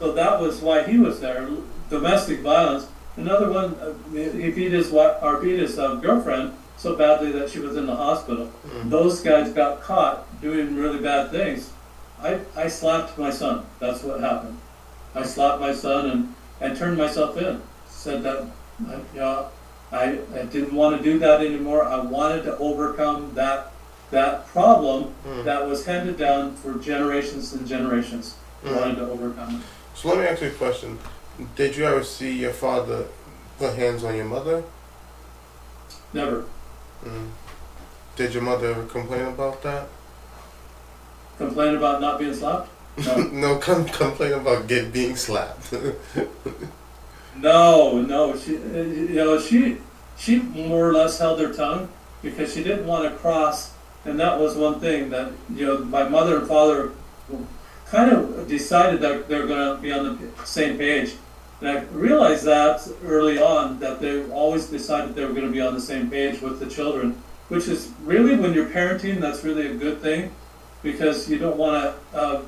So 0.00 0.12
that 0.12 0.40
was 0.40 0.60
why 0.60 0.82
he 0.82 0.98
was 0.98 1.20
there. 1.20 1.46
Domestic 1.88 2.40
violence. 2.40 2.86
Another 3.16 3.50
one, 3.50 3.74
uh, 3.80 3.92
he 4.14 4.50
beat 4.50 4.72
his 4.72 4.90
wife, 4.90 5.14
or 5.22 5.36
beat 5.38 5.58
his 5.58 5.78
uh, 5.78 5.94
girlfriend 5.94 6.52
so 6.76 6.94
badly 6.96 7.32
that 7.32 7.50
she 7.50 7.58
was 7.58 7.76
in 7.76 7.86
the 7.86 7.94
hospital. 7.96 8.50
Mhm. 8.68 8.90
Those 8.90 9.20
guys 9.20 9.50
got 9.52 9.80
caught 9.82 10.24
doing 10.40 10.76
really 10.76 10.98
bad 10.98 11.30
things. 11.30 11.70
I, 12.22 12.40
I 12.56 12.68
slapped 12.68 13.16
my 13.18 13.30
son. 13.30 13.64
That's 13.78 14.02
what 14.02 14.20
happened. 14.20 14.58
I 15.14 15.22
slapped 15.24 15.60
my 15.60 15.72
son 15.74 16.10
and, 16.10 16.34
and 16.60 16.76
turned 16.76 16.96
myself 16.98 17.36
in. 17.38 17.60
Said 17.88 18.22
that, 18.22 18.44
I, 18.88 18.92
you 19.14 19.20
know, 19.20 19.46
I, 19.92 20.18
I 20.34 20.42
didn't 20.44 20.74
want 20.74 20.96
to 20.96 21.02
do 21.02 21.18
that 21.20 21.40
anymore. 21.40 21.84
I 21.84 21.98
wanted 22.00 22.42
to 22.44 22.56
overcome 22.58 23.32
that 23.34 23.72
that 24.12 24.46
problem 24.48 25.12
Mm. 25.26 25.44
that 25.44 25.66
was 25.66 25.84
handed 25.84 26.16
down 26.16 26.54
for 26.54 26.74
generations 26.74 27.52
and 27.54 27.66
generations. 27.66 28.36
I 28.64 28.68
Mm. 28.68 28.80
wanted 28.80 28.96
to 28.96 29.10
overcome 29.10 29.56
it. 29.56 29.62
So 29.98 30.08
let 30.08 30.18
me 30.18 30.24
ask 30.26 30.42
you 30.42 30.48
a 30.48 30.50
question. 30.52 30.98
Did 31.56 31.76
you 31.76 31.84
ever 31.86 32.04
see 32.04 32.32
your 32.32 32.52
father 32.52 33.06
put 33.58 33.74
hands 33.74 34.04
on 34.04 34.14
your 34.14 34.24
mother? 34.26 34.62
Never 36.12 36.44
Mm. 37.04 37.30
Did 38.16 38.34
your 38.34 38.42
mother 38.42 38.70
ever 38.70 38.84
complain 38.84 39.26
about 39.26 39.62
that? 39.62 39.88
complain 41.38 41.76
about 41.76 42.00
not 42.00 42.18
being 42.18 42.34
slapped. 42.34 42.70
No. 43.04 43.16
no, 43.32 43.58
come 43.58 43.84
complain 43.86 44.32
about 44.32 44.66
get 44.66 44.92
being 44.92 45.16
slapped. 45.16 45.74
No, 47.38 48.00
no, 48.00 48.34
she, 48.34 48.52
you 48.52 49.14
know, 49.14 49.38
she, 49.38 49.76
she 50.16 50.38
more 50.38 50.88
or 50.88 50.94
less 50.94 51.18
held 51.18 51.38
her 51.38 51.52
tongue 51.52 51.90
because 52.22 52.54
she 52.54 52.62
didn't 52.62 52.86
want 52.86 53.04
to 53.04 53.10
cross, 53.18 53.74
and 54.06 54.18
that 54.18 54.40
was 54.40 54.56
one 54.56 54.80
thing 54.80 55.10
that 55.10 55.32
you 55.54 55.66
know 55.66 55.84
my 55.84 56.08
mother 56.08 56.38
and 56.38 56.48
father 56.48 56.92
kind 57.90 58.10
of 58.10 58.48
decided 58.48 59.02
that 59.02 59.28
they're 59.28 59.46
going 59.46 59.76
to 59.76 59.82
be 59.82 59.92
on 59.92 60.18
the 60.18 60.46
same 60.46 60.78
page, 60.78 61.16
and 61.60 61.68
I 61.68 61.82
realized 61.84 62.44
that 62.44 62.86
early 63.04 63.40
on 63.40 63.80
that 63.80 64.00
they 64.00 64.28
always 64.30 64.66
decided 64.66 65.14
they 65.14 65.24
were 65.24 65.32
going 65.32 65.46
to 65.46 65.52
be 65.52 65.60
on 65.60 65.74
the 65.74 65.80
same 65.80 66.10
page 66.10 66.40
with 66.40 66.60
the 66.60 66.66
children, 66.66 67.22
which 67.48 67.68
is 67.68 67.92
really 68.02 68.36
when 68.36 68.52
you're 68.52 68.68
parenting, 68.68 69.20
that's 69.20 69.44
really 69.44 69.66
a 69.68 69.74
good 69.74 70.00
thing 70.00 70.32
because 70.82 71.28
you 71.28 71.38
don't 71.38 71.56
want 71.56 71.82
to 72.12 72.18
uh, 72.18 72.46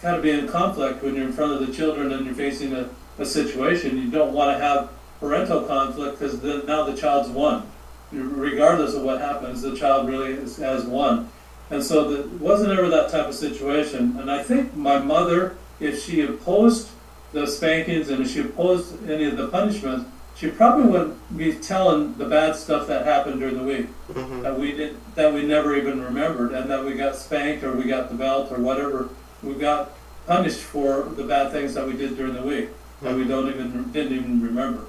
kind 0.00 0.16
of 0.16 0.22
be 0.22 0.30
in 0.30 0.48
conflict 0.48 1.02
when 1.02 1.14
you're 1.14 1.26
in 1.26 1.32
front 1.32 1.52
of 1.52 1.66
the 1.66 1.72
children 1.72 2.12
and 2.12 2.24
you're 2.24 2.34
facing 2.34 2.74
a 2.74 2.88
a 3.20 3.26
situation, 3.26 3.98
you 3.98 4.10
don't 4.10 4.32
want 4.32 4.56
to 4.56 4.62
have 4.62 4.90
parental 5.20 5.62
conflict 5.62 6.18
because 6.18 6.42
now 6.64 6.84
the 6.84 6.96
child's 6.96 7.28
won. 7.28 7.70
Regardless 8.10 8.94
of 8.94 9.02
what 9.02 9.20
happens, 9.20 9.62
the 9.62 9.76
child 9.76 10.08
really 10.08 10.32
is, 10.32 10.56
has 10.56 10.84
won. 10.84 11.28
And 11.70 11.84
so 11.84 12.10
it 12.10 12.26
wasn't 12.32 12.72
ever 12.72 12.88
that 12.88 13.10
type 13.10 13.26
of 13.26 13.34
situation. 13.34 14.16
And 14.18 14.30
I 14.30 14.42
think 14.42 14.74
my 14.74 14.98
mother, 14.98 15.56
if 15.78 16.02
she 16.02 16.22
opposed 16.22 16.88
the 17.32 17.46
spankings 17.46 18.08
and 18.10 18.22
if 18.24 18.30
she 18.32 18.40
opposed 18.40 19.08
any 19.08 19.24
of 19.24 19.36
the 19.36 19.48
punishments, 19.48 20.04
she 20.36 20.48
probably 20.48 20.84
wouldn't 20.90 21.36
be 21.36 21.52
telling 21.54 22.14
the 22.16 22.24
bad 22.24 22.56
stuff 22.56 22.86
that 22.86 23.04
happened 23.04 23.40
during 23.40 23.56
the 23.56 23.62
week 23.62 23.86
Mhm. 24.12 24.42
that 24.42 24.58
we 24.58 24.72
did 24.72 24.96
that 25.14 25.32
we 25.32 25.42
never 25.42 25.76
even 25.76 26.02
remembered, 26.02 26.52
and 26.52 26.70
that 26.70 26.84
we 26.84 26.94
got 26.94 27.14
spanked 27.16 27.62
or 27.62 27.72
we 27.72 27.84
got 27.84 28.08
the 28.08 28.14
belt 28.14 28.50
or 28.50 28.58
whatever. 28.58 29.08
We 29.42 29.54
got 29.54 29.90
punished 30.26 30.60
for 30.60 31.08
the 31.16 31.24
bad 31.24 31.52
things 31.52 31.74
that 31.74 31.86
we 31.86 31.92
did 31.92 32.16
during 32.16 32.34
the 32.34 32.42
week 32.42 32.68
that 33.02 33.14
we 33.14 33.24
don't 33.24 33.48
even 33.48 33.90
didn't 33.92 34.12
even 34.16 34.42
remember. 34.42 34.82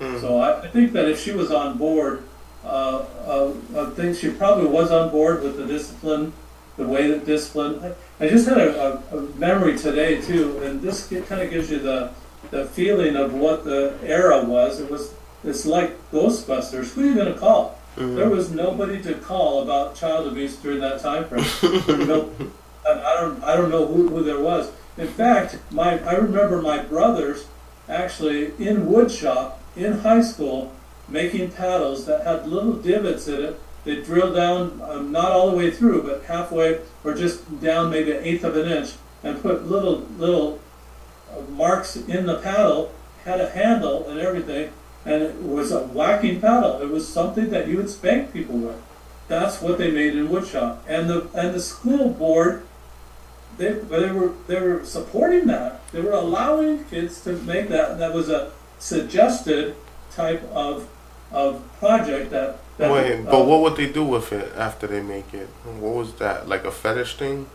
Mm. 0.00 0.20
So 0.20 0.38
I, 0.38 0.62
I 0.62 0.68
think 0.68 0.92
that 0.92 1.08
if 1.08 1.20
she 1.20 1.32
was 1.32 1.50
on 1.50 1.76
board, 1.76 2.22
uh, 2.64 3.02
uh, 3.26 3.50
I 3.76 3.84
think 3.96 4.16
she 4.16 4.30
probably 4.30 4.66
was 4.66 4.90
on 4.92 5.10
board 5.10 5.42
with 5.42 5.56
the 5.56 5.64
discipline, 5.64 6.32
the 6.78 6.86
way 6.86 7.08
that 7.10 7.26
discipline. 7.26 7.80
I, 8.20 8.24
I 8.24 8.28
just 8.28 8.48
had 8.48 8.56
a, 8.58 9.02
a, 9.12 9.18
a 9.18 9.20
memory 9.36 9.76
today 9.76 10.22
too, 10.22 10.58
and 10.62 10.80
this 10.80 11.06
kind 11.28 11.42
of 11.42 11.50
gives 11.50 11.70
you 11.70 11.78
the 11.80 12.10
the 12.50 12.64
feeling 12.66 13.16
of 13.16 13.34
what 13.34 13.64
the 13.64 13.94
era 14.02 14.42
was. 14.42 14.80
It 14.80 14.90
was 14.90 15.12
it's 15.44 15.66
like 15.66 15.90
Ghostbusters. 16.10 16.92
Who 16.94 17.02
are 17.02 17.06
you 17.06 17.14
going 17.14 17.32
to 17.32 17.38
call? 17.38 17.78
Mhm. 17.96 18.16
There 18.16 18.30
was 18.30 18.50
nobody 18.50 19.02
to 19.02 19.14
call 19.14 19.62
about 19.62 19.94
child 19.96 20.26
abuse 20.28 20.56
during 20.56 20.80
that 20.80 21.00
time 21.00 21.24
frame. 21.28 21.44
No, 22.08 22.30
and 22.86 23.00
I 23.00 23.20
don't, 23.20 23.42
I 23.44 23.56
don't 23.56 23.70
know 23.70 23.86
who, 23.86 24.08
who 24.08 24.22
there 24.22 24.40
was. 24.40 24.70
In 24.96 25.08
fact, 25.08 25.58
my, 25.70 25.98
I 26.04 26.14
remember 26.14 26.62
my 26.62 26.78
brothers 26.78 27.46
actually 27.88 28.46
in 28.58 28.86
woodshop 28.86 29.54
in 29.76 29.92
high 30.00 30.22
school 30.22 30.72
making 31.08 31.50
paddles 31.52 32.06
that 32.06 32.24
had 32.24 32.46
little 32.48 32.72
divots 32.74 33.26
in 33.28 33.44
it. 33.44 33.60
They 33.84 34.02
drilled 34.02 34.34
down, 34.34 34.80
um, 34.82 35.12
not 35.12 35.32
all 35.32 35.50
the 35.50 35.56
way 35.56 35.70
through, 35.70 36.02
but 36.02 36.24
halfway 36.24 36.80
or 37.04 37.14
just 37.14 37.60
down 37.60 37.90
maybe 37.90 38.12
an 38.12 38.22
eighth 38.24 38.44
of 38.44 38.56
an 38.56 38.70
inch, 38.70 38.94
and 39.22 39.40
put 39.40 39.66
little 39.66 40.06
little 40.18 40.60
uh, 41.32 41.40
marks 41.50 41.96
in 41.96 42.26
the 42.26 42.38
paddle. 42.38 42.92
Had 43.24 43.40
a 43.40 43.50
handle 43.50 44.08
and 44.08 44.20
everything, 44.20 44.72
and 45.04 45.22
it 45.22 45.42
was 45.42 45.70
a 45.70 45.80
whacking 45.80 46.40
paddle. 46.40 46.80
It 46.80 46.88
was 46.88 47.06
something 47.06 47.50
that 47.50 47.68
you 47.68 47.76
would 47.76 47.90
spank 47.90 48.32
people 48.32 48.56
with. 48.56 48.80
That's 49.28 49.60
what 49.60 49.76
they 49.76 49.90
made 49.90 50.16
in 50.16 50.28
woodshop, 50.28 50.78
and 50.86 51.08
the 51.08 51.28
and 51.34 51.54
the 51.54 51.60
school 51.60 52.10
board. 52.10 52.66
They, 53.58 53.72
they 53.72 54.10
were 54.12 54.32
they 54.46 54.60
were 54.60 54.84
supporting 54.84 55.46
that. 55.48 55.86
They 55.92 56.00
were 56.00 56.12
allowing 56.12 56.84
kids 56.84 57.20
to 57.22 57.32
make 57.32 57.68
that. 57.68 57.98
That 57.98 58.14
was 58.14 58.28
a 58.28 58.52
suggested 58.78 59.76
type 60.10 60.42
of 60.52 60.88
of 61.32 61.62
project 61.78 62.30
that. 62.30 62.58
Wait, 62.78 63.20
uh, 63.20 63.30
but 63.30 63.46
what 63.46 63.60
would 63.62 63.76
they 63.76 63.90
do 63.90 64.04
with 64.04 64.32
it 64.32 64.52
after 64.56 64.86
they 64.86 65.02
make 65.02 65.34
it? 65.34 65.48
What 65.80 65.94
was 65.94 66.14
that? 66.14 66.48
Like 66.48 66.64
a 66.64 66.70
fetish 66.70 67.16
thing? 67.16 67.46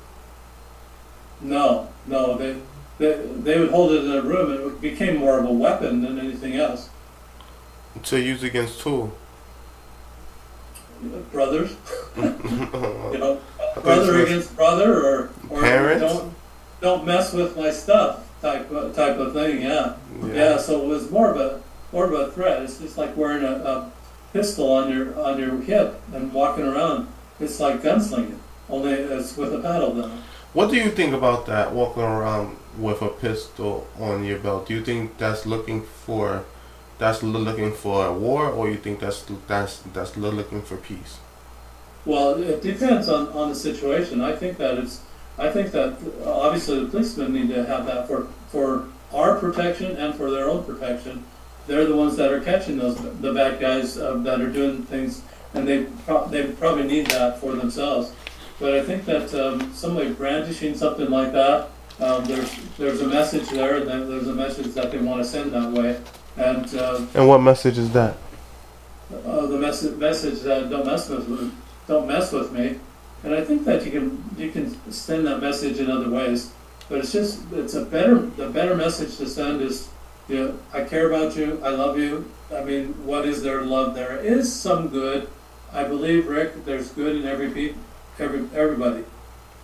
No, 1.39 1.89
no. 2.05 2.37
They, 2.37 2.57
they 2.97 3.25
they 3.37 3.59
would 3.59 3.69
hold 3.71 3.93
it 3.93 4.03
in 4.03 4.11
a 4.11 4.21
room, 4.21 4.51
and 4.51 4.71
it 4.71 4.81
became 4.81 5.17
more 5.17 5.39
of 5.39 5.45
a 5.45 5.51
weapon 5.51 6.01
than 6.01 6.19
anything 6.19 6.55
else. 6.55 6.89
To 8.03 8.19
use 8.19 8.43
against 8.43 8.81
who? 8.81 9.11
Brothers, 11.31 11.75
you 12.17 13.17
know, 13.17 13.41
brother 13.81 14.23
against 14.23 14.55
brother, 14.55 15.05
or 15.05 15.29
or 15.49 15.61
Parents? 15.61 16.01
don't 16.01 16.33
don't 16.79 17.05
mess 17.05 17.33
with 17.33 17.57
my 17.57 17.71
stuff 17.71 18.23
type 18.41 18.69
of, 18.71 18.95
type 18.95 19.17
of 19.17 19.33
thing. 19.33 19.61
Yeah. 19.61 19.95
Yeah, 20.27 20.57
so 20.57 20.81
it 20.81 20.87
was 20.87 21.11
more 21.11 21.31
of 21.31 21.37
a 21.37 21.61
more 21.91 22.05
of 22.05 22.13
a 22.13 22.31
threat. 22.31 22.61
It's 22.61 22.77
just 22.79 22.97
like 22.97 23.15
wearing 23.17 23.43
a, 23.43 23.51
a 23.51 23.91
pistol 24.33 24.71
on 24.73 24.91
your 24.91 25.17
on 25.19 25.39
your 25.39 25.61
hip 25.61 26.01
and 26.13 26.33
walking 26.33 26.65
around. 26.65 27.07
It's 27.39 27.59
like 27.59 27.81
gunslinging, 27.81 28.39
only 28.69 28.93
it's 28.93 29.37
with 29.37 29.53
a 29.53 29.59
paddle 29.59 29.93
gun. 29.93 30.23
What 30.53 30.69
do 30.69 30.75
you 30.77 30.89
think 30.89 31.13
about 31.13 31.45
that? 31.45 31.71
Walking 31.71 32.03
around 32.03 32.57
with 32.77 33.01
a 33.01 33.09
pistol 33.09 33.87
on 33.99 34.23
your 34.23 34.39
belt. 34.39 34.67
Do 34.67 34.73
you 34.73 34.83
think 34.83 35.17
that's 35.17 35.45
looking 35.45 35.83
for 35.83 36.43
that's 36.99 37.23
looking 37.23 37.73
for 37.73 38.07
a 38.07 38.13
war, 38.13 38.47
or 38.47 38.69
you 38.69 38.77
think 38.77 38.99
that's 38.99 39.25
that's 39.47 39.79
that's 39.93 40.17
looking 40.17 40.61
for 40.61 40.77
peace? 40.77 41.19
Well, 42.05 42.41
it 42.41 42.61
depends 42.61 43.07
on, 43.07 43.29
on 43.29 43.49
the 43.49 43.55
situation. 43.55 44.21
I 44.21 44.35
think 44.35 44.57
that 44.57 44.77
it's 44.77 45.01
I 45.37 45.49
think 45.49 45.71
that 45.71 45.95
obviously 46.25 46.79
the 46.79 46.89
policemen 46.89 47.33
need 47.33 47.49
to 47.49 47.65
have 47.65 47.85
that 47.85 48.07
for 48.07 48.27
for 48.49 48.85
our 49.13 49.37
protection 49.37 49.97
and 49.97 50.13
for 50.15 50.29
their 50.31 50.49
own 50.49 50.63
protection. 50.63 51.23
They're 51.67 51.85
the 51.85 51.95
ones 51.95 52.17
that 52.17 52.31
are 52.31 52.41
catching 52.41 52.77
those 52.77 52.95
the 53.21 53.33
bad 53.33 53.59
guys 53.59 53.97
uh, 53.97 54.15
that 54.17 54.41
are 54.41 54.49
doing 54.49 54.83
things, 54.83 55.21
and 55.53 55.67
they 55.67 55.85
pro- 56.05 56.27
they 56.27 56.47
probably 56.51 56.83
need 56.83 57.07
that 57.07 57.39
for 57.39 57.53
themselves. 57.53 58.13
But 58.59 58.73
I 58.75 58.83
think 58.83 59.05
that 59.05 59.33
um, 59.33 59.73
somebody 59.73 60.11
brandishing 60.13 60.75
something 60.75 61.09
like 61.09 61.31
that, 61.33 61.69
um, 61.99 62.25
there's 62.25 62.51
there's 62.77 63.01
a 63.01 63.07
message 63.07 63.49
there, 63.49 63.77
and 63.77 63.87
then 63.87 64.09
there's 64.09 64.27
a 64.27 64.35
message 64.35 64.73
that 64.73 64.91
they 64.91 64.97
want 64.97 65.21
to 65.23 65.27
send 65.27 65.51
that 65.53 65.71
way. 65.71 65.99
And 66.37 66.65
uh, 66.75 67.05
And 67.13 67.27
what 67.27 67.39
message 67.41 67.77
is 67.77 67.91
that? 67.93 68.17
uh, 69.25 69.45
the 69.45 69.57
message 69.57 69.95
message 69.97 70.41
that 70.41 70.69
don't 70.69 70.85
mess 70.85 71.07
with 71.09 71.27
me, 71.29 71.51
don't 71.87 72.07
mess 72.07 72.31
with 72.31 72.51
me, 72.51 72.79
and 73.23 73.33
I 73.33 73.43
think 73.43 73.63
that 73.65 73.85
you 73.85 73.91
can 73.91 74.23
you 74.37 74.51
can 74.51 74.91
send 74.91 75.25
that 75.27 75.39
message 75.41 75.79
in 75.79 75.89
other 75.89 76.09
ways, 76.09 76.51
but 76.89 76.97
it's 76.99 77.11
just 77.13 77.39
it's 77.53 77.75
a 77.75 77.85
better 77.85 78.15
the 78.37 78.49
better 78.49 78.75
message 78.75 79.15
to 79.17 79.27
send 79.29 79.61
is 79.61 79.89
know 80.29 80.59
I 80.73 80.83
care 80.83 81.07
about 81.07 81.35
you, 81.35 81.59
I 81.63 81.69
love 81.69 81.97
you. 81.97 82.29
I 82.53 82.63
mean, 82.63 82.93
what 83.05 83.25
is 83.25 83.41
there 83.41 83.59
to 83.59 83.65
love? 83.65 83.95
There 83.95 84.17
is 84.17 84.53
some 84.53 84.89
good. 84.89 85.27
I 85.71 85.83
believe 85.83 86.27
Rick. 86.27 86.65
There's 86.65 86.89
good 86.89 87.15
in 87.15 87.25
every 87.25 87.49
pe- 87.49 87.73
every 88.19 88.47
everybody, 88.55 89.03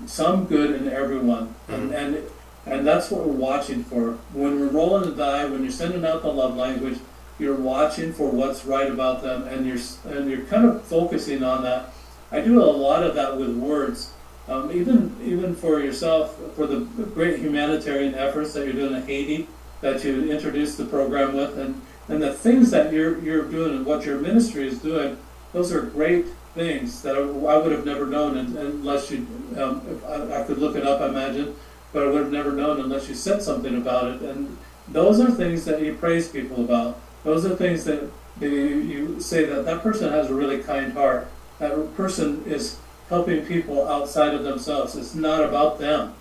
some 0.08 0.46
good 0.46 0.72
in 0.72 0.88
everyone, 0.90 1.54
and 1.68 1.94
and 1.94 2.24
and 2.66 2.86
that's 2.86 3.12
what 3.12 3.26
we're 3.26 3.34
watching 3.34 3.84
for. 3.84 4.14
When 4.34 4.60
we're 4.60 4.68
rolling 4.70 5.10
the 5.10 5.16
die, 5.16 5.46
when 5.46 5.64
you're 5.64 5.72
sending 5.72 6.06
out 6.06 6.24
the 6.24 6.32
love 6.32 6.56
language, 6.56 7.00
you're 7.38 7.56
watching 7.56 8.12
for 8.12 8.30
what's 8.30 8.66
right 8.66 8.90
about 8.90 9.22
them, 9.22 9.48
and 9.48 9.66
you're 9.66 9.80
and 10.06 10.30
you're 10.30 10.46
kind 10.46 10.66
of 10.66 10.84
focusing 10.84 11.44
on 11.44 11.64
that. 11.64 11.94
I 12.32 12.42
do 12.42 12.62
a 12.62 12.66
lot 12.66 13.04
of 13.04 13.16
that 13.16 13.38
with 13.38 13.56
words, 13.56 14.12
um, 14.48 14.72
even 14.72 15.16
even 15.24 15.56
for 15.56 15.80
yourself, 15.80 16.38
for 16.56 16.66
the 16.68 16.80
great 17.14 17.40
humanitarian 17.40 18.16
efforts 18.16 18.54
that 18.54 18.66
you're 18.66 18.74
doing 18.74 18.96
in 18.96 19.04
Haiti, 19.04 19.48
that 19.82 20.04
you 20.04 20.32
introduced 20.32 20.78
the 20.78 20.86
program 20.86 21.36
with, 21.36 21.58
and 21.58 21.82
and 22.08 22.22
the 22.22 22.34
things 22.34 22.72
that 22.72 22.92
you're 22.92 23.20
you're 23.20 23.44
doing 23.44 23.76
and 23.76 23.86
what 23.86 24.06
your 24.06 24.20
ministry 24.20 24.68
is 24.68 24.80
doing. 24.80 25.18
Those 25.54 25.72
are 25.72 25.82
great 25.82 26.26
things 26.54 27.02
that 27.04 27.16
I 27.16 27.58
would 27.58 27.72
have 27.72 27.86
never 27.86 28.06
known 28.06 28.38
un- 28.38 28.58
unless 28.58 29.12
you. 29.12 29.26
Um, 29.58 30.02
I, 30.08 30.42
I 30.42 30.44
could 30.44 30.58
look 30.58 30.76
it 30.76 30.86
up, 30.86 31.02
I 31.02 31.10
imagine, 31.10 31.56
but 31.94 32.04
I 32.04 32.08
would 32.08 32.24
have 32.24 32.32
never 32.32 32.52
known 32.52 32.80
unless 32.80 33.08
you 33.08 33.16
said 33.16 33.42
something 33.42 33.76
about 33.78 34.08
it. 34.08 34.22
And 34.22 34.58
those 34.88 35.20
are 35.20 35.32
things 35.32 35.66
that 35.66 35.82
you 35.82 35.96
praise 35.96 36.28
people 36.28 36.64
about. 36.64 37.00
Those 37.24 37.46
are 37.46 37.56
things 37.56 37.84
that 37.86 38.10
you, 38.42 38.50
you 38.50 39.20
say 39.20 39.46
that 39.46 39.66
that 39.66 39.82
person 39.82 40.12
has 40.12 40.30
a 40.30 40.34
really 40.34 40.60
kind 40.64 40.94
heart. 40.94 41.30
That 41.60 41.96
person 41.96 42.44
is 42.46 42.78
helping 43.10 43.46
people 43.46 43.88
outside 43.88 44.34
of 44.34 44.44
themselves. 44.44 44.96
It's 44.96 45.16
not 45.16 45.44
about 45.44 45.80
them. 45.80 46.14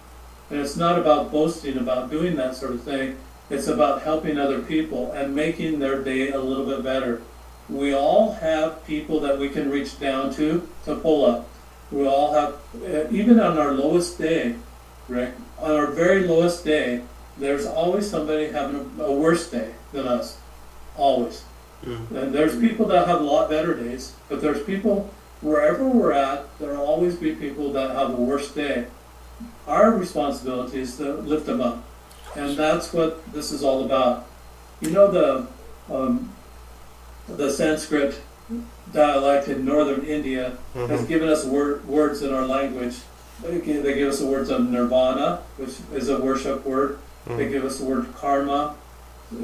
And 0.51 0.61
it's 0.61 0.77
not 0.77 0.99
about 0.99 1.31
boasting 1.31 1.77
about 1.77 2.11
doing 2.11 2.37
that 2.37 2.57
sort 2.57 2.73
of 2.73 2.83
thing. 2.83 3.19
It's 3.51 3.67
about 3.67 4.03
helping 4.03 4.39
other 4.39 4.61
people 4.61 5.13
and 5.13 5.35
making 5.35 5.79
their 5.79 6.03
day 6.03 6.31
a 6.31 6.41
little 6.41 6.67
bit 6.67 6.83
better. 6.83 7.23
We 7.69 7.95
all 7.95 8.35
have 8.35 8.85
people 8.87 9.21
that 9.21 9.39
we 9.39 9.49
can 9.49 9.71
reach 9.71 9.99
down 9.99 10.33
to 10.35 10.69
to 10.85 10.97
pull 10.97 11.25
up. 11.25 11.49
We 11.91 12.07
all 12.07 12.35
have, 12.35 12.55
uh, 12.85 13.11
even 13.11 13.41
on 13.41 13.59
our 13.59 13.73
lowest 13.73 14.19
day, 14.19 14.57
Rick, 15.09 15.33
on 15.59 15.71
our 15.71 15.87
very 15.87 16.27
lowest 16.27 16.65
day, 16.65 17.03
there's 17.39 17.67
always 17.67 18.11
somebody 18.11 18.49
having 18.49 18.91
a, 18.99 19.05
a 19.05 19.13
worse 19.13 19.51
day 19.51 19.73
than 19.93 20.07
us. 20.07 20.39
Always. 20.97 21.45
And 22.15 22.35
there's 22.35 22.59
people 22.59 22.87
that 22.89 23.07
have 23.07 23.21
a 23.21 23.25
lot 23.25 23.49
better 23.49 23.75
days, 23.75 24.13
but 24.29 24.43
there's 24.43 24.63
people 24.65 25.11
wherever 25.41 25.87
we're 25.87 26.13
at, 26.13 26.47
there'll 26.59 26.85
always 26.85 27.15
be 27.15 27.35
people 27.35 27.73
that 27.73 27.91
have 27.91 28.11
a 28.11 28.21
worse 28.21 28.53
day. 28.53 28.87
Our 29.67 29.93
responsibility 29.93 30.81
is 30.81 30.97
to 30.97 31.15
lift 31.15 31.47
them 31.47 31.61
up. 31.61 31.85
And 32.37 32.57
that's 32.57 32.93
what 32.93 33.33
this 33.33 33.53
is 33.53 33.63
all 33.63 33.85
about. 33.85 34.27
You 34.81 34.91
know 34.91 35.11
the 35.11 35.47
um, 35.93 36.33
the 37.29 37.51
Sanskrit 37.51 38.21
dialect 38.93 39.49
in 39.49 39.65
northern 39.65 40.05
India 40.05 40.57
has 40.75 41.05
given 41.07 41.29
us 41.29 41.45
word, 41.45 41.87
words 41.87 42.23
in 42.23 42.33
our 42.33 42.47
language. 42.47 42.97
They 43.43 43.61
give, 43.61 43.83
they 43.83 43.95
give 43.95 44.09
us 44.09 44.21
the 44.21 44.27
words 44.27 44.51
of 44.51 44.69
nirvana, 44.69 45.43
which 45.57 45.77
is 45.93 46.09
a 46.09 46.19
worship 46.19 46.65
word. 46.65 46.99
They 47.27 47.49
give 47.49 47.65
us 47.65 47.79
the 47.79 47.85
word 47.85 48.15
karma, 48.15 48.75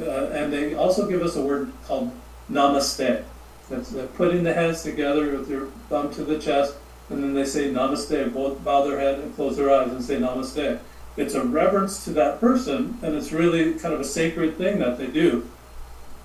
uh, 0.01 0.11
and 0.29 0.51
they 0.51 0.75
also 0.75 1.07
give 1.07 1.21
us 1.21 1.37
a 1.37 1.43
word 1.43 1.71
called 1.85 2.13
namaste. 2.51 3.25
That's 3.69 3.95
uh, 3.95 4.09
putting 4.17 4.43
the 4.43 4.55
hands 4.55 4.83
together 4.83 5.37
with 5.37 5.51
your 5.51 5.67
thumb 5.91 6.13
to 6.15 6.25
the 6.25 6.39
chest, 6.39 6.75
and 7.11 7.23
then 7.23 7.35
they 7.35 7.45
say 7.45 7.71
namaste. 7.71 8.33
Both 8.33 8.65
bow 8.65 8.87
their 8.87 8.99
head 8.99 9.19
and 9.21 9.35
close 9.37 9.57
their 9.59 9.71
eyes 9.71 9.91
and 9.91 10.03
say 10.03 10.17
namaste. 10.17 10.79
It's 11.17 11.35
a 11.35 11.45
reverence 11.45 12.05
to 12.05 12.11
that 12.11 12.41
person, 12.41 12.99
and 13.03 13.15
it's 13.15 13.33
really 13.33 13.75
kind 13.75 13.95
of 13.95 14.01
a 14.01 14.05
sacred 14.05 14.57
thing 14.57 14.81
that 14.81 14.99
they 14.99 15.07
do. 15.07 15.49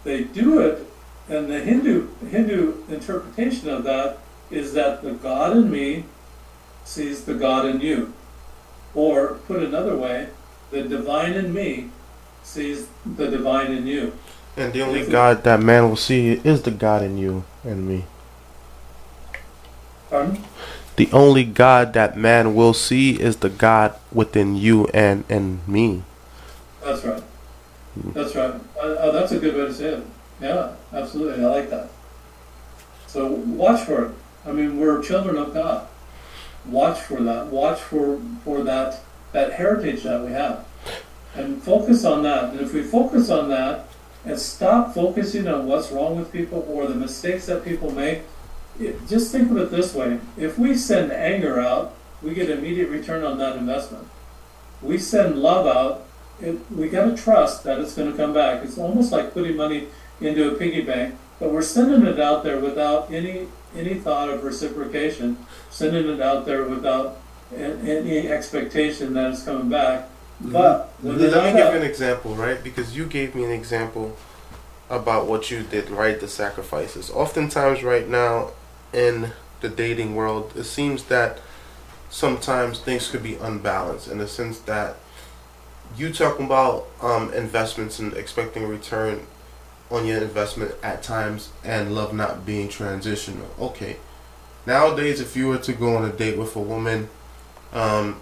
They 0.04 0.24
do 0.24 0.60
it, 0.60 0.88
and 1.28 1.50
the 1.50 1.60
Hindu 1.60 2.08
Hindu 2.30 2.86
interpretation 2.90 3.70
of 3.70 3.84
that 3.84 4.18
is 4.50 4.74
that 4.74 5.04
the 5.04 5.14
God 5.14 5.56
in 5.56 5.70
me 5.70 6.06
sees 6.84 7.26
the 7.26 7.36
God 7.36 7.66
in 7.66 7.82
you, 7.82 8.14
or 8.96 9.36
put 9.48 9.62
another 9.62 9.96
way, 9.96 10.30
the 10.72 10.84
divine 10.84 11.34
in 11.34 11.54
me 11.54 11.92
sees 12.42 12.88
the 13.06 13.30
divine 13.30 13.72
in 13.72 13.86
you. 13.86 14.14
And 14.58 14.74
the 14.74 14.82
only 14.82 15.06
God 15.06 15.44
that 15.44 15.62
man 15.62 15.88
will 15.88 15.96
see 15.96 16.42
is 16.44 16.64
the 16.64 16.72
God 16.72 17.04
in 17.04 17.18
you 17.18 17.44
and 17.64 17.88
me. 17.88 18.06
Pardon? 20.10 20.44
The 21.00 21.10
only 21.14 21.46
God 21.46 21.94
that 21.94 22.18
man 22.18 22.56
will 22.56 22.74
see 22.74 23.12
is 23.12 23.38
the 23.38 23.48
God 23.48 23.96
within 24.12 24.58
you 24.58 24.88
and 24.88 25.24
and 25.30 25.66
me. 25.66 26.04
That's 26.84 27.06
right. 27.06 27.24
That's 28.14 28.36
right. 28.36 28.56
Uh, 28.78 29.10
that's 29.12 29.32
a 29.32 29.40
good 29.40 29.56
way 29.56 29.62
to 29.68 29.74
say 29.74 29.94
it. 29.94 30.04
Yeah, 30.42 30.74
absolutely. 30.92 31.46
I 31.46 31.48
like 31.48 31.70
that. 31.70 31.90
So 33.08 33.28
watch 33.28 33.86
for 33.86 34.08
it. 34.08 34.12
I 34.46 34.52
mean, 34.52 34.78
we're 34.78 35.02
children 35.02 35.38
of 35.38 35.54
God. 35.54 35.88
Watch 36.66 37.00
for 37.00 37.24
that. 37.24 37.48
Watch 37.48 37.80
for 37.80 38.20
for 38.44 38.62
that 38.64 39.00
that 39.32 39.54
heritage 39.54 40.04
that 40.04 40.22
we 40.22 40.34
have, 40.34 40.66
and 41.34 41.64
focus 41.64 42.04
on 42.04 42.24
that. 42.24 42.52
And 42.52 42.60
if 42.60 42.74
we 42.74 42.84
focus 42.84 43.30
on 43.30 43.48
that 43.48 43.88
and 44.26 44.38
stop 44.38 44.94
focusing 44.94 45.48
on 45.48 45.66
what's 45.66 45.94
wrong 45.94 46.20
with 46.20 46.34
people 46.34 46.68
or 46.70 46.88
the 46.88 46.96
mistakes 46.96 47.46
that 47.46 47.64
people 47.64 47.90
make, 47.90 48.24
it, 48.80 49.08
just 49.08 49.32
think 49.32 49.52
of 49.52 49.58
it 49.58 49.72
this 49.72 49.94
way: 49.94 50.20
if 50.38 50.58
we 50.58 50.76
send 50.76 51.12
anger 51.12 51.60
out, 51.60 51.96
we 52.22 52.34
get 52.34 52.50
immediate 52.50 52.90
return 52.90 53.24
on 53.24 53.38
that 53.38 53.58
investment. 53.58 54.08
We 54.82 54.98
send 54.98 55.38
love 55.38 55.68
out, 55.68 56.06
it, 56.42 56.60
we 56.72 56.90
got 56.90 57.06
to 57.06 57.22
trust 57.22 57.64
that 57.64 57.80
it's 57.80 57.96
going 57.96 58.12
to 58.12 58.18
come 58.18 58.34
back. 58.34 58.64
It's 58.64 58.78
almost 58.78 59.12
like 59.12 59.34
putting 59.34 59.58
money 59.58 59.88
into 60.22 60.50
a 60.50 60.56
piggy 60.56 60.82
bank, 60.82 61.16
but 61.40 61.52
we're 61.52 61.62
sending 61.62 62.06
it 62.08 62.20
out 62.20 62.44
there 62.44 62.60
without 62.60 63.12
any 63.12 63.48
any 63.76 63.96
thought 63.96 64.30
of 64.30 64.44
reciprocation, 64.44 65.38
sending 65.70 66.08
it 66.10 66.22
out 66.22 66.46
there 66.46 66.64
without 66.64 67.18
any 67.56 68.28
expectation 68.28 69.14
that 69.14 69.32
it's 69.32 69.44
coming 69.44 69.70
back. 69.70 70.10
Mm-hmm. 70.42 70.52
But 70.54 70.94
Let 71.04 71.18
me 71.18 71.60
give 71.60 71.74
you 71.74 71.80
an 71.80 71.84
example, 71.84 72.36
right? 72.36 72.64
Because 72.64 72.96
you 72.96 73.06
gave 73.06 73.36
me 73.36 73.44
an 73.44 73.52
example 73.52 74.16
about 74.90 75.28
what 75.28 75.52
you 75.52 75.64
did, 75.64 75.90
right? 75.90 76.20
The 76.20 76.28
sacrifices. 76.28 77.12
Oftentimes, 77.12 77.84
right 77.84 78.08
now, 78.08 78.52
in 78.94 79.32
the 79.62 79.70
dating 79.70 80.16
world, 80.16 80.54
it 80.56 80.64
seems 80.64 81.04
that 81.06 81.40
sometimes 82.10 82.80
things 82.80 83.10
could 83.10 83.24
be 83.24 83.36
unbalanced 83.36 84.08
in 84.08 84.18
the 84.18 84.28
sense 84.28 84.60
that 84.62 84.96
you 85.98 86.12
talking 86.12 86.46
about 86.46 86.88
um, 87.02 87.34
investments 87.34 88.00
and 88.00 88.14
expecting 88.14 88.64
a 88.64 88.68
return 88.68 89.26
on 89.92 90.06
your 90.06 90.22
investment 90.22 90.72
at 90.84 91.02
times 91.02 91.50
and 91.64 91.96
love 91.96 92.14
not 92.14 92.46
being 92.46 92.70
transitional. 92.70 93.48
Okay. 93.60 93.98
Nowadays, 94.66 95.20
if 95.20 95.36
you 95.36 95.48
were 95.48 95.58
to 95.58 95.74
go 95.74 95.96
on 95.96 96.06
a 96.06 96.12
date 96.12 96.38
with 96.38 96.56
a 96.56 96.60
woman, 96.60 97.10
um, 97.74 98.22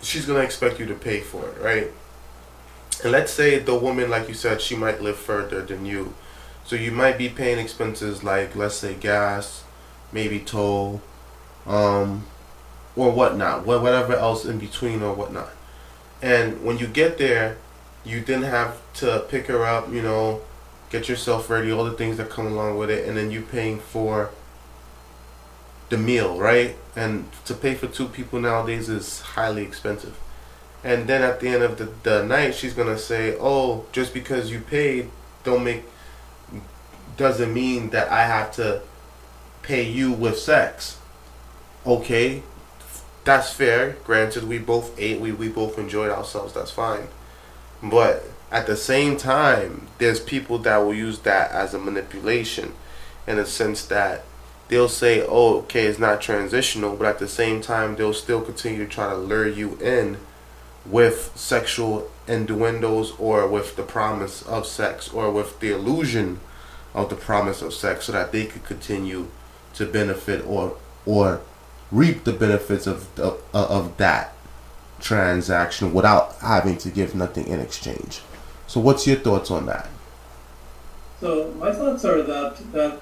she's 0.00 0.24
gonna 0.24 0.40
expect 0.40 0.80
you 0.80 0.86
to 0.86 0.94
pay 0.94 1.20
for 1.20 1.46
it, 1.48 1.60
right? 1.60 1.90
And 3.02 3.12
let's 3.12 3.32
say 3.32 3.58
the 3.58 3.74
woman, 3.74 4.08
like 4.10 4.28
you 4.28 4.34
said, 4.34 4.60
she 4.60 4.74
might 4.74 5.02
live 5.02 5.16
further 5.16 5.62
than 5.62 5.84
you, 5.84 6.14
so 6.64 6.76
you 6.76 6.92
might 6.92 7.18
be 7.18 7.28
paying 7.28 7.58
expenses 7.58 8.22
like, 8.24 8.54
let's 8.56 8.76
say, 8.76 8.94
gas, 8.94 9.64
maybe 10.12 10.40
toll, 10.40 11.00
um, 11.66 12.24
or 12.96 13.10
whatnot, 13.10 13.64
whatever 13.64 14.14
else 14.14 14.44
in 14.44 14.58
between 14.58 15.02
or 15.02 15.14
whatnot. 15.14 15.50
And 16.22 16.64
when 16.64 16.78
you 16.78 16.86
get 16.86 17.18
there, 17.18 17.56
you 18.04 18.20
then 18.20 18.42
have 18.42 18.80
to 18.94 19.24
pick 19.28 19.46
her 19.46 19.64
up, 19.64 19.92
you 19.92 20.02
know, 20.02 20.40
get 20.90 21.08
yourself 21.08 21.48
ready, 21.48 21.70
all 21.70 21.84
the 21.84 21.92
things 21.92 22.16
that 22.16 22.30
come 22.30 22.46
along 22.46 22.76
with 22.76 22.90
it, 22.90 23.08
and 23.08 23.16
then 23.16 23.30
you 23.30 23.42
paying 23.42 23.78
for 23.78 24.30
the 25.88 25.96
meal, 25.96 26.38
right? 26.38 26.76
And 26.96 27.30
to 27.44 27.54
pay 27.54 27.74
for 27.74 27.86
two 27.86 28.08
people 28.08 28.40
nowadays 28.40 28.88
is 28.88 29.20
highly 29.20 29.62
expensive. 29.62 30.18
And 30.82 31.06
then 31.06 31.22
at 31.22 31.40
the 31.40 31.48
end 31.48 31.62
of 31.62 31.78
the, 31.78 31.90
the 32.02 32.24
night, 32.24 32.54
she's 32.54 32.72
gonna 32.72 32.98
say, 32.98 33.36
"Oh, 33.38 33.84
just 33.92 34.14
because 34.14 34.50
you 34.50 34.60
paid, 34.60 35.10
don't 35.44 35.62
make 35.62 35.84
doesn't 37.16 37.52
mean 37.52 37.90
that 37.90 38.10
I 38.10 38.24
have 38.24 38.50
to 38.52 38.80
pay 39.62 39.82
you 39.82 40.12
with 40.12 40.38
sex." 40.38 40.98
Okay, 41.86 42.42
that's 43.24 43.52
fair. 43.52 43.96
Granted, 44.04 44.44
we 44.48 44.58
both 44.58 44.98
ate, 44.98 45.20
we 45.20 45.32
we 45.32 45.48
both 45.48 45.78
enjoyed 45.78 46.10
ourselves. 46.10 46.52
That's 46.52 46.70
fine. 46.70 47.08
But 47.82 48.24
at 48.50 48.66
the 48.66 48.76
same 48.76 49.16
time, 49.16 49.88
there's 49.98 50.20
people 50.20 50.58
that 50.58 50.78
will 50.78 50.94
use 50.94 51.20
that 51.20 51.50
as 51.52 51.72
a 51.72 51.78
manipulation, 51.78 52.74
in 53.26 53.38
a 53.38 53.46
sense 53.46 53.84
that 53.86 54.24
they'll 54.68 54.88
say, 54.88 55.24
"Oh, 55.26 55.58
okay, 55.58 55.86
it's 55.86 55.98
not 55.98 56.20
transitional," 56.20 56.96
but 56.96 57.06
at 57.06 57.18
the 57.18 57.28
same 57.28 57.60
time, 57.60 57.96
they'll 57.96 58.12
still 58.12 58.40
continue 58.40 58.84
to 58.84 58.90
try 58.90 59.10
to 59.10 59.16
lure 59.16 59.48
you 59.48 59.78
in 59.80 60.18
with 60.86 61.30
sexual 61.34 62.10
innuendos 62.26 63.12
or 63.18 63.46
with 63.46 63.76
the 63.76 63.82
promise 63.82 64.42
of 64.42 64.66
sex 64.66 65.10
or 65.12 65.30
with 65.30 65.60
the 65.60 65.72
illusion 65.72 66.40
of 66.94 67.10
the 67.10 67.16
promise 67.16 67.62
of 67.62 67.74
sex 67.74 68.06
so 68.06 68.12
that 68.12 68.32
they 68.32 68.46
could 68.46 68.64
continue 68.64 69.28
to 69.74 69.86
benefit 69.86 70.44
or 70.46 70.76
or 71.06 71.40
reap 71.90 72.24
the 72.24 72.32
benefits 72.32 72.86
of 72.86 73.08
of, 73.18 73.40
of 73.54 73.96
that 73.96 74.34
transaction 75.00 75.92
without 75.94 76.36
having 76.40 76.76
to 76.78 76.90
give 76.90 77.14
nothing 77.14 77.46
in 77.46 77.58
exchange. 77.60 78.20
So 78.66 78.80
what's 78.80 79.06
your 79.06 79.16
thoughts 79.16 79.50
on 79.50 79.66
that? 79.66 79.88
So 81.20 81.52
my 81.58 81.72
thoughts 81.72 82.04
are 82.04 82.22
that 82.22 82.56
that 82.72 83.00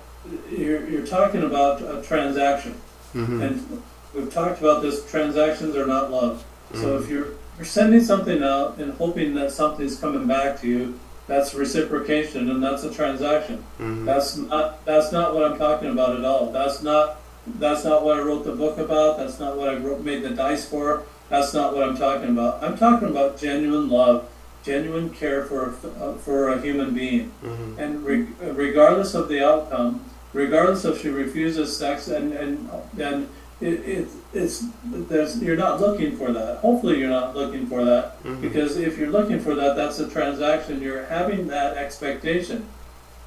you're, 0.50 0.86
you're 0.88 1.06
talking 1.06 1.42
about 1.42 1.80
a 1.82 2.02
transaction, 2.02 2.74
Mm-hmm. 3.14 3.40
and 3.42 3.82
we've 4.14 4.32
talked 4.32 4.60
about 4.60 4.82
this. 4.82 5.08
Transactions 5.10 5.74
are 5.76 5.86
not 5.86 6.10
love. 6.10 6.44
So 6.74 6.80
Mhm. 6.98 7.02
if 7.02 7.10
you're 7.10 7.28
you're 7.56 7.64
sending 7.64 8.04
something 8.04 8.42
out 8.42 8.76
and 8.78 8.92
hoping 8.94 9.34
that 9.34 9.50
something's 9.50 9.96
coming 9.98 10.26
back 10.26 10.60
to 10.60 10.66
you, 10.68 11.00
that's 11.28 11.54
reciprocation, 11.54 12.50
and 12.50 12.62
that's 12.62 12.82
a 12.84 12.90
transaction. 12.92 13.62
Mhm. 13.78 14.04
That's 14.04 14.36
not 14.36 14.84
that's 14.84 15.12
not 15.12 15.34
what 15.34 15.44
I'm 15.44 15.58
talking 15.58 15.90
about 15.90 16.16
at 16.16 16.24
all. 16.24 16.50
That's 16.50 16.82
not 16.82 17.16
that's 17.58 17.84
not 17.84 18.02
what 18.04 18.16
I 18.18 18.20
wrote 18.22 18.44
the 18.44 18.52
book 18.52 18.78
about. 18.78 19.18
That's 19.18 19.38
not 19.38 19.56
what 19.56 19.68
I 19.68 19.76
wrote, 19.76 20.02
made 20.02 20.22
the 20.22 20.30
dice 20.30 20.66
for. 20.66 21.02
That's 21.28 21.54
not 21.54 21.74
what 21.74 21.82
I'm 21.86 21.96
talking 21.96 22.30
about. 22.30 22.62
I'm 22.62 22.76
talking 22.76 23.08
about 23.08 23.38
genuine 23.38 23.88
love, 23.90 24.24
genuine 24.64 25.10
care 25.10 25.44
for 25.44 25.74
a, 26.00 26.14
for 26.14 26.48
a 26.50 26.60
human 26.60 26.92
being, 26.94 27.30
Mhm. 27.44 27.78
and 27.78 28.04
re, 28.04 28.26
regardless 28.40 29.14
of 29.14 29.28
the 29.28 29.44
outcome, 29.44 30.00
regardless 30.32 30.84
if 30.84 31.00
she 31.02 31.08
refuses 31.10 31.76
sex, 31.76 32.08
and 32.08 32.32
and 32.32 32.68
and 32.98 33.28
it, 33.60 33.74
it 33.86 34.08
it's 34.34 34.64
there's 34.84 35.40
you're 35.42 35.56
not 35.56 35.80
looking 35.80 36.16
for 36.16 36.32
that. 36.32 36.58
Hopefully, 36.58 36.98
you're 36.98 37.08
not 37.08 37.34
looking 37.34 37.66
for 37.66 37.84
that 37.84 38.22
Mhm. 38.22 38.40
because 38.40 38.76
if 38.76 38.98
you're 38.98 39.10
looking 39.10 39.40
for 39.40 39.54
that, 39.54 39.76
that's 39.76 39.98
a 40.00 40.08
transaction. 40.08 40.82
You're 40.82 41.04
having 41.04 41.48
that 41.48 41.76
expectation. 41.76 42.66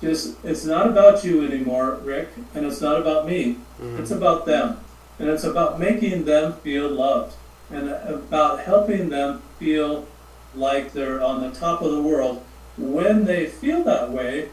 Just 0.02 0.36
it's 0.43 0.66
not 0.66 0.88
about 0.88 1.24
you 1.24 1.43
anymore, 1.45 1.97
Rick, 2.04 2.30
and 2.56 2.66
it's 2.66 2.82
not 2.82 2.99
about 2.99 3.28
me. 3.28 3.58
Mhm. 3.82 3.99
It's 3.99 4.12
about 4.12 4.45
them, 4.45 4.78
and 5.20 5.30
it's 5.30 5.43
about 5.43 5.80
making 5.80 6.26
them 6.26 6.54
feel 6.64 6.88
loved, 6.89 7.34
and 7.72 7.89
about 7.89 8.60
helping 8.62 9.10
them 9.10 9.41
feel 9.60 10.06
like 10.56 10.93
they're 10.93 11.22
on 11.24 11.41
the 11.41 11.49
top 11.49 11.82
of 11.82 11.91
the 11.91 12.02
world. 12.02 12.41
When 12.78 13.26
they 13.26 13.45
feel 13.45 13.84
that 13.84 14.12
way, 14.12 14.49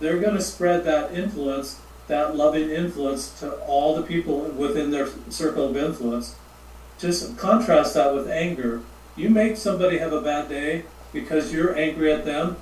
they're 0.00 0.18
going 0.18 0.34
to 0.34 0.42
spread 0.42 0.84
that 0.84 1.14
influence, 1.14 1.76
that 2.08 2.36
loving 2.36 2.70
influence, 2.70 3.38
to 3.40 3.52
all 3.66 3.96
the 3.96 4.02
people 4.02 4.40
within 4.40 4.90
their 4.90 5.08
circle 5.30 5.68
of 5.70 5.76
influence. 5.76 6.36
Just 6.98 7.36
contrast 7.38 7.94
that 7.94 8.14
with 8.14 8.28
anger. 8.28 8.82
You 9.16 9.30
make 9.30 9.56
somebody 9.56 9.98
have 9.98 10.12
a 10.12 10.20
bad 10.20 10.48
day 10.48 10.84
because 11.12 11.52
you're 11.52 11.76
angry 11.76 12.12
at 12.12 12.24
them, 12.24 12.56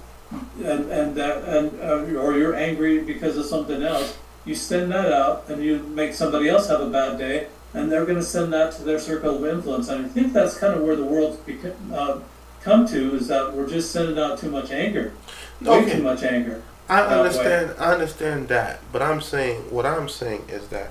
and 0.62 0.90
and 0.90 1.14
that 1.16 1.44
and 1.44 1.80
uh, 1.80 2.20
or 2.20 2.34
you're 2.34 2.54
angry 2.54 3.00
because 3.02 3.36
of 3.36 3.46
something 3.46 3.82
else. 3.82 4.16
You 4.44 4.54
send 4.54 4.90
that 4.92 5.12
out, 5.12 5.44
and 5.48 5.62
you 5.62 5.78
make 5.80 6.14
somebody 6.14 6.48
else 6.48 6.68
have 6.68 6.80
a 6.80 6.90
bad 6.90 7.18
day, 7.18 7.48
and 7.74 7.90
they're 7.90 8.04
going 8.04 8.18
to 8.18 8.24
send 8.24 8.52
that 8.52 8.72
to 8.74 8.82
their 8.82 8.98
circle 8.98 9.36
of 9.36 9.46
influence. 9.46 9.88
And 9.88 10.06
I 10.06 10.08
think 10.08 10.32
that's 10.32 10.56
kind 10.56 10.74
of 10.74 10.82
where 10.82 10.96
the 10.96 11.04
world's 11.04 11.36
beca- 11.38 11.76
uh, 11.92 12.20
come 12.62 12.86
to 12.88 13.16
is 13.16 13.28
that 13.28 13.54
we're 13.54 13.68
just 13.68 13.90
sending 13.92 14.18
out 14.18 14.38
too 14.38 14.50
much 14.50 14.70
anger, 14.70 15.12
way 15.60 15.90
too 15.90 16.02
much 16.02 16.22
anger. 16.22 16.62
I 16.92 17.00
that 17.02 17.10
way. 17.10 17.18
understand. 17.18 17.74
I 17.78 17.92
understand 17.92 18.48
that, 18.48 18.80
but 18.92 19.02
I'm 19.02 19.20
saying 19.20 19.70
what 19.70 19.86
I'm 19.86 20.08
saying 20.08 20.46
is 20.48 20.68
that 20.68 20.90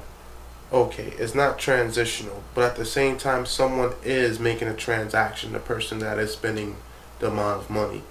okay, 0.72 1.14
it's 1.18 1.36
not 1.36 1.60
transitional, 1.60 2.44
but 2.56 2.64
at 2.64 2.76
the 2.78 2.86
same 2.86 3.18
time, 3.18 3.46
someone 3.46 3.94
is 4.04 4.40
making 4.40 4.70
a 4.70 4.74
transaction. 4.74 5.52
The 5.52 5.60
person 5.60 6.00
that 6.00 6.18
is 6.18 6.32
spending 6.32 6.78
the 7.20 7.28
amount 7.28 7.62
of 7.62 7.70
money. 7.70 8.04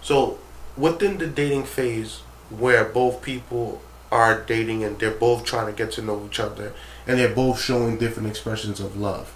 So 0.00 0.38
within 0.76 1.18
the 1.18 1.26
dating 1.26 1.64
phase, 1.64 2.20
where 2.50 2.84
both 2.84 3.22
people 3.22 3.82
are 4.12 4.40
dating 4.40 4.84
and 4.84 4.98
they're 4.98 5.10
both 5.10 5.44
trying 5.44 5.66
to 5.66 5.72
get 5.72 5.92
to 5.92 6.02
know 6.02 6.26
each 6.26 6.38
other, 6.38 6.72
and 7.06 7.18
they're 7.18 7.34
both 7.34 7.60
showing 7.60 7.98
different 7.98 8.28
expressions 8.28 8.80
of 8.80 8.96
love. 8.96 9.34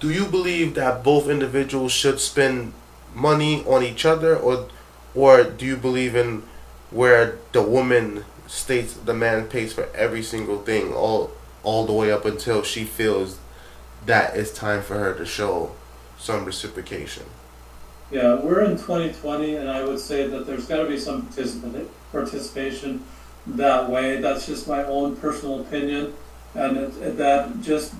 Do 0.00 0.10
you 0.10 0.26
believe 0.26 0.74
that 0.74 1.02
both 1.02 1.28
individuals 1.28 1.92
should 1.92 2.20
spend 2.20 2.74
money 3.14 3.64
on 3.64 3.82
each 3.82 4.04
other, 4.04 4.36
or, 4.36 4.68
or 5.14 5.44
do 5.44 5.64
you 5.64 5.76
believe 5.76 6.14
in 6.14 6.42
where 6.90 7.38
the 7.52 7.62
woman 7.62 8.24
states 8.46 8.94
the 8.94 9.14
man 9.14 9.48
pays 9.48 9.72
for 9.72 9.88
every 9.94 10.22
single 10.22 10.58
thing 10.62 10.92
all 10.92 11.30
all 11.62 11.84
the 11.84 11.92
way 11.92 12.12
up 12.12 12.24
until 12.24 12.62
she 12.62 12.84
feels 12.84 13.38
that 14.06 14.36
it's 14.36 14.52
time 14.52 14.80
for 14.82 14.94
her 14.98 15.12
to 15.14 15.26
show 15.26 15.72
some 16.18 16.44
reciprocation. 16.44 17.24
Yeah, 18.12 18.36
we're 18.36 18.62
in 18.62 18.76
2020, 18.78 19.56
and 19.56 19.68
I 19.68 19.82
would 19.84 19.98
say 19.98 20.28
that 20.28 20.46
there's 20.46 20.66
got 20.66 20.76
to 20.76 20.86
be 20.88 20.96
some 20.96 21.26
participa- 21.26 21.88
participation 22.12 23.02
that 23.48 23.90
way. 23.90 24.20
That's 24.20 24.46
just 24.46 24.68
my 24.68 24.84
own 24.84 25.16
personal 25.16 25.60
opinion, 25.62 26.14
and 26.54 26.76
it, 26.76 26.96
it- 27.02 27.16
that 27.18 27.60
just 27.62 27.94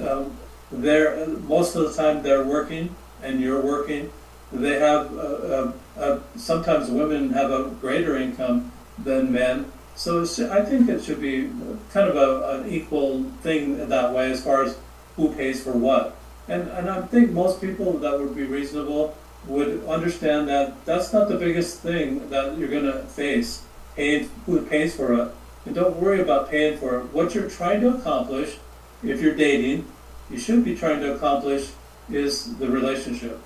um, 0.00 0.30
most 0.70 1.74
of 1.74 1.82
the 1.88 1.94
time 2.00 2.22
they're 2.22 2.44
working 2.44 2.94
and 3.22 3.40
you're 3.40 3.60
working. 3.60 4.12
They 4.52 4.78
have 4.78 5.16
uh, 5.18 5.72
uh, 5.98 6.20
sometimes 6.36 6.90
women 6.90 7.30
have 7.30 7.50
a 7.50 7.70
greater 7.80 8.16
income 8.16 8.72
than 8.98 9.32
men, 9.32 9.70
so 9.94 10.22
I 10.22 10.64
think 10.64 10.88
it 10.88 11.02
should 11.02 11.20
be 11.20 11.50
kind 11.92 12.08
of 12.08 12.16
a, 12.16 12.60
an 12.60 12.72
equal 12.72 13.24
thing 13.42 13.88
that 13.88 14.12
way 14.12 14.30
as 14.30 14.42
far 14.42 14.62
as 14.62 14.78
who 15.16 15.34
pays 15.34 15.62
for 15.62 15.72
what. 15.72 16.16
And, 16.46 16.68
and 16.68 16.88
I 16.88 17.02
think 17.02 17.32
most 17.32 17.60
people 17.60 17.98
that 17.98 18.18
would 18.18 18.34
be 18.34 18.44
reasonable 18.44 19.16
would 19.46 19.84
understand 19.86 20.48
that 20.48 20.84
that's 20.84 21.12
not 21.12 21.28
the 21.28 21.36
biggest 21.36 21.80
thing 21.80 22.30
that 22.30 22.56
you're 22.56 22.68
going 22.68 22.84
to 22.84 23.02
face. 23.02 23.62
Paying 23.96 24.30
who 24.46 24.62
pays 24.62 24.94
for 24.94 25.12
it, 25.14 25.34
and 25.66 25.74
don't 25.74 25.96
worry 25.96 26.20
about 26.20 26.48
paying 26.48 26.78
for 26.78 27.00
it. 27.00 27.12
What 27.12 27.34
you're 27.34 27.50
trying 27.50 27.80
to 27.80 27.96
accomplish, 27.96 28.58
if 29.02 29.20
you're 29.20 29.34
dating, 29.34 29.86
you 30.30 30.38
should 30.38 30.64
be 30.64 30.76
trying 30.76 31.00
to 31.00 31.14
accomplish 31.14 31.72
is 32.08 32.56
the 32.58 32.68
relationship, 32.70 33.40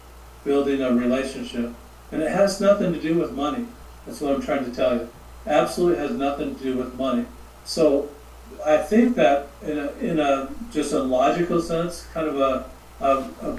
building 0.45 0.83
a 0.83 0.93
relationship, 0.93 1.73
and 2.13 2.23
it 2.23 2.31
has 2.31 2.61
nothing 2.61 2.93
to 2.93 3.01
do 3.01 3.15
with 3.19 3.33
money. 3.33 3.67
That's 4.07 4.21
what 4.21 4.35
I'm 4.35 4.43
trying 4.43 4.65
to 4.65 4.75
tell 4.75 4.95
you. 4.95 5.09
Absolutely 5.47 5.99
has 5.99 6.13
nothing 6.13 6.55
to 6.55 6.63
do 6.63 6.77
with 6.77 6.95
money. 6.95 7.25
So 7.65 8.09
I 8.65 8.77
think 8.77 9.17
that 9.17 9.49
in 9.63 9.79
a, 9.79 9.93
in 9.95 10.21
a 10.21 10.49
just 10.73 10.93
a 10.93 11.03
logical 11.03 11.61
sense, 11.61 12.07
kind 12.13 12.29
of 12.29 12.39
a 12.39 12.71
a, 13.01 13.59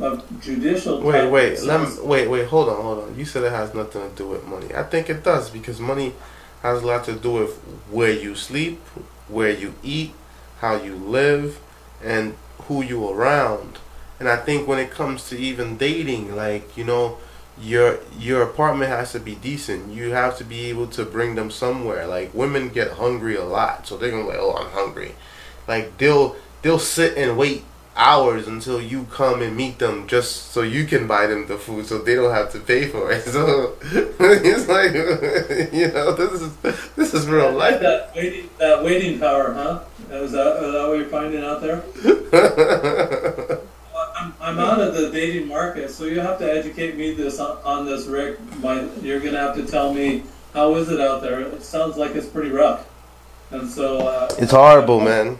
a, 0.00 0.04
a 0.04 0.22
judicial. 0.40 1.00
Wait, 1.00 1.28
wait, 1.28 1.62
let 1.62 1.80
me, 1.80 2.06
wait, 2.06 2.28
wait, 2.28 2.46
hold 2.46 2.68
on, 2.68 2.80
hold 2.82 2.98
on. 3.04 3.18
You 3.18 3.24
said 3.24 3.42
it 3.42 3.52
has 3.52 3.74
nothing 3.74 4.08
to 4.08 4.16
do 4.16 4.28
with 4.28 4.46
money. 4.46 4.72
I 4.74 4.84
think 4.84 5.10
it 5.10 5.24
does 5.24 5.50
because 5.50 5.80
money 5.80 6.14
has 6.62 6.82
a 6.82 6.86
lot 6.86 7.04
to 7.04 7.14
do 7.14 7.32
with 7.32 7.56
where 7.90 8.12
you 8.12 8.34
sleep, 8.34 8.80
where 9.28 9.50
you 9.50 9.74
eat, 9.82 10.12
how 10.60 10.76
you 10.76 10.94
live, 10.94 11.60
and 12.02 12.36
who 12.62 12.82
you 12.82 13.08
around. 13.08 13.78
And 14.20 14.28
I 14.28 14.36
think 14.36 14.68
when 14.68 14.78
it 14.78 14.90
comes 14.90 15.28
to 15.30 15.36
even 15.38 15.76
dating, 15.76 16.36
like 16.36 16.76
you 16.76 16.84
know, 16.84 17.18
your 17.60 17.98
your 18.18 18.42
apartment 18.42 18.90
has 18.90 19.12
to 19.12 19.20
be 19.20 19.34
decent. 19.36 19.92
You 19.92 20.10
have 20.10 20.36
to 20.38 20.44
be 20.44 20.66
able 20.66 20.86
to 20.88 21.04
bring 21.04 21.34
them 21.34 21.50
somewhere. 21.50 22.06
Like 22.06 22.34
women 22.34 22.68
get 22.68 22.92
hungry 22.92 23.36
a 23.36 23.44
lot, 23.44 23.86
so 23.86 23.96
they're 23.96 24.10
gonna 24.10 24.24
be 24.24 24.30
like, 24.30 24.38
"Oh, 24.40 24.54
I'm 24.56 24.70
hungry." 24.70 25.14
Like 25.68 25.98
they'll 25.98 26.36
they'll 26.62 26.78
sit 26.78 27.16
and 27.16 27.38
wait 27.38 27.64
hours 27.96 28.48
until 28.48 28.80
you 28.80 29.04
come 29.04 29.40
and 29.40 29.56
meet 29.56 29.78
them 29.78 30.08
just 30.08 30.50
so 30.50 30.62
you 30.62 30.84
can 30.84 31.06
buy 31.06 31.26
them 31.26 31.46
the 31.46 31.56
food 31.56 31.86
so 31.86 31.98
they 31.98 32.16
don't 32.16 32.34
have 32.34 32.50
to 32.50 32.58
pay 32.58 32.88
for 32.88 33.12
it. 33.12 33.24
So 33.34 33.76
it's 34.20 34.68
like 34.68 34.92
you 35.72 35.92
know 35.92 36.12
this 36.12 36.40
is 36.40 36.56
this 36.96 37.14
is 37.14 37.26
real 37.26 37.52
life. 37.52 37.80
That 37.80 38.14
waiting, 38.14 38.50
that 38.58 38.82
waiting 38.82 39.18
power, 39.18 39.52
huh? 39.52 39.80
Is 40.10 40.32
that, 40.32 40.62
is 40.62 40.72
that 40.72 40.88
what 40.88 40.98
you're 40.98 41.06
finding 41.06 41.42
out 41.42 41.60
there? 41.60 41.82
I'm, 44.44 44.58
out 44.58 44.80
of 44.80 44.94
the 44.94 45.10
dating 45.10 45.48
market, 45.48 45.90
so 45.90 46.04
you 46.04 46.20
have 46.20 46.38
to 46.38 46.52
educate 46.52 46.96
me 46.96 47.14
this 47.14 47.40
on, 47.40 47.86
this, 47.86 48.06
Rick. 48.06 48.38
My, 48.58 48.84
you're 49.00 49.20
gonna 49.20 49.38
have 49.38 49.56
to 49.56 49.66
tell 49.66 49.94
me 49.94 50.22
how 50.52 50.74
is 50.76 50.90
it 50.90 51.00
out 51.00 51.22
there? 51.22 51.40
It 51.40 51.62
sounds 51.62 51.96
like 51.96 52.14
it's 52.14 52.26
pretty 52.26 52.50
rough. 52.50 52.86
And 53.50 53.68
so 53.70 54.06
uh, 54.06 54.28
It's 54.38 54.52
horrible, 54.52 55.00
man. 55.00 55.38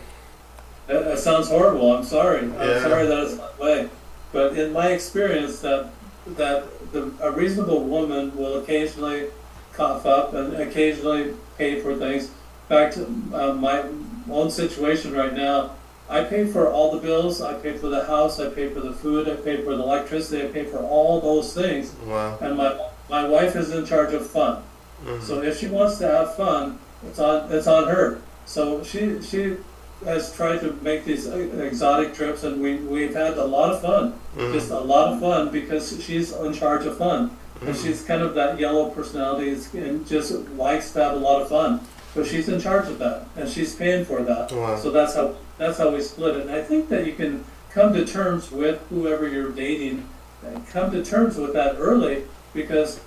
It, 0.88 0.94
it 0.94 1.18
sounds 1.18 1.48
horrible. 1.48 1.94
I'm 1.94 2.04
sorry. 2.04 2.40
I'm 2.40 2.82
sorry 2.82 3.06
that 3.06 3.24
it's 3.24 3.36
that 3.36 3.58
way. 3.58 3.88
But 4.32 4.58
in 4.58 4.72
my 4.72 4.88
experience, 4.88 5.60
that 5.60 5.90
that 6.26 6.64
the, 6.92 7.12
a 7.20 7.30
reasonable 7.30 7.84
woman 7.84 8.34
will 8.34 8.58
occasionally 8.58 9.26
cough 9.74 10.06
up 10.06 10.32
and 10.32 10.54
occasionally 10.54 11.34
pay 11.58 11.80
for 11.80 11.94
things. 11.96 12.24
In 12.24 12.30
fact, 12.68 12.98
uh, 12.98 13.52
my 13.52 13.84
own 14.30 14.50
situation 14.50 15.12
right 15.12 15.34
now, 15.34 15.76
I 16.08 16.24
pay 16.24 16.46
for 16.46 16.70
all 16.70 16.92
the 16.92 16.98
bills. 16.98 17.40
I 17.40 17.54
pay 17.54 17.76
for 17.76 17.88
the 17.88 18.04
house. 18.04 18.38
I 18.38 18.50
pay 18.50 18.68
for 18.68 18.80
the 18.80 18.92
food. 18.92 19.28
I 19.28 19.36
pay 19.36 19.62
for 19.62 19.74
the 19.76 19.82
electricity. 19.82 20.44
I 20.44 20.48
pay 20.48 20.64
for 20.64 20.78
all 20.78 21.20
those 21.20 21.54
things. 21.54 21.94
Wow. 22.06 22.38
And 22.40 22.56
my 22.56 22.78
my 23.08 23.26
wife 23.26 23.56
is 23.56 23.70
in 23.70 23.86
charge 23.86 24.12
of 24.12 24.26
fun. 24.26 24.62
Mm-hmm. 25.04 25.24
So 25.24 25.42
if 25.42 25.58
she 25.58 25.66
wants 25.66 25.98
to 25.98 26.08
have 26.08 26.34
fun, 26.36 26.78
it's 27.06 27.18
on 27.18 27.50
it's 27.52 27.66
on 27.66 27.88
her. 27.88 28.20
So 28.46 28.82
she 28.84 29.22
she 29.22 29.56
has 30.04 30.34
tried 30.34 30.60
to 30.60 30.72
make 30.82 31.04
these 31.04 31.26
exotic 31.26 32.14
trips, 32.14 32.44
and 32.44 32.60
we 32.60 32.76
we've 32.76 33.14
had 33.14 33.38
a 33.38 33.44
lot 33.44 33.72
of 33.72 33.80
fun, 33.80 34.12
mm-hmm. 34.36 34.52
just 34.52 34.70
a 34.70 34.78
lot 34.78 35.12
of 35.12 35.20
fun 35.20 35.50
because 35.50 36.02
she's 36.04 36.32
in 36.32 36.52
charge 36.52 36.84
of 36.84 36.98
fun, 36.98 37.36
and 37.60 37.70
mm-hmm. 37.70 37.82
she's 37.82 38.04
kind 38.04 38.20
of 38.20 38.34
that 38.34 38.58
yellow 38.58 38.90
personality 38.90 39.56
and 39.74 40.06
just 40.06 40.32
likes 40.56 40.92
to 40.92 41.02
have 41.02 41.14
a 41.14 41.18
lot 41.20 41.40
of 41.40 41.48
fun. 41.48 41.80
So 42.12 42.22
she's 42.22 42.48
in 42.48 42.60
charge 42.60 42.88
of 42.88 42.98
that, 42.98 43.26
and 43.36 43.48
she's 43.48 43.74
paying 43.74 44.04
for 44.04 44.22
that. 44.22 44.52
Wow. 44.52 44.76
So 44.76 44.90
that's 44.90 45.14
how 45.14 45.34
that's 45.58 45.78
how 45.78 45.90
we 45.90 46.00
split 46.00 46.36
it. 46.36 46.42
And 46.42 46.50
I 46.50 46.62
think 46.62 46.88
that 46.88 47.06
you 47.06 47.14
can 47.14 47.44
come 47.70 47.92
to 47.94 48.04
terms 48.04 48.50
with 48.50 48.80
whoever 48.90 49.28
you're 49.28 49.50
dating, 49.50 50.08
and 50.44 50.66
come 50.68 50.90
to 50.92 51.04
terms 51.04 51.36
with 51.36 51.52
that 51.54 51.76
early 51.78 52.24
because 52.52 53.00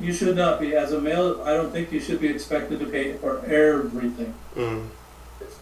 you- 0.00 0.12
should 0.12 0.36
not 0.36 0.60
be 0.60 0.74
as 0.74 0.92
a 0.92 1.00
male. 1.00 1.42
I 1.44 1.54
don't 1.54 1.70
think 1.72 1.92
you 1.92 2.00
should 2.00 2.20
be 2.20 2.28
expected 2.28 2.80
to 2.80 2.86
pay 2.86 3.14
for 3.14 3.40
everything, 3.46 4.34
Mm. 4.56 4.86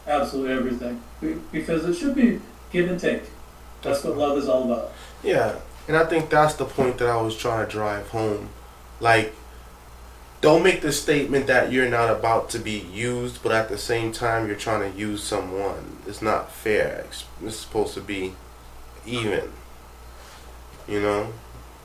absolutely 0.07 0.53
everything, 0.55 1.01
because 1.53 1.85
it 1.85 1.95
should 1.95 2.14
be 2.14 2.41
give 2.73 2.89
and 2.91 2.99
take. 3.01 3.25
That's 3.83 4.05
what 4.05 4.16
love 4.16 4.39
is 4.39 4.49
all 4.49 4.64
about. 4.64 4.93
Yeah, 5.23 5.57
and 5.89 5.97
I 5.97 6.05
think 6.05 6.31
that's 6.31 6.55
the 6.55 6.64
point 6.64 6.99
that 6.99 7.09
I 7.09 7.20
was 7.20 7.37
trying 7.37 7.64
to 7.66 7.70
drive 7.70 8.09
home. 8.11 8.49
Like, 9.01 9.35
don't 10.43 10.64
make 10.64 10.82
the 10.82 10.93
statement 10.93 11.47
that 11.47 11.72
you're 11.72 11.88
not 11.88 12.11
about 12.11 12.51
to 12.51 12.59
be 12.59 12.80
used, 12.93 13.43
but 13.45 13.53
at 13.53 13.68
the 13.68 13.78
same 13.78 14.12
time 14.12 14.49
you're 14.49 14.57
trying 14.57 14.93
to 14.93 14.99
use 14.99 15.22
someone. 15.22 15.99
It's 16.07 16.20
not 16.20 16.53
fair. 16.53 17.07
It's, 17.09 17.24
it's 17.43 17.57
supposed 17.57 17.95
to 17.95 18.01
be 18.01 18.34
even. 19.07 19.53
You 20.88 21.01
know? 21.01 21.32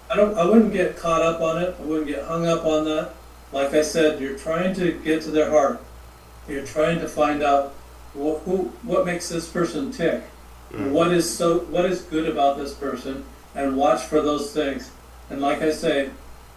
I 0.09 0.15
don't. 0.15 0.35
I 0.35 0.45
wouldn't 0.45 0.73
get 0.73 0.97
caught 0.97 1.21
up 1.21 1.39
on 1.39 1.61
it. 1.61 1.75
I 1.79 1.83
wouldn't 1.83 2.07
get 2.07 2.25
hung 2.25 2.47
up 2.47 2.65
on 2.65 2.85
that. 2.85 3.13
Like 3.51 3.73
I 3.73 3.83
said, 3.83 4.19
you're 4.19 4.37
trying 4.37 4.73
to 4.75 4.91
get 4.91 5.21
to 5.23 5.31
their 5.31 5.49
heart. 5.49 5.81
You're 6.47 6.65
trying 6.65 6.99
to 6.99 7.07
find 7.07 7.43
out 7.43 7.73
what 8.13 8.39
who 8.39 8.71
what 8.81 9.05
makes 9.05 9.29
this 9.29 9.47
person 9.47 9.91
tick. 9.91 10.23
Mm. 10.71 10.91
What 10.91 11.11
is 11.11 11.29
so 11.29 11.59
what 11.59 11.85
is 11.85 12.01
good 12.01 12.27
about 12.27 12.57
this 12.57 12.73
person, 12.73 13.23
and 13.53 13.77
watch 13.77 14.01
for 14.01 14.21
those 14.21 14.51
things. 14.51 14.89
And 15.29 15.41
like 15.41 15.61
I 15.61 15.71
say, 15.71 16.09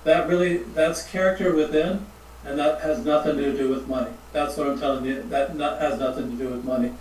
that 0.04 0.28
really 0.28 0.58
that's 0.58 1.02
character 1.10 1.54
within, 1.54 2.06
and 2.44 2.58
that 2.58 2.80
has 2.80 3.04
nothing 3.04 3.36
to 3.36 3.56
do 3.56 3.68
with 3.68 3.86
money. 3.88 4.10
That's 4.32 4.56
what 4.56 4.68
I'm 4.68 4.78
telling 4.78 5.04
you. 5.04 5.22
That 5.24 5.56
not, 5.56 5.80
has 5.80 5.98
nothing 5.98 6.30
to 6.30 6.36
do 6.36 6.50
with 6.50 6.64
money. 6.64 6.92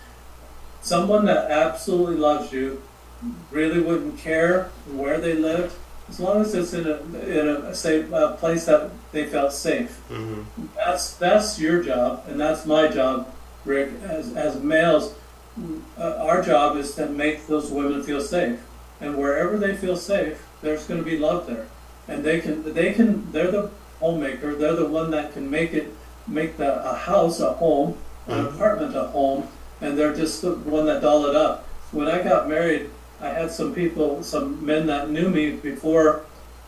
Someone 0.82 1.26
that 1.26 1.52
absolutely 1.52 2.16
loves 2.16 2.52
you 2.52 2.82
really 3.52 3.82
wouldn't 3.82 4.18
care 4.18 4.72
where 4.91 5.20
they 5.20 5.34
lived, 5.34 5.76
as 6.08 6.20
long 6.20 6.41
as 6.41 6.54
it's 6.56 6.74
in 6.74 6.88
a 6.88 7.00
in 7.28 7.47
a 7.47 7.76
safe 7.76 8.12
a 8.12 8.38
place 8.39 8.66
that 8.66 8.89
they 9.12 9.26
felt 9.26 9.54
safe. 9.54 9.97
hmm 10.08 10.41
That's 10.76 11.14
that's 11.16 11.60
your 11.60 11.84
job, 11.84 12.24
and 12.28 12.39
that's 12.39 12.66
my 12.66 12.88
job, 12.88 13.34
Rick. 13.66 13.91
As 14.04 14.36
as 14.36 14.62
males, 14.62 15.14
uh, 15.97 16.16
our 16.22 16.41
job 16.41 16.78
is 16.78 16.95
to 16.95 17.08
make 17.08 17.47
those 17.47 17.70
women 17.72 18.04
feel 18.04 18.22
safe, 18.22 18.60
and 19.02 19.18
wherever 19.18 19.58
they 19.58 19.76
feel 19.76 19.97
safe, 19.97 20.45
there's 20.62 20.86
going 20.86 21.00
to 21.00 21.06
be 21.06 21.18
love 21.18 21.47
there, 21.47 21.68
and 22.10 22.24
they 22.24 22.41
can 22.41 22.74
they 22.74 22.91
can 22.93 23.32
they're 23.32 23.51
the 23.51 23.70
homemaker. 23.99 24.55
They're 24.55 24.76
the 24.76 24.86
one 24.88 25.12
that 25.12 25.34
can 25.34 25.49
make 25.49 25.74
it 25.74 25.93
make 26.28 26.57
the 26.57 26.84
a 26.89 26.95
house 26.95 27.39
a 27.39 27.53
home, 27.53 27.97
an 28.28 28.45
Mhm. 28.45 28.55
apartment 28.55 28.95
a 28.95 29.03
home, 29.03 29.47
and 29.82 29.97
they're 29.97 30.14
just 30.14 30.41
the 30.41 30.51
one 30.51 30.86
that 30.88 31.01
doll 31.01 31.26
it 31.26 31.36
up. 31.36 31.66
When 31.91 32.07
I 32.07 32.22
got 32.22 32.49
married, 32.49 32.89
I 33.22 33.30
had 33.30 33.51
some 33.51 33.74
people, 33.74 34.24
some 34.24 34.64
men 34.66 34.88
that 34.88 35.10
knew 35.10 35.30
me 35.30 35.51
before 35.51 36.22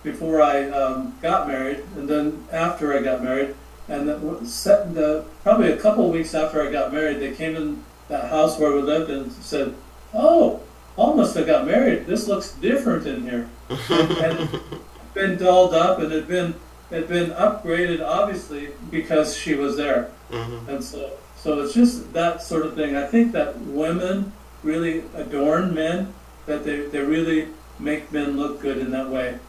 before 0.03 0.41
I 0.41 0.69
um, 0.69 1.13
got 1.21 1.47
married, 1.47 1.83
and 1.95 2.07
then 2.07 2.43
after 2.51 2.97
I 2.97 3.01
got 3.01 3.23
married. 3.23 3.55
And 3.87 4.07
the, 4.07 4.45
set 4.45 4.93
the, 4.95 5.25
probably 5.43 5.71
a 5.71 5.77
couple 5.77 6.05
of 6.05 6.11
weeks 6.11 6.33
after 6.33 6.65
I 6.65 6.71
got 6.71 6.93
married, 6.93 7.19
they 7.19 7.31
came 7.33 7.55
in 7.55 7.83
that 8.07 8.29
house 8.29 8.57
where 8.57 8.71
we 8.71 8.81
lived 8.81 9.09
and 9.11 9.31
said, 9.31 9.73
"Oh, 10.13 10.61
almost 10.95 11.35
I 11.37 11.43
got 11.43 11.65
married. 11.67 12.05
This 12.07 12.27
looks 12.27 12.51
different 12.53 13.05
in 13.05 13.29
here." 13.29 13.49
and 13.89 14.49
been 15.13 15.37
dolled 15.37 15.73
up 15.73 15.99
and 15.99 16.11
had 16.11 16.27
been 16.27 16.55
had 16.89 17.07
been 17.07 17.31
upgraded, 17.31 18.05
obviously, 18.05 18.69
because 18.89 19.35
she 19.35 19.55
was 19.55 19.77
there. 19.77 20.11
hmm 20.29 20.69
And 20.69 20.83
so, 20.83 21.11
so 21.37 21.61
it's 21.61 21.73
just 21.73 22.11
that 22.13 22.41
sort 22.41 22.65
of 22.65 22.75
thing. 22.75 22.95
I 22.97 23.07
think 23.07 23.31
that 23.31 23.57
women 23.61 24.33
really 24.61 25.03
adorn 25.15 25.73
men, 25.73 26.13
that 26.45 26.65
they, 26.65 26.81
they 26.81 26.99
really 26.99 27.47
make 27.79 28.11
men 28.11 28.37
look 28.37 28.61
good 28.61 28.77
in 28.77 28.91
that 28.91 29.09
way. 29.09 29.39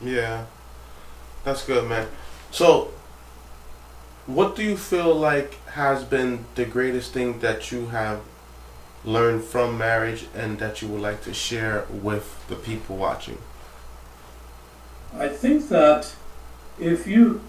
Yeah. 0.00 0.46
That's 1.44 1.64
good, 1.64 1.88
man. 1.88 2.08
So, 2.50 2.90
what 4.26 4.56
do 4.56 4.62
you 4.62 4.76
feel 4.76 5.14
like 5.14 5.62
has 5.66 6.04
been 6.04 6.46
the 6.54 6.64
greatest 6.64 7.12
thing 7.12 7.40
that 7.40 7.70
you 7.70 7.86
have 7.88 8.20
learned 9.04 9.44
from 9.44 9.78
marriage 9.78 10.26
and 10.34 10.58
that 10.58 10.82
you 10.82 10.88
would 10.88 11.00
like 11.00 11.22
to 11.24 11.34
share 11.34 11.84
with 11.90 12.46
the 12.48 12.56
people 12.56 12.96
watching? 12.96 13.38
I 15.16 15.28
think 15.28 15.68
that 15.68 16.12
if 16.78 17.06
you, 17.06 17.40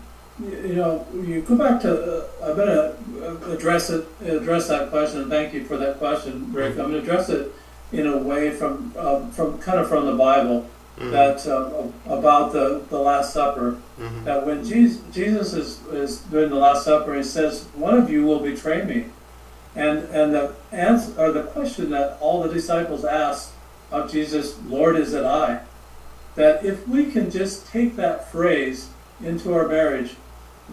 you 0.41 0.75
know, 0.75 1.05
you 1.13 1.41
go 1.41 1.55
back 1.55 1.81
to, 1.81 1.91
uh, 1.91 2.25
I'm 2.43 2.55
going 2.55 2.67
to 2.67 3.51
address 3.51 3.89
it, 3.89 4.07
address 4.25 4.67
that 4.69 4.89
question. 4.89 5.21
And 5.21 5.29
Thank 5.29 5.53
you 5.53 5.63
for 5.65 5.77
that 5.77 5.97
question, 5.99 6.51
Rick. 6.53 6.71
I'm 6.79 6.91
going 6.91 6.93
to 6.93 6.99
address 6.99 7.29
it 7.29 7.51
in 7.91 8.07
a 8.07 8.17
way 8.17 8.51
from, 8.51 8.93
um, 8.97 9.31
from 9.31 9.57
kind 9.59 9.79
of 9.79 9.87
from 9.89 10.05
the 10.05 10.13
Bible 10.15 10.67
Mhm. 10.99 11.11
that 11.11 11.47
uh, 11.47 11.83
about 12.13 12.51
the, 12.51 12.81
the 12.89 12.99
Last 12.99 13.33
Supper. 13.33 13.77
Mhm. 13.99 14.25
that 14.25 14.45
when 14.45 14.65
Jesus, 14.65 15.01
Jesus 15.13 15.53
is, 15.53 15.79
is 15.93 16.17
doing 16.29 16.49
the 16.49 16.57
Last 16.57 16.83
Supper, 16.83 17.13
he 17.15 17.23
says, 17.23 17.65
"One 17.75 17.97
of 17.97 18.09
you 18.09 18.25
will 18.25 18.39
betray 18.41 18.83
me," 18.83 19.05
and 19.77 19.99
and 20.11 20.33
the 20.33 20.51
answer 20.73 21.13
or 21.17 21.31
the 21.31 21.43
question 21.43 21.89
that 21.91 22.17
all 22.19 22.43
the 22.43 22.49
disciples 22.53 23.05
asked 23.05 23.51
of 23.93 24.11
Jesus, 24.11 24.55
"Lord, 24.67 24.97
is 24.97 25.13
it 25.13 25.23
I?" 25.23 25.59
That 26.39 26.63
if 26.63 26.87
we 26.87 27.11
can 27.11 27.29
just 27.29 27.67
take 27.67 27.97
that 27.97 28.31
phrase 28.31 28.87
into 29.21 29.53
our 29.53 29.67
marriage, 29.67 30.15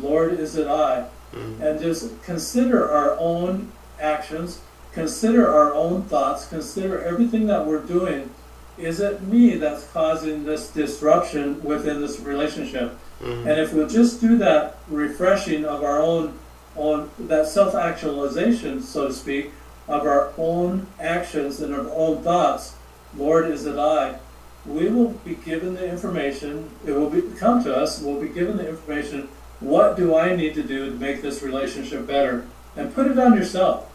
"Lord, 0.00 0.38
is 0.38 0.54
it 0.54 0.68
I?" 0.68 1.06
Mhm. 1.34 1.60
and 1.60 1.80
just 1.80 2.22
consider 2.22 2.88
our 2.88 3.16
own 3.18 3.72
actions, 4.00 4.60
consider 4.94 5.52
our 5.52 5.74
own 5.74 6.02
thoughts, 6.02 6.46
consider 6.46 7.02
everything 7.02 7.48
that 7.48 7.66
we're 7.66 7.80
doing. 7.80 8.30
Is 8.78 9.00
it 9.00 9.26
me 9.26 9.56
that's 9.56 9.88
causing 9.92 10.44
this 10.44 10.68
disruption 10.68 11.60
within 11.64 12.00
this 12.00 12.20
relationship? 12.20 12.92
Mhm. 13.20 13.46
And 13.48 13.60
if 13.60 13.72
we'll 13.72 13.88
just 13.88 14.20
do 14.20 14.38
that 14.38 14.76
refreshing 14.88 15.64
of 15.64 15.82
our 15.82 16.00
own, 16.00 16.34
own 16.76 17.10
that 17.18 17.48
self-actualization, 17.48 18.82
so 18.84 19.08
to 19.08 19.12
speak, 19.12 19.52
of 19.88 20.06
our 20.06 20.28
own 20.38 20.86
actions 21.00 21.60
and 21.60 21.74
our 21.74 21.86
own 21.92 22.18
thoughts, 22.18 22.74
Lord, 23.18 23.50
is 23.50 23.66
it 23.66 23.76
I? 23.76 24.20
We 24.66 24.88
will 24.88 25.10
be 25.24 25.34
given 25.34 25.74
the 25.74 25.88
information. 25.88 26.70
It 26.84 26.92
will 26.92 27.10
be 27.10 27.22
come 27.36 27.62
to 27.64 27.74
us. 27.74 28.00
We'll 28.00 28.20
be 28.20 28.28
given 28.28 28.56
the 28.56 28.68
information. 28.68 29.28
What 29.60 29.96
do 29.96 30.16
I 30.16 30.34
need 30.34 30.54
to 30.54 30.62
do 30.62 30.90
to 30.90 30.96
make 30.96 31.22
this 31.22 31.42
relationship 31.42 32.06
better? 32.06 32.46
And 32.76 32.94
put 32.94 33.06
it 33.06 33.18
on 33.18 33.34
yourself. 33.34 33.90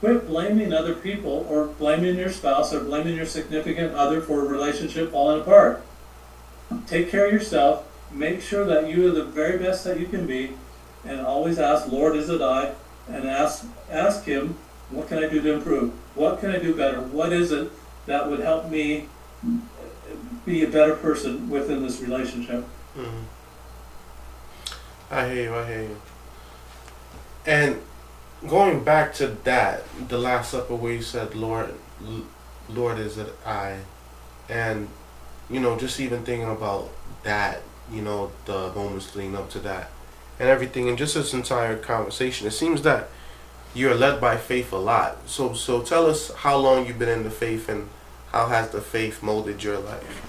Quit 0.00 0.26
blaming 0.26 0.72
other 0.72 0.94
people 0.94 1.46
or 1.48 1.66
blaming 1.66 2.16
your 2.16 2.30
spouse 2.30 2.72
or 2.72 2.80
blaming 2.80 3.16
your 3.16 3.26
significant 3.26 3.94
other 3.94 4.20
for 4.20 4.44
a 4.44 4.48
relationship 4.48 5.10
falling 5.10 5.40
apart. 5.40 5.82
Take 6.86 7.10
care 7.10 7.26
of 7.26 7.32
yourself. 7.32 7.86
Make 8.12 8.40
sure 8.40 8.64
that 8.64 8.88
you 8.88 9.06
are 9.08 9.10
the 9.10 9.24
very 9.24 9.58
best 9.58 9.84
that 9.84 9.98
you 9.98 10.06
can 10.06 10.26
be, 10.26 10.54
and 11.04 11.20
always 11.20 11.58
ask, 11.58 11.90
Lord, 11.90 12.16
is 12.16 12.28
it 12.28 12.40
I? 12.40 12.72
And 13.08 13.28
ask 13.28 13.66
ask 13.90 14.24
Him, 14.24 14.56
what 14.90 15.08
can 15.08 15.18
I 15.18 15.28
do 15.28 15.40
to 15.42 15.52
improve? 15.54 15.92
What 16.14 16.40
can 16.40 16.50
I 16.50 16.58
do 16.58 16.74
better? 16.74 17.00
What 17.00 17.32
is 17.32 17.52
it 17.52 17.70
that 18.06 18.30
would 18.30 18.40
help 18.40 18.70
me 18.70 19.08
be 20.48 20.64
a 20.64 20.68
better 20.68 20.94
person 20.94 21.48
within 21.50 21.82
this 21.82 22.00
relationship? 22.00 22.64
Mhm. 22.96 23.24
I 25.10 25.28
hear 25.28 25.42
you. 25.44 25.54
I 25.54 25.66
hear 25.66 25.82
you. 25.82 26.00
And 27.46 27.82
going 28.46 28.84
back 28.84 29.14
to 29.14 29.28
that, 29.44 29.84
the 30.08 30.18
Last 30.18 30.50
Supper, 30.50 30.74
where 30.74 30.92
you 30.92 31.02
said, 31.02 31.34
"Lord, 31.34 31.74
Lord, 32.68 32.98
is 32.98 33.16
it 33.18 33.34
I?" 33.46 33.78
and 34.48 34.88
you 35.50 35.60
know, 35.60 35.78
just 35.78 35.98
even 35.98 36.24
thinking 36.24 36.48
about 36.48 36.90
that, 37.22 37.62
you 37.90 38.02
know, 38.02 38.30
the 38.44 38.70
moments 38.74 39.14
leading 39.16 39.34
up 39.34 39.48
to 39.50 39.58
that, 39.60 39.90
and 40.38 40.48
everything, 40.48 40.88
and 40.88 40.98
just 40.98 41.14
this 41.14 41.32
entire 41.32 41.76
conversation, 41.76 42.46
it 42.46 42.50
seems 42.50 42.82
that 42.82 43.08
you're 43.74 43.94
led 43.94 44.20
by 44.20 44.36
faith 44.36 44.72
a 44.72 44.76
lot. 44.76 45.16
So, 45.26 45.54
so 45.54 45.80
tell 45.82 46.06
us 46.06 46.30
how 46.34 46.56
long 46.58 46.86
you've 46.86 46.98
been 46.98 47.08
in 47.08 47.24
the 47.24 47.30
faith, 47.30 47.68
and 47.68 47.88
how 48.32 48.48
has 48.48 48.70
the 48.70 48.82
faith 48.82 49.22
molded 49.22 49.62
your 49.62 49.78
life? 49.78 50.27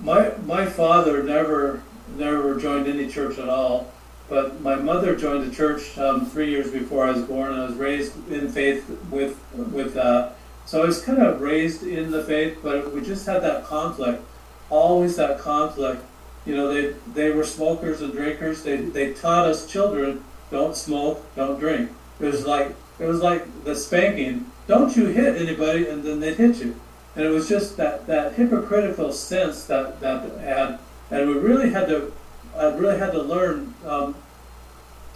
My 0.00 0.32
my 0.44 0.66
father 0.66 1.22
never 1.22 1.82
never 2.16 2.58
joined 2.58 2.86
any 2.86 3.08
church 3.08 3.38
at 3.38 3.48
all, 3.48 3.92
but 4.28 4.60
my 4.60 4.74
mother 4.74 5.16
joined 5.16 5.50
the 5.50 5.54
church 5.54 5.96
um, 5.98 6.26
three 6.26 6.50
years 6.50 6.70
before 6.70 7.06
I 7.06 7.12
was 7.12 7.22
born. 7.22 7.52
I 7.52 7.64
was 7.64 7.74
raised 7.74 8.28
in 8.30 8.50
faith 8.50 8.88
with 9.10 9.38
with 9.54 9.94
that. 9.94 10.36
So 10.66 10.82
I 10.82 10.86
was 10.86 11.02
kind 11.02 11.22
of 11.22 11.40
raised 11.40 11.82
in 11.82 12.10
the 12.10 12.24
faith, 12.24 12.58
but 12.62 12.92
we 12.92 13.02
just 13.02 13.26
had 13.26 13.42
that 13.42 13.64
conflict, 13.64 14.22
always 14.70 15.16
that 15.16 15.38
conflict. 15.38 16.02
You 16.46 16.56
know, 16.56 16.72
they 16.72 16.94
they 17.12 17.30
were 17.30 17.44
smokers 17.44 18.00
and 18.02 18.12
drinkers. 18.12 18.62
They 18.62 18.76
they 18.76 19.12
taught 19.12 19.46
us 19.46 19.66
children 19.66 20.24
don't 20.50 20.76
smoke, 20.76 21.24
don't 21.34 21.58
drink. 21.58 21.90
It 22.20 22.26
was 22.26 22.46
like 22.46 22.74
it 22.98 23.06
was 23.06 23.20
like 23.20 23.64
the 23.64 23.74
spanking. 23.74 24.50
Don't 24.66 24.96
you 24.96 25.06
hit 25.06 25.40
anybody, 25.40 25.88
and 25.88 26.02
then 26.02 26.20
they'd 26.20 26.36
hit 26.36 26.56
you. 26.56 26.80
And 27.16 27.24
it 27.24 27.30
was 27.30 27.48
just 27.48 27.76
that, 27.76 28.06
that 28.06 28.34
hypocritical 28.34 29.12
sense 29.12 29.64
that 29.66 30.00
that 30.00 30.30
had, 30.40 30.78
and 31.10 31.28
we 31.28 31.34
really 31.34 31.70
had 31.70 31.86
to, 31.88 32.12
I 32.56 32.66
really 32.74 32.98
had 32.98 33.12
to 33.12 33.22
learn 33.22 33.74
um, 33.86 34.16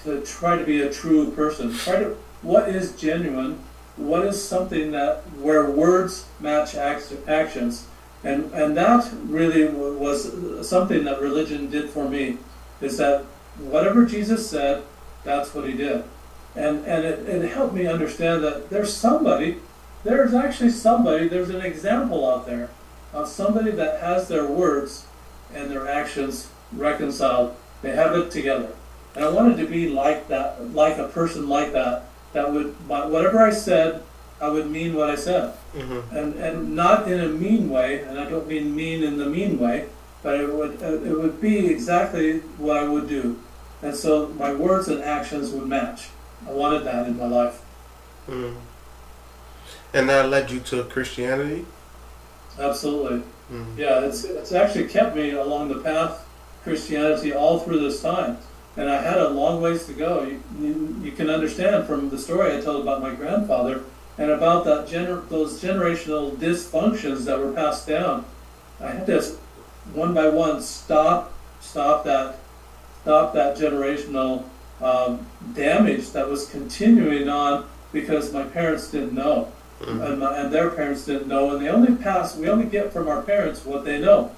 to 0.04 0.20
try 0.22 0.56
to 0.56 0.64
be 0.64 0.82
a 0.82 0.92
true 0.92 1.30
person. 1.32 1.72
Try 1.72 2.00
to 2.00 2.16
what 2.42 2.68
is 2.68 2.92
genuine, 2.92 3.58
what 3.96 4.24
is 4.24 4.42
something 4.42 4.92
that 4.92 5.22
where 5.40 5.68
words 5.70 6.26
match 6.38 6.76
act, 6.76 7.12
actions, 7.26 7.86
and 8.22 8.52
and 8.52 8.76
that 8.76 9.10
really 9.24 9.66
was 9.66 10.68
something 10.68 11.04
that 11.04 11.20
religion 11.20 11.68
did 11.68 11.90
for 11.90 12.08
me, 12.08 12.38
is 12.80 12.96
that 12.98 13.22
whatever 13.58 14.06
Jesus 14.06 14.48
said, 14.48 14.84
that's 15.24 15.52
what 15.52 15.66
he 15.66 15.72
did, 15.72 16.04
and 16.54 16.86
and 16.86 17.04
it, 17.04 17.28
it 17.28 17.50
helped 17.50 17.74
me 17.74 17.86
understand 17.88 18.44
that 18.44 18.70
there's 18.70 18.94
somebody 18.94 19.58
there's 20.08 20.34
actually 20.34 20.70
somebody, 20.70 21.28
there's 21.28 21.50
an 21.50 21.60
example 21.60 22.28
out 22.28 22.46
there 22.46 22.70
of 23.12 23.28
somebody 23.28 23.70
that 23.72 24.00
has 24.00 24.28
their 24.28 24.46
words 24.46 25.06
and 25.54 25.70
their 25.70 25.88
actions 25.88 26.50
reconciled. 26.72 27.54
They 27.82 27.94
have 27.94 28.14
it 28.16 28.30
together. 28.30 28.70
And 29.14 29.24
I 29.24 29.28
wanted 29.30 29.56
to 29.58 29.66
be 29.66 29.88
like 29.88 30.28
that, 30.28 30.74
like 30.74 30.98
a 30.98 31.08
person 31.08 31.48
like 31.48 31.72
that, 31.72 32.04
that 32.32 32.52
would, 32.52 32.74
whatever 32.88 33.40
I 33.40 33.50
said, 33.50 34.02
I 34.40 34.48
would 34.48 34.70
mean 34.70 34.94
what 34.94 35.10
I 35.10 35.16
said. 35.16 35.54
Mm-hmm. 35.74 36.16
And, 36.16 36.34
and 36.34 36.76
not 36.76 37.10
in 37.10 37.20
a 37.20 37.28
mean 37.28 37.68
way, 37.70 38.02
and 38.02 38.18
I 38.18 38.28
don't 38.28 38.46
mean 38.46 38.74
mean 38.74 39.02
in 39.02 39.18
the 39.18 39.26
mean 39.26 39.58
way, 39.58 39.88
but 40.22 40.40
it 40.40 40.52
would, 40.52 40.80
it 40.82 41.18
would 41.18 41.40
be 41.40 41.66
exactly 41.66 42.40
what 42.58 42.76
I 42.76 42.88
would 42.88 43.08
do. 43.08 43.40
And 43.82 43.94
so 43.94 44.28
my 44.28 44.52
words 44.52 44.88
and 44.88 45.02
actions 45.02 45.50
would 45.50 45.66
match. 45.66 46.08
I 46.46 46.52
wanted 46.52 46.84
that 46.84 47.06
in 47.06 47.16
my 47.16 47.26
life. 47.26 47.62
Mm-hmm. 48.28 48.58
And 49.92 50.08
that 50.08 50.28
led 50.28 50.50
you 50.50 50.60
to 50.60 50.84
Christianity? 50.84 51.64
Absolutely. 52.58 53.22
Mm-hmm. 53.50 53.78
Yeah, 53.78 54.00
it's, 54.00 54.24
it's 54.24 54.52
actually 54.52 54.88
kept 54.88 55.16
me 55.16 55.30
along 55.30 55.68
the 55.68 55.78
path 55.78 56.26
Christianity 56.62 57.32
all 57.32 57.60
through 57.60 57.80
this 57.80 58.02
time. 58.02 58.38
And 58.76 58.90
I 58.90 59.00
had 59.00 59.18
a 59.18 59.28
long 59.28 59.60
ways 59.60 59.86
to 59.86 59.92
go. 59.92 60.22
You, 60.22 60.42
you, 60.60 60.96
you 61.02 61.12
can 61.12 61.30
understand 61.30 61.86
from 61.86 62.10
the 62.10 62.18
story 62.18 62.56
I 62.56 62.60
told 62.60 62.82
about 62.82 63.00
my 63.00 63.14
grandfather 63.14 63.84
and 64.18 64.30
about 64.30 64.64
that 64.64 64.86
gener- 64.86 65.28
those 65.28 65.60
generational 65.60 66.36
dysfunctions 66.36 67.24
that 67.24 67.38
were 67.38 67.52
passed 67.52 67.86
down. 67.86 68.24
I 68.80 68.90
had 68.90 69.06
to 69.06 69.36
one 69.94 70.12
by 70.14 70.28
one 70.28 70.60
stop 70.60 71.32
stop 71.60 72.04
that 72.04 72.38
stop 73.02 73.32
that 73.32 73.56
generational 73.56 74.44
um, 74.80 75.26
damage 75.54 76.10
that 76.10 76.28
was 76.28 76.48
continuing 76.48 77.28
on 77.28 77.66
because 77.92 78.32
my 78.32 78.44
parents 78.44 78.90
didn't 78.90 79.14
know. 79.14 79.50
Mm-hmm. 79.80 80.00
And, 80.00 80.18
my, 80.18 80.36
and 80.36 80.52
their 80.52 80.70
parents 80.70 81.04
didn't 81.04 81.28
know, 81.28 81.54
and 81.54 81.64
they 81.64 81.68
only 81.68 81.94
pass. 81.94 82.36
We 82.36 82.48
only 82.48 82.66
get 82.66 82.92
from 82.92 83.06
our 83.06 83.22
parents 83.22 83.64
what 83.64 83.84
they 83.84 84.00
know, 84.00 84.34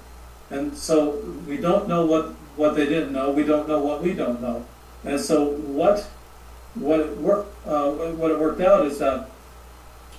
and 0.51 0.77
so 0.77 1.15
we 1.47 1.57
don't 1.57 1.87
know 1.87 2.05
what 2.05 2.27
what 2.55 2.75
they 2.75 2.85
didn't 2.85 3.11
know. 3.11 3.31
We 3.31 3.43
don't 3.43 3.67
know 3.67 3.79
what 3.79 4.03
we 4.03 4.13
don't 4.13 4.39
know, 4.39 4.65
and 5.03 5.19
so 5.19 5.53
what 5.53 6.07
what 6.75 6.99
it 6.99 7.17
worked 7.17 7.67
uh, 7.67 7.89
what 7.89 8.29
it 8.29 8.39
worked 8.39 8.61
out 8.61 8.85
is 8.85 8.99
that. 8.99 9.29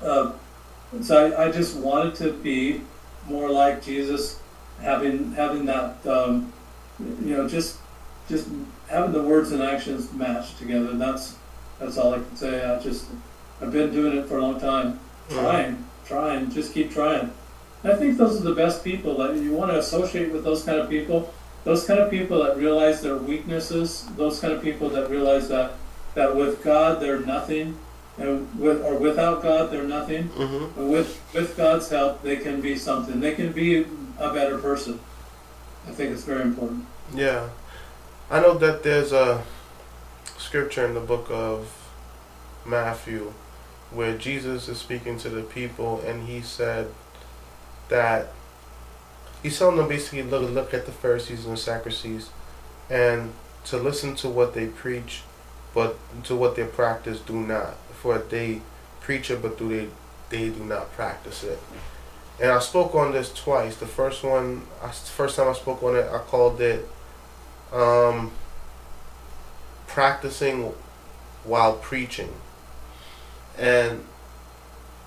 Uh, 0.02 0.32
so 1.00 1.16
I, 1.16 1.46
I 1.46 1.52
just 1.52 1.76
wanted 1.76 2.16
to 2.16 2.32
be 2.32 2.80
more 3.26 3.48
like 3.48 3.80
Jesus, 3.80 4.40
having 4.80 5.32
having 5.32 5.66
that 5.66 6.04
um, 6.04 6.52
you 6.98 7.36
know 7.36 7.48
just 7.48 7.78
just 8.28 8.48
having 8.88 9.12
the 9.12 9.22
words 9.22 9.52
and 9.52 9.62
actions 9.62 10.12
match 10.12 10.56
together. 10.56 10.90
And 10.90 11.00
that's 11.00 11.36
that's 11.78 11.96
all 11.96 12.12
I 12.12 12.18
can 12.18 12.34
say. 12.34 12.64
I 12.64 12.80
just 12.80 13.06
I've 13.60 13.70
been 13.70 13.92
doing 13.92 14.18
it 14.18 14.26
for 14.26 14.38
a 14.38 14.42
long 14.42 14.58
time 14.58 14.98
trying, 15.30 15.84
trying, 16.04 16.50
just 16.50 16.74
keep 16.74 16.90
trying. 16.92 17.32
I 17.84 17.94
think 17.94 18.16
those 18.16 18.40
are 18.40 18.44
the 18.44 18.54
best 18.54 18.84
people 18.84 19.16
that 19.18 19.36
you 19.36 19.52
want 19.52 19.72
to 19.72 19.78
associate 19.78 20.32
with 20.32 20.44
those 20.44 20.62
kind 20.64 20.78
of 20.78 20.88
people. 20.88 21.32
Those 21.64 21.84
kind 21.84 22.00
of 22.00 22.10
people 22.10 22.42
that 22.42 22.56
realize 22.56 23.02
their 23.02 23.16
weaknesses. 23.16 24.06
Those 24.16 24.40
kind 24.40 24.52
of 24.52 24.62
people 24.62 24.88
that 24.90 25.10
realize 25.10 25.48
that 25.48 25.72
that 26.14 26.36
with 26.36 26.62
God 26.62 27.00
they're 27.00 27.20
nothing, 27.20 27.76
and 28.18 28.48
with 28.58 28.84
or 28.84 28.96
without 28.96 29.42
God 29.42 29.70
they're 29.70 29.84
nothing. 29.84 30.28
Mm-hmm. 30.28 30.80
But 30.80 30.86
with 30.86 31.20
with 31.34 31.56
God's 31.56 31.88
help 31.88 32.22
they 32.22 32.36
can 32.36 32.60
be 32.60 32.76
something. 32.76 33.20
They 33.20 33.34
can 33.34 33.52
be 33.52 33.86
a 34.18 34.32
better 34.32 34.58
person. 34.58 35.00
I 35.88 35.90
think 35.90 36.12
it's 36.12 36.24
very 36.24 36.42
important. 36.42 36.86
Yeah, 37.14 37.48
I 38.30 38.40
know 38.40 38.54
that 38.58 38.82
there's 38.82 39.12
a 39.12 39.42
scripture 40.38 40.86
in 40.86 40.94
the 40.94 41.00
book 41.00 41.26
of 41.30 41.68
Matthew 42.64 43.32
where 43.94 44.16
Jesus 44.16 44.68
is 44.68 44.78
speaking 44.78 45.18
to 45.18 45.28
the 45.28 45.42
people 45.42 46.00
and 46.06 46.26
he 46.26 46.40
said 46.40 46.88
that 47.88 48.28
he's 49.42 49.58
telling 49.58 49.76
them 49.76 49.88
basically 49.88 50.22
look 50.22 50.50
look 50.50 50.74
at 50.74 50.86
the 50.86 50.92
Pharisees 50.92 51.44
and 51.44 51.54
the 51.54 51.60
Sadducees 51.60 52.30
and 52.90 53.32
to 53.64 53.76
listen 53.76 54.14
to 54.16 54.28
what 54.28 54.54
they 54.54 54.66
preach 54.66 55.22
but 55.74 55.96
to 56.24 56.36
what 56.36 56.56
they 56.56 56.64
practice 56.64 57.20
do 57.20 57.34
not. 57.34 57.76
For 58.00 58.18
they 58.18 58.60
preach 59.00 59.30
it 59.30 59.42
but 59.42 59.58
do 59.58 59.68
they 59.68 59.88
they 60.30 60.48
do 60.48 60.64
not 60.64 60.92
practice 60.92 61.44
it. 61.44 61.58
And 62.40 62.50
I 62.50 62.58
spoke 62.60 62.94
on 62.94 63.12
this 63.12 63.32
twice. 63.32 63.76
The 63.76 63.86
first 63.86 64.24
one, 64.24 64.62
first 65.16 65.36
time 65.36 65.48
I 65.48 65.52
spoke 65.52 65.82
on 65.82 65.94
it, 65.94 66.06
I 66.10 66.18
called 66.18 66.60
it 66.60 66.88
um, 67.72 68.32
practicing 69.86 70.72
while 71.44 71.74
preaching. 71.74 72.32
And 73.62 74.04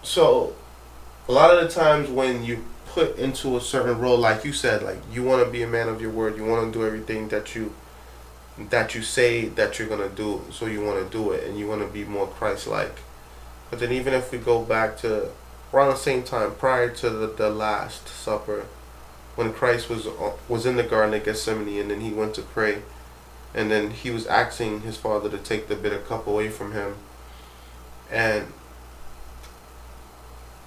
so, 0.02 0.56
a 1.28 1.32
lot 1.34 1.54
of 1.54 1.62
the 1.62 1.70
times 1.70 2.10
when 2.10 2.46
you 2.46 2.64
put 2.86 3.18
into 3.18 3.58
a 3.58 3.62
certain 3.62 4.00
role, 4.00 4.18
like 4.18 4.46
you 4.46 4.54
said, 4.54 4.82
like 4.82 5.00
you 5.12 5.24
want 5.24 5.44
to 5.46 5.52
be 5.52 5.62
a 5.62 5.68
man 5.68 5.90
of 5.90 6.00
your 6.00 6.10
word, 6.10 6.38
you 6.38 6.46
want 6.46 6.72
to 6.72 6.80
do 6.80 6.86
everything 6.86 7.28
that 7.28 7.54
you 7.54 7.74
that 8.58 8.96
you 8.96 9.02
say 9.02 9.50
that 9.50 9.78
you're 9.78 9.90
gonna 9.90 10.08
do, 10.08 10.42
so 10.50 10.66
you 10.68 10.82
want 10.82 11.04
to 11.04 11.18
do 11.18 11.34
it, 11.34 11.44
and 11.44 11.60
you 11.60 11.68
want 11.68 11.82
to 11.82 11.88
be 11.88 12.06
more 12.06 12.28
Christ-like. 12.28 13.00
But 13.70 13.82
then, 13.82 13.92
even 13.92 14.14
if 14.14 14.32
we 14.32 14.38
go 14.38 14.64
back 14.64 14.98
to 15.00 15.32
around 15.74 15.90
the 15.90 15.98
same 15.98 16.24
time, 16.24 16.56
prior 16.56 16.90
to 16.90 17.10
the, 17.10 17.28
the 17.28 17.50
Last 17.50 18.08
Supper, 18.08 18.68
when 19.36 19.52
Christ 19.52 19.90
was 19.90 20.08
uh, 20.08 20.32
was 20.48 20.66
in 20.66 20.78
the 20.78 20.84
Garden 20.84 21.14
of 21.14 21.26
Gethsemane, 21.26 21.82
and 21.82 21.92
then 21.92 22.00
he 22.00 22.12
went 22.12 22.34
to 22.36 22.42
pray, 22.42 22.84
and 23.54 23.70
then 23.70 23.92
he 23.92 24.12
was 24.12 24.26
asking 24.28 24.84
his 24.84 24.96
Father 24.96 25.30
to 25.30 25.38
take 25.40 25.68
the 25.68 25.76
bitter 25.76 26.00
cup 26.00 26.26
away 26.26 26.48
from 26.48 26.72
him 26.72 26.96
and 28.16 28.48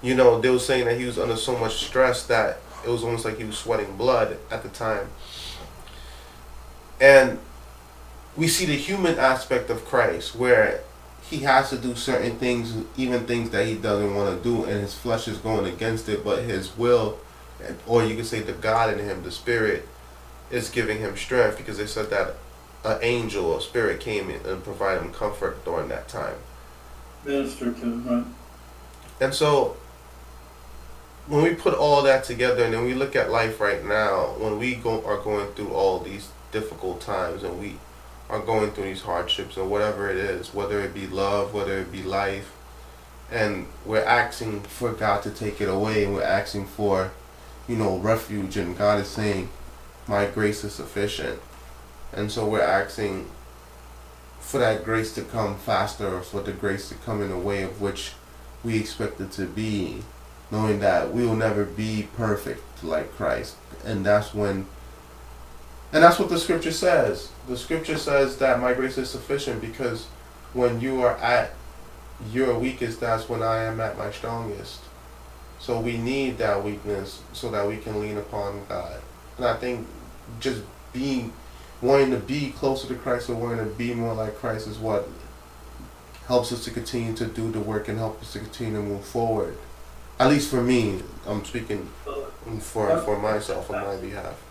you 0.03 0.15
know 0.15 0.41
they 0.41 0.51
were 0.51 0.59
saying 0.59 0.85
that 0.85 0.99
he 0.99 1.07
was 1.07 1.19
under 1.19 1.37
so 1.37 1.59
much 1.59 1.85
stress 1.87 2.27
that 2.27 2.59
it 2.85 2.89
was 2.89 3.03
almost 3.03 3.25
like 3.25 3.39
he 3.39 3.45
was 3.45 3.59
sweating 3.59 3.97
blood 3.97 4.37
at 4.51 4.63
the 4.63 4.69
time. 4.69 5.09
And 7.01 7.39
we 8.37 8.47
see 8.47 8.67
the 8.67 8.77
human 8.77 9.19
aspect 9.19 9.69
of 9.69 9.85
christ 9.85 10.37
where 10.37 10.83
he 11.29 11.39
has 11.39 11.71
to 11.71 11.77
do 11.77 11.95
certain 11.97 12.39
things 12.39 12.73
even 12.97 13.27
things 13.27 13.51
that 13.51 13.67
he 13.67 13.75
doesn't 13.75 14.15
want 14.15 14.37
to 14.37 14.43
do 14.49 14.65
and 14.65 14.81
his 14.81 14.95
flesh 14.95 15.27
is 15.27 15.39
going 15.39 15.67
against 15.67 16.09
it 16.09 16.25
but 16.25 16.43
his 16.45 16.77
will 16.79 17.19
or 17.87 18.05
you 18.05 18.15
could 18.15 18.27
say 18.27 18.41
the 18.41 18.53
god 18.53 18.93
in 18.97 19.05
him 19.05 19.25
the 19.25 19.31
spirit 19.31 19.89
is 20.51 20.71
giving 20.71 20.99
him 20.99 21.17
strength 21.17 21.59
because 21.59 21.79
they 21.79 21.87
said 21.87 22.09
that 22.11 22.37
an 22.85 22.99
angel 23.03 23.47
or 23.47 23.61
spirit 23.61 24.01
came 24.01 24.31
and 24.31 24.63
provided 24.63 25.03
him 25.03 25.13
comfort 25.13 25.63
during 25.65 25.89
that 25.89 26.07
time 26.07 26.37
minister 27.25 27.73
to 27.73 27.87
right? 28.01 28.25
And 29.21 29.35
so, 29.35 29.77
when 31.27 31.43
we 31.43 31.55
put 31.55 31.75
all 31.75 32.03
that 32.03 32.25
together, 32.25 32.64
and 32.64 32.73
then 32.73 32.85
we 32.85 32.95
look 32.95 33.14
at 33.14 33.31
life 33.31 33.61
right 33.61 33.85
now, 33.85 34.35
when 34.39 34.59
we 34.59 34.75
go 34.75 35.05
are 35.05 35.19
going 35.19 35.53
through 35.53 35.73
all 35.73 35.99
these 35.99 36.31
difficult 36.53 37.01
times, 37.01 37.43
and 37.43 37.61
we 37.61 37.77
are 38.31 38.41
going 38.41 38.71
through 38.71 38.85
these 38.85 39.03
hardships, 39.03 39.57
or 39.57 39.66
whatever 39.66 40.11
it 40.11 40.16
is, 40.16 40.55
whether 40.55 40.81
it 40.81 40.95
be 40.95 41.07
love, 41.07 41.53
whether 41.53 41.79
it 41.79 41.93
be 41.93 42.03
life, 42.03 42.53
and 43.31 43.66
we're 43.85 44.05
asking 44.05 44.61
for 44.62 44.93
God 44.93 45.23
to 45.25 45.31
take 45.31 45.61
it 45.61 45.69
away, 45.69 46.05
and 46.05 46.14
we're 46.14 46.23
asking 46.23 46.66
for, 46.66 47.11
you 47.66 47.77
know, 47.77 47.99
refuge, 47.99 48.57
and 48.57 48.79
God 48.79 49.01
is 49.01 49.09
saying, 49.09 49.51
"My 50.07 50.27
grace 50.27 50.64
is 50.64 50.73
sufficient." 50.75 51.41
And 52.12 52.33
so 52.33 52.47
we're 52.47 52.62
asking 52.62 53.29
for 54.41 54.59
that 54.59 54.84
grace 54.84 55.14
to 55.14 55.22
come 55.22 55.57
faster 55.57 56.16
or 56.16 56.20
for 56.20 56.41
the 56.41 56.53
grace 56.53 56.89
to 56.89 56.95
come 56.95 57.22
in 57.22 57.30
a 57.30 57.39
way 57.39 57.62
of 57.62 57.80
which 57.80 58.12
we 58.64 58.78
expect 58.78 59.20
it 59.20 59.30
to 59.32 59.47
be, 59.47 60.03
knowing 60.51 60.80
that 60.80 61.12
we 61.12 61.26
will 61.26 61.36
never 61.36 61.64
be 61.64 62.09
perfect 62.16 62.82
like 62.82 63.12
Christ. 63.12 63.57
And 63.84 64.05
that's 64.05 64.34
when 64.34 64.66
and 65.93 66.05
that's 66.05 66.18
what 66.18 66.28
the 66.28 66.39
scripture 66.39 66.72
says. 66.72 67.30
The 67.49 67.57
scripture 67.57 67.97
says 67.97 68.36
that 68.39 68.61
my 68.61 68.74
grace 68.74 68.99
is 68.99 69.09
sufficient 69.09 69.62
because 69.62 70.07
when 70.53 70.80
you 70.80 71.01
are 71.03 71.16
at 71.16 71.53
your 72.30 72.59
weakest, 72.59 73.01
that's 73.01 73.28
when 73.28 73.43
I 73.43 73.64
am 73.64 73.80
at 73.80 73.97
my 73.97 74.11
strongest. 74.11 74.80
So 75.59 75.80
we 75.80 75.97
need 75.97 76.39
that 76.39 76.62
weakness 76.62 77.22
so 77.32 77.51
that 77.51 77.66
we 77.66 77.78
can 77.78 78.01
lean 78.01 78.18
upon 78.18 78.64
God. 78.68 79.01
And 79.39 79.47
I 79.47 79.57
think 79.57 79.86
just 80.41 80.62
being 80.93 81.32
wanting 81.81 82.11
to 82.11 82.18
be 82.18 82.51
closer 82.51 82.89
to 82.89 82.95
Christ 82.95 83.31
or 83.31 83.35
wanting 83.35 83.59
to 83.59 83.74
be 83.74 83.95
more 83.95 84.14
like 84.14 84.37
Christ 84.37 84.66
is 84.66 84.79
what 84.79 85.09
helps 86.26 86.53
us 86.53 86.64
to 86.64 86.70
continue 86.70 87.14
to 87.14 87.26
do 87.26 87.51
the 87.51 87.61
work 87.61 87.89
and 87.89 87.99
help 87.99 88.20
us 88.20 88.33
to 88.33 88.41
continue 88.41 88.74
to 88.74 88.83
move 88.83 89.05
forward. 89.05 89.57
At 90.18 90.31
least 90.31 90.51
for 90.51 90.62
me, 90.62 91.01
I'm 91.26 91.45
speaking 91.45 91.89
for 92.61 92.99
for 92.99 93.18
myself 93.18 93.70
on 93.70 93.85
my 93.85 93.97
behalf. 93.97 94.43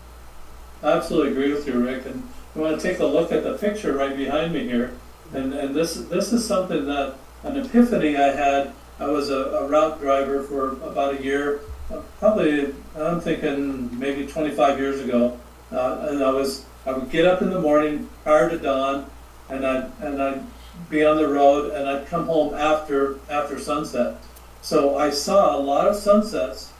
I 0.82 0.92
absolutely 0.92 1.32
agree 1.32 1.52
with 1.52 1.66
you, 1.66 1.84
Rick. 1.84 2.06
And 2.06 2.28
you 2.54 2.62
want 2.62 2.80
to 2.80 2.88
take 2.88 3.00
a 3.00 3.06
look 3.06 3.32
at 3.32 3.42
the 3.42 3.54
picture 3.58 3.94
right 3.94 4.16
behind 4.16 4.52
me 4.52 4.64
here. 4.64 4.92
And, 5.32 5.52
and 5.52 5.74
this, 5.74 5.94
this 5.94 6.32
is 6.32 6.46
something 6.46 6.86
that, 6.86 7.14
an 7.42 7.56
epiphany 7.56 8.16
I 8.16 8.32
had. 8.32 8.72
I 8.98 9.06
was 9.06 9.30
a, 9.30 9.36
a 9.36 9.68
route 9.68 10.00
driver 10.00 10.42
for 10.42 10.72
about 10.72 11.20
a 11.20 11.22
year, 11.22 11.60
uh, 11.92 12.00
probably, 12.18 12.74
I'm 12.96 13.20
thinking 13.20 13.96
maybe 13.98 14.26
25 14.26 14.78
years 14.78 15.00
ago. 15.00 15.38
Uh, 15.70 16.08
and 16.10 16.24
I 16.24 16.30
was, 16.30 16.64
I 16.86 16.92
would 16.92 17.10
get 17.10 17.26
up 17.26 17.42
in 17.42 17.50
the 17.50 17.60
morning 17.60 18.08
prior 18.24 18.48
to 18.50 18.58
dawn, 18.58 19.06
and 19.48 19.66
I'd, 19.66 19.90
and 20.00 20.22
I'd 20.22 20.42
be 20.88 21.04
on 21.04 21.16
the 21.16 21.28
road, 21.28 21.72
and 21.72 21.88
I'd 21.88 22.06
come 22.06 22.26
home 22.26 22.54
after, 22.54 23.16
after 23.30 23.58
sunset. 23.58 24.16
So 24.62 24.96
I 24.98 25.10
saw 25.10 25.56
a 25.56 25.60
lot 25.60 25.88
of 25.88 25.96
sunsets 25.96 26.72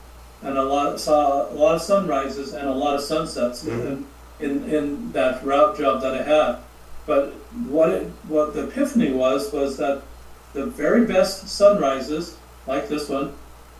and 0.42 0.56
a 0.56 0.62
lot 0.62 1.00
saw 1.00 1.50
a 1.50 1.54
lot 1.54 1.74
of 1.74 1.82
sunrises 1.82 2.52
and 2.52 2.68
a 2.68 2.72
lot 2.72 2.94
of 2.94 3.00
sunsets 3.00 3.64
Mhm. 3.64 4.04
in, 4.40 4.64
in 4.64 4.74
in 4.74 5.12
that 5.12 5.44
route 5.44 5.76
job 5.76 6.00
that 6.02 6.14
I 6.14 6.22
had. 6.22 6.56
But 7.06 7.32
what 7.68 7.90
it, 7.90 8.10
what 8.28 8.54
the 8.54 8.64
epiphany 8.68 9.10
was 9.12 9.52
was 9.52 9.76
that 9.78 10.02
the 10.52 10.66
very 10.66 11.04
best 11.06 11.48
sunrises, 11.48 12.36
like 12.66 12.88
this 12.88 13.08
one, 13.08 13.32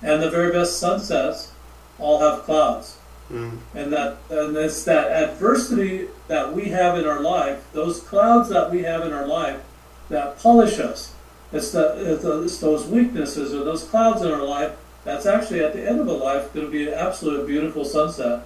and 0.03 0.21
the 0.23 0.31
very 0.31 0.51
best 0.53 0.79
sunsets, 0.79 1.53
all 1.99 2.19
have 2.21 2.43
clouds. 2.45 2.97
Mm. 3.31 3.59
And 3.75 3.93
that 3.93 4.19
and 4.31 4.57
it's 4.57 4.85
that 4.85 5.13
adversity 5.13 6.09
that 6.29 6.55
we 6.55 6.71
have 6.71 6.99
in 6.99 7.07
our 7.07 7.21
life, 7.21 7.65
those 7.73 8.01
clouds 8.01 8.49
that 8.49 8.71
we 8.71 8.83
have 8.83 9.05
in 9.05 9.13
our 9.13 9.27
life, 9.27 9.61
that 10.09 10.39
polish 10.39 10.79
us. 10.79 11.15
It's, 11.53 11.73
the, 11.73 11.95
it's, 12.15 12.59
those 12.59 12.87
weaknesses 12.87 13.55
or 13.55 13.65
those 13.65 13.85
clouds 13.85 14.21
in 14.21 14.31
our 14.31 14.45
life 14.45 14.73
that's 15.05 15.25
actually 15.25 15.65
at 15.65 15.73
the 15.73 15.89
end 15.89 16.01
of 16.01 16.07
a 16.07 16.13
life 16.13 16.53
going 16.53 16.67
to 16.67 16.73
be 16.73 16.87
an 16.87 16.95
absolute 16.95 17.47
beautiful 17.47 17.85
sunset. 17.85 18.43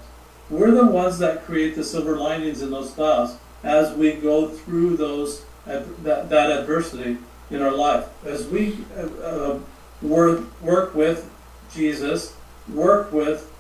We're 0.49 0.71
the 0.71 0.87
ones 0.87 1.19
that 1.19 1.45
create 1.45 1.75
the 1.75 1.83
silver 1.83 2.17
linings 2.17 2.63
in 2.63 2.71
those 2.71 2.93
clouds 2.93 3.37
as 3.65 3.93
we 3.97 4.13
go 4.13 4.49
through 4.49 4.97
those 4.97 5.45
that, 5.65 6.29
that 6.29 6.51
adversity 6.53 7.19
in 7.51 7.63
our 7.63 7.73
life. 7.73 8.07
As 8.25 8.47
we 8.47 8.79
uh, 8.97 9.01
uh, 9.01 9.59
work, 10.01 10.63
work 10.63 10.95
with 10.95 11.29
Jesus, 11.73 12.37
work 12.73 13.13
with 13.13 13.52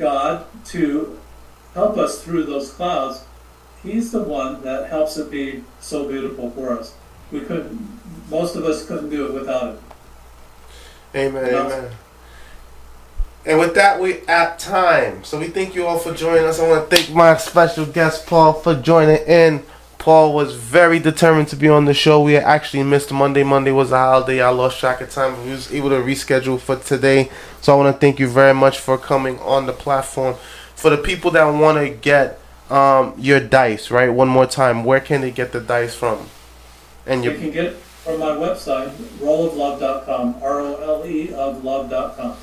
God 0.00 0.46
to 0.66 1.18
help 1.74 1.96
us 1.96 2.24
through 2.24 2.44
those 2.44 2.72
clouds, 2.72 3.22
He's 3.82 4.12
the 4.12 4.22
one 4.22 4.62
that 4.62 4.90
helps 4.90 5.16
it 5.16 5.30
be 5.30 5.64
so 5.80 6.08
beautiful 6.08 6.50
for 6.50 6.78
us. 6.78 6.94
We 7.30 7.40
couldn't, 7.40 8.00
most 8.28 8.56
of 8.56 8.64
us 8.64 8.86
couldn't 8.86 9.10
do 9.10 9.26
it 9.26 9.32
without 9.32 9.74
Him. 9.74 9.78
Amen. 11.14 11.50
No. 11.52 11.66
Amen. 11.66 11.90
And 13.46 13.58
with 13.58 13.74
that, 13.74 13.98
we 13.98 14.18
at 14.26 14.58
time. 14.58 15.24
So 15.24 15.38
we 15.38 15.46
thank 15.46 15.74
you 15.74 15.86
all 15.86 15.98
for 15.98 16.12
joining 16.12 16.44
us. 16.44 16.60
I 16.60 16.68
want 16.68 16.90
to 16.90 16.96
thank 16.96 17.14
my 17.14 17.36
special 17.38 17.86
guest 17.86 18.26
Paul 18.26 18.52
for 18.52 18.74
joining 18.74 19.24
in. 19.26 19.62
Paul 20.00 20.32
was 20.32 20.54
very 20.54 20.98
determined 20.98 21.48
to 21.48 21.56
be 21.56 21.68
on 21.68 21.84
the 21.84 21.92
show. 21.92 22.22
We 22.22 22.34
actually 22.38 22.82
missed 22.84 23.12
Monday. 23.12 23.42
Monday 23.42 23.70
was 23.70 23.92
a 23.92 23.98
holiday. 23.98 24.40
I 24.40 24.48
lost 24.48 24.80
track 24.80 25.02
of 25.02 25.10
time, 25.10 25.44
we 25.44 25.50
was 25.50 25.70
able 25.70 25.90
to 25.90 25.96
reschedule 25.96 26.58
for 26.58 26.76
today. 26.76 27.30
So 27.60 27.74
I 27.74 27.76
want 27.76 27.94
to 27.94 28.00
thank 28.00 28.18
you 28.18 28.26
very 28.26 28.54
much 28.54 28.78
for 28.78 28.96
coming 28.96 29.38
on 29.40 29.66
the 29.66 29.74
platform. 29.74 30.36
For 30.74 30.88
the 30.88 30.96
people 30.96 31.30
that 31.32 31.44
want 31.44 31.76
to 31.76 31.90
get 31.90 32.40
um, 32.70 33.12
your 33.18 33.40
dice, 33.40 33.90
right? 33.90 34.08
One 34.08 34.28
more 34.28 34.46
time, 34.46 34.84
where 34.84 35.00
can 35.00 35.20
they 35.20 35.30
get 35.30 35.52
the 35.52 35.60
dice 35.60 35.94
from? 35.94 36.26
And 37.04 37.22
You 37.22 37.34
can 37.34 37.50
get 37.50 37.64
it 37.66 37.76
from 37.76 38.20
my 38.20 38.30
website, 38.30 38.90
roleoflove.com, 39.20 40.36
R-O-L-E 40.42 41.34
of 41.34 41.62
love.com. 41.62 42.36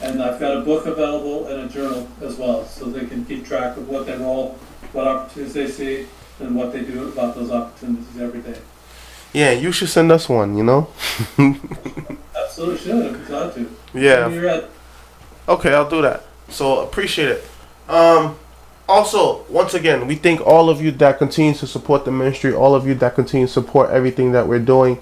And 0.00 0.20
I've 0.20 0.40
got 0.40 0.56
a 0.56 0.62
book 0.62 0.86
available 0.86 1.46
and 1.46 1.70
a 1.70 1.72
journal 1.72 2.08
as 2.20 2.36
well, 2.38 2.64
so 2.64 2.86
they 2.86 3.06
can 3.06 3.24
keep 3.24 3.46
track 3.46 3.76
of 3.76 3.88
what 3.88 4.06
they 4.06 4.16
roll, 4.16 4.58
what 4.90 5.06
opportunities 5.06 5.54
they 5.54 5.68
see, 5.68 6.06
and 6.40 6.54
what 6.54 6.72
they 6.72 6.82
do 6.82 7.08
about 7.08 7.34
those 7.34 7.50
opportunities 7.50 8.20
every 8.20 8.40
day. 8.40 8.58
yeah, 9.32 9.52
you 9.52 9.72
should 9.72 9.88
send 9.88 10.10
us 10.12 10.28
one. 10.28 10.56
You 10.56 10.64
know. 10.64 10.88
Absolutely 12.36 12.78
should, 12.78 13.06
I'd 13.06 13.20
be 13.20 13.26
glad 13.26 13.54
to. 13.54 13.70
Yeah. 13.94 14.66
Okay, 15.48 15.74
I'll 15.74 15.88
do 15.88 16.02
that. 16.02 16.24
So 16.48 16.80
appreciate 16.80 17.28
it. 17.28 17.44
Um, 17.88 18.36
also, 18.88 19.44
once 19.44 19.74
again, 19.74 20.06
we 20.06 20.14
thank 20.14 20.40
all 20.40 20.68
of 20.68 20.80
you 20.82 20.90
that 20.92 21.18
continue 21.18 21.54
to 21.54 21.66
support 21.66 22.04
the 22.04 22.10
ministry, 22.10 22.52
all 22.52 22.74
of 22.74 22.86
you 22.86 22.94
that 22.96 23.14
continue 23.14 23.46
to 23.46 23.52
support 23.52 23.90
everything 23.90 24.32
that 24.32 24.46
we're 24.46 24.58
doing. 24.58 25.00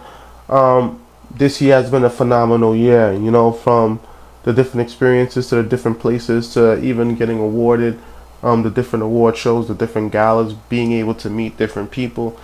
Um, 0.49 1.01
this 1.31 1.61
year 1.61 1.75
has 1.81 1.91
been 1.91 2.05
a 2.05 2.11
phenomenal 2.11 2.77
year. 2.77 3.13
You 3.13 3.31
know, 3.31 3.53
from 3.53 4.01
the 4.45 4.53
different 4.53 4.87
experiences 4.87 5.49
to 5.49 5.57
the 5.57 5.63
different 5.63 6.01
places 6.01 6.53
to 6.55 6.83
even 6.83 7.15
getting 7.17 7.39
awarded, 7.39 7.99
um, 8.43 8.63
the 8.63 8.71
different 8.71 9.03
award 9.03 9.37
shows, 9.37 9.69
the 9.69 9.75
different 9.75 10.13
galas, 10.13 10.53
being 10.53 10.93
able 10.93 11.15
to 11.15 11.31
meet 11.31 11.57
different 11.57 11.91
people, 11.91 12.39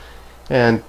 and 0.48 0.82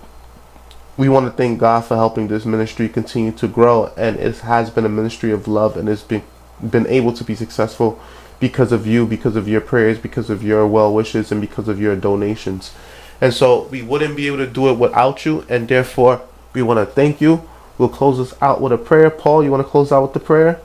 we 1.00 1.08
want 1.08 1.26
to 1.26 1.32
thank 1.32 1.60
God 1.60 1.86
for 1.86 1.96
helping 1.96 2.28
this 2.28 2.46
ministry 2.46 2.90
continue 2.90 3.32
to 3.32 3.48
grow. 3.48 3.94
And 3.96 4.18
it 4.18 4.40
has 4.40 4.70
been 4.70 4.86
a 4.86 4.90
ministry 4.90 5.32
of 5.32 5.48
love, 5.48 5.78
and 5.78 5.88
it's 5.88 6.04
been 6.04 6.24
been 6.62 6.88
able 6.88 7.14
to 7.14 7.24
be 7.24 7.36
successful 7.36 7.98
because 8.42 8.74
of 8.74 8.86
you, 8.86 9.08
because 9.08 9.38
of 9.38 9.48
your 9.48 9.62
prayers, 9.62 9.98
because 9.98 10.30
of 10.30 10.44
your 10.44 10.68
well 10.68 10.94
wishes, 10.94 11.32
and 11.32 11.40
because 11.40 11.70
of 11.70 11.80
your 11.80 11.96
donations. 11.96 12.74
And 13.22 13.34
so 13.34 13.64
we 13.64 13.82
wouldn't 13.82 14.18
be 14.18 14.28
able 14.28 14.38
to 14.38 14.48
do 14.48 14.70
it 14.70 14.78
without 14.78 15.26
you, 15.26 15.46
and 15.50 15.68
therefore 15.68 16.22
we 16.54 16.62
want 16.62 16.80
to 16.80 16.86
thank 16.86 17.22
you. 17.22 17.48
We'll 17.78 17.90
close 17.90 18.18
this 18.18 18.40
out 18.42 18.60
with 18.60 18.74
a 18.74 18.78
prayer. 18.78 19.10
Paul, 19.10 19.44
you 19.44 19.52
want 19.52 19.66
to 19.66 19.70
close 19.70 19.92
out 19.94 20.02
with 20.04 20.14
the 20.14 20.20
prayer? 20.20 20.60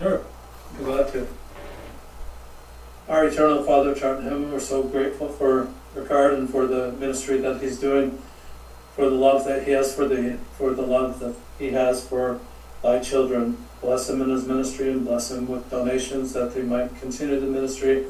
Sure, 0.00 0.24
glad 0.78 1.12
to. 1.12 1.28
Our 3.14 3.28
eternal 3.28 3.62
Father, 3.62 3.92
in 3.92 4.24
heaven, 4.24 4.50
we're 4.50 4.58
so 4.58 4.82
grateful 4.82 5.28
for 5.28 5.68
Rickard 5.94 6.34
and 6.34 6.50
for 6.50 6.66
the 6.66 6.90
ministry 6.90 7.38
that 7.42 7.62
he's 7.62 7.78
doing, 7.78 8.20
for 8.96 9.08
the 9.08 9.14
love 9.14 9.44
that 9.44 9.62
he 9.62 9.70
has 9.70 9.94
for 9.94 10.08
the 10.08 10.36
for 10.58 10.74
the 10.74 10.82
love 10.82 11.20
that 11.20 11.36
he 11.56 11.70
has 11.70 12.04
for 12.04 12.40
thy 12.82 12.98
children. 12.98 13.56
Bless 13.80 14.10
him 14.10 14.20
in 14.20 14.30
his 14.30 14.48
ministry 14.48 14.90
and 14.90 15.04
bless 15.04 15.30
him 15.30 15.46
with 15.46 15.70
donations 15.70 16.32
that 16.32 16.54
he 16.54 16.62
might 16.62 17.00
continue 17.00 17.38
the 17.38 17.46
ministry, 17.46 18.06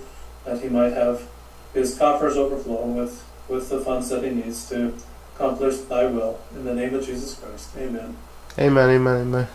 that 0.47 0.63
he 0.63 0.71
might 0.71 0.95
have 0.95 1.29
his 1.75 1.99
coffers 1.99 2.39
overflowing 2.39 2.97
with, 2.97 3.23
with 3.47 3.69
the 3.69 3.81
funds 3.81 4.09
that 4.09 4.25
he 4.25 4.31
needs 4.31 4.67
to 4.71 4.95
accomplish 5.35 5.81
thy 5.81 6.07
will. 6.07 6.41
In 6.55 6.65
the 6.65 6.75
name 6.75 6.95
of 6.95 7.05
Jesus 7.05 7.35
Christ. 7.35 7.77
Amen. 7.77 8.17
Amen, 8.59 8.89
amen, 8.89 9.21
amen. 9.21 9.49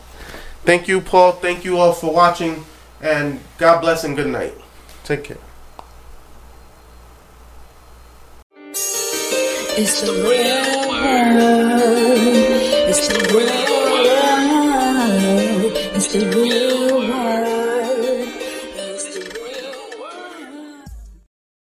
Thank 0.64 0.88
you, 0.88 1.02
Paul. 1.02 1.32
Thank 1.32 1.66
you 1.66 1.80
all 1.80 1.94
for 1.94 2.14
watching, 2.14 2.66
and 3.02 3.40
God 3.58 3.82
bless 3.82 4.04
and 4.04 4.16
good 4.16 4.28
night. 4.28 4.54
Take 5.10 5.24
care. 5.24 5.38
It's 9.82 10.02
the 10.02 10.14
real 10.22 10.70
world. 10.88 12.20
It's 12.92 13.08
the 13.08 13.18
real 13.34 13.74
world. 13.90 15.74
It's 15.96 16.08
the 16.14 16.22
real 16.30 16.69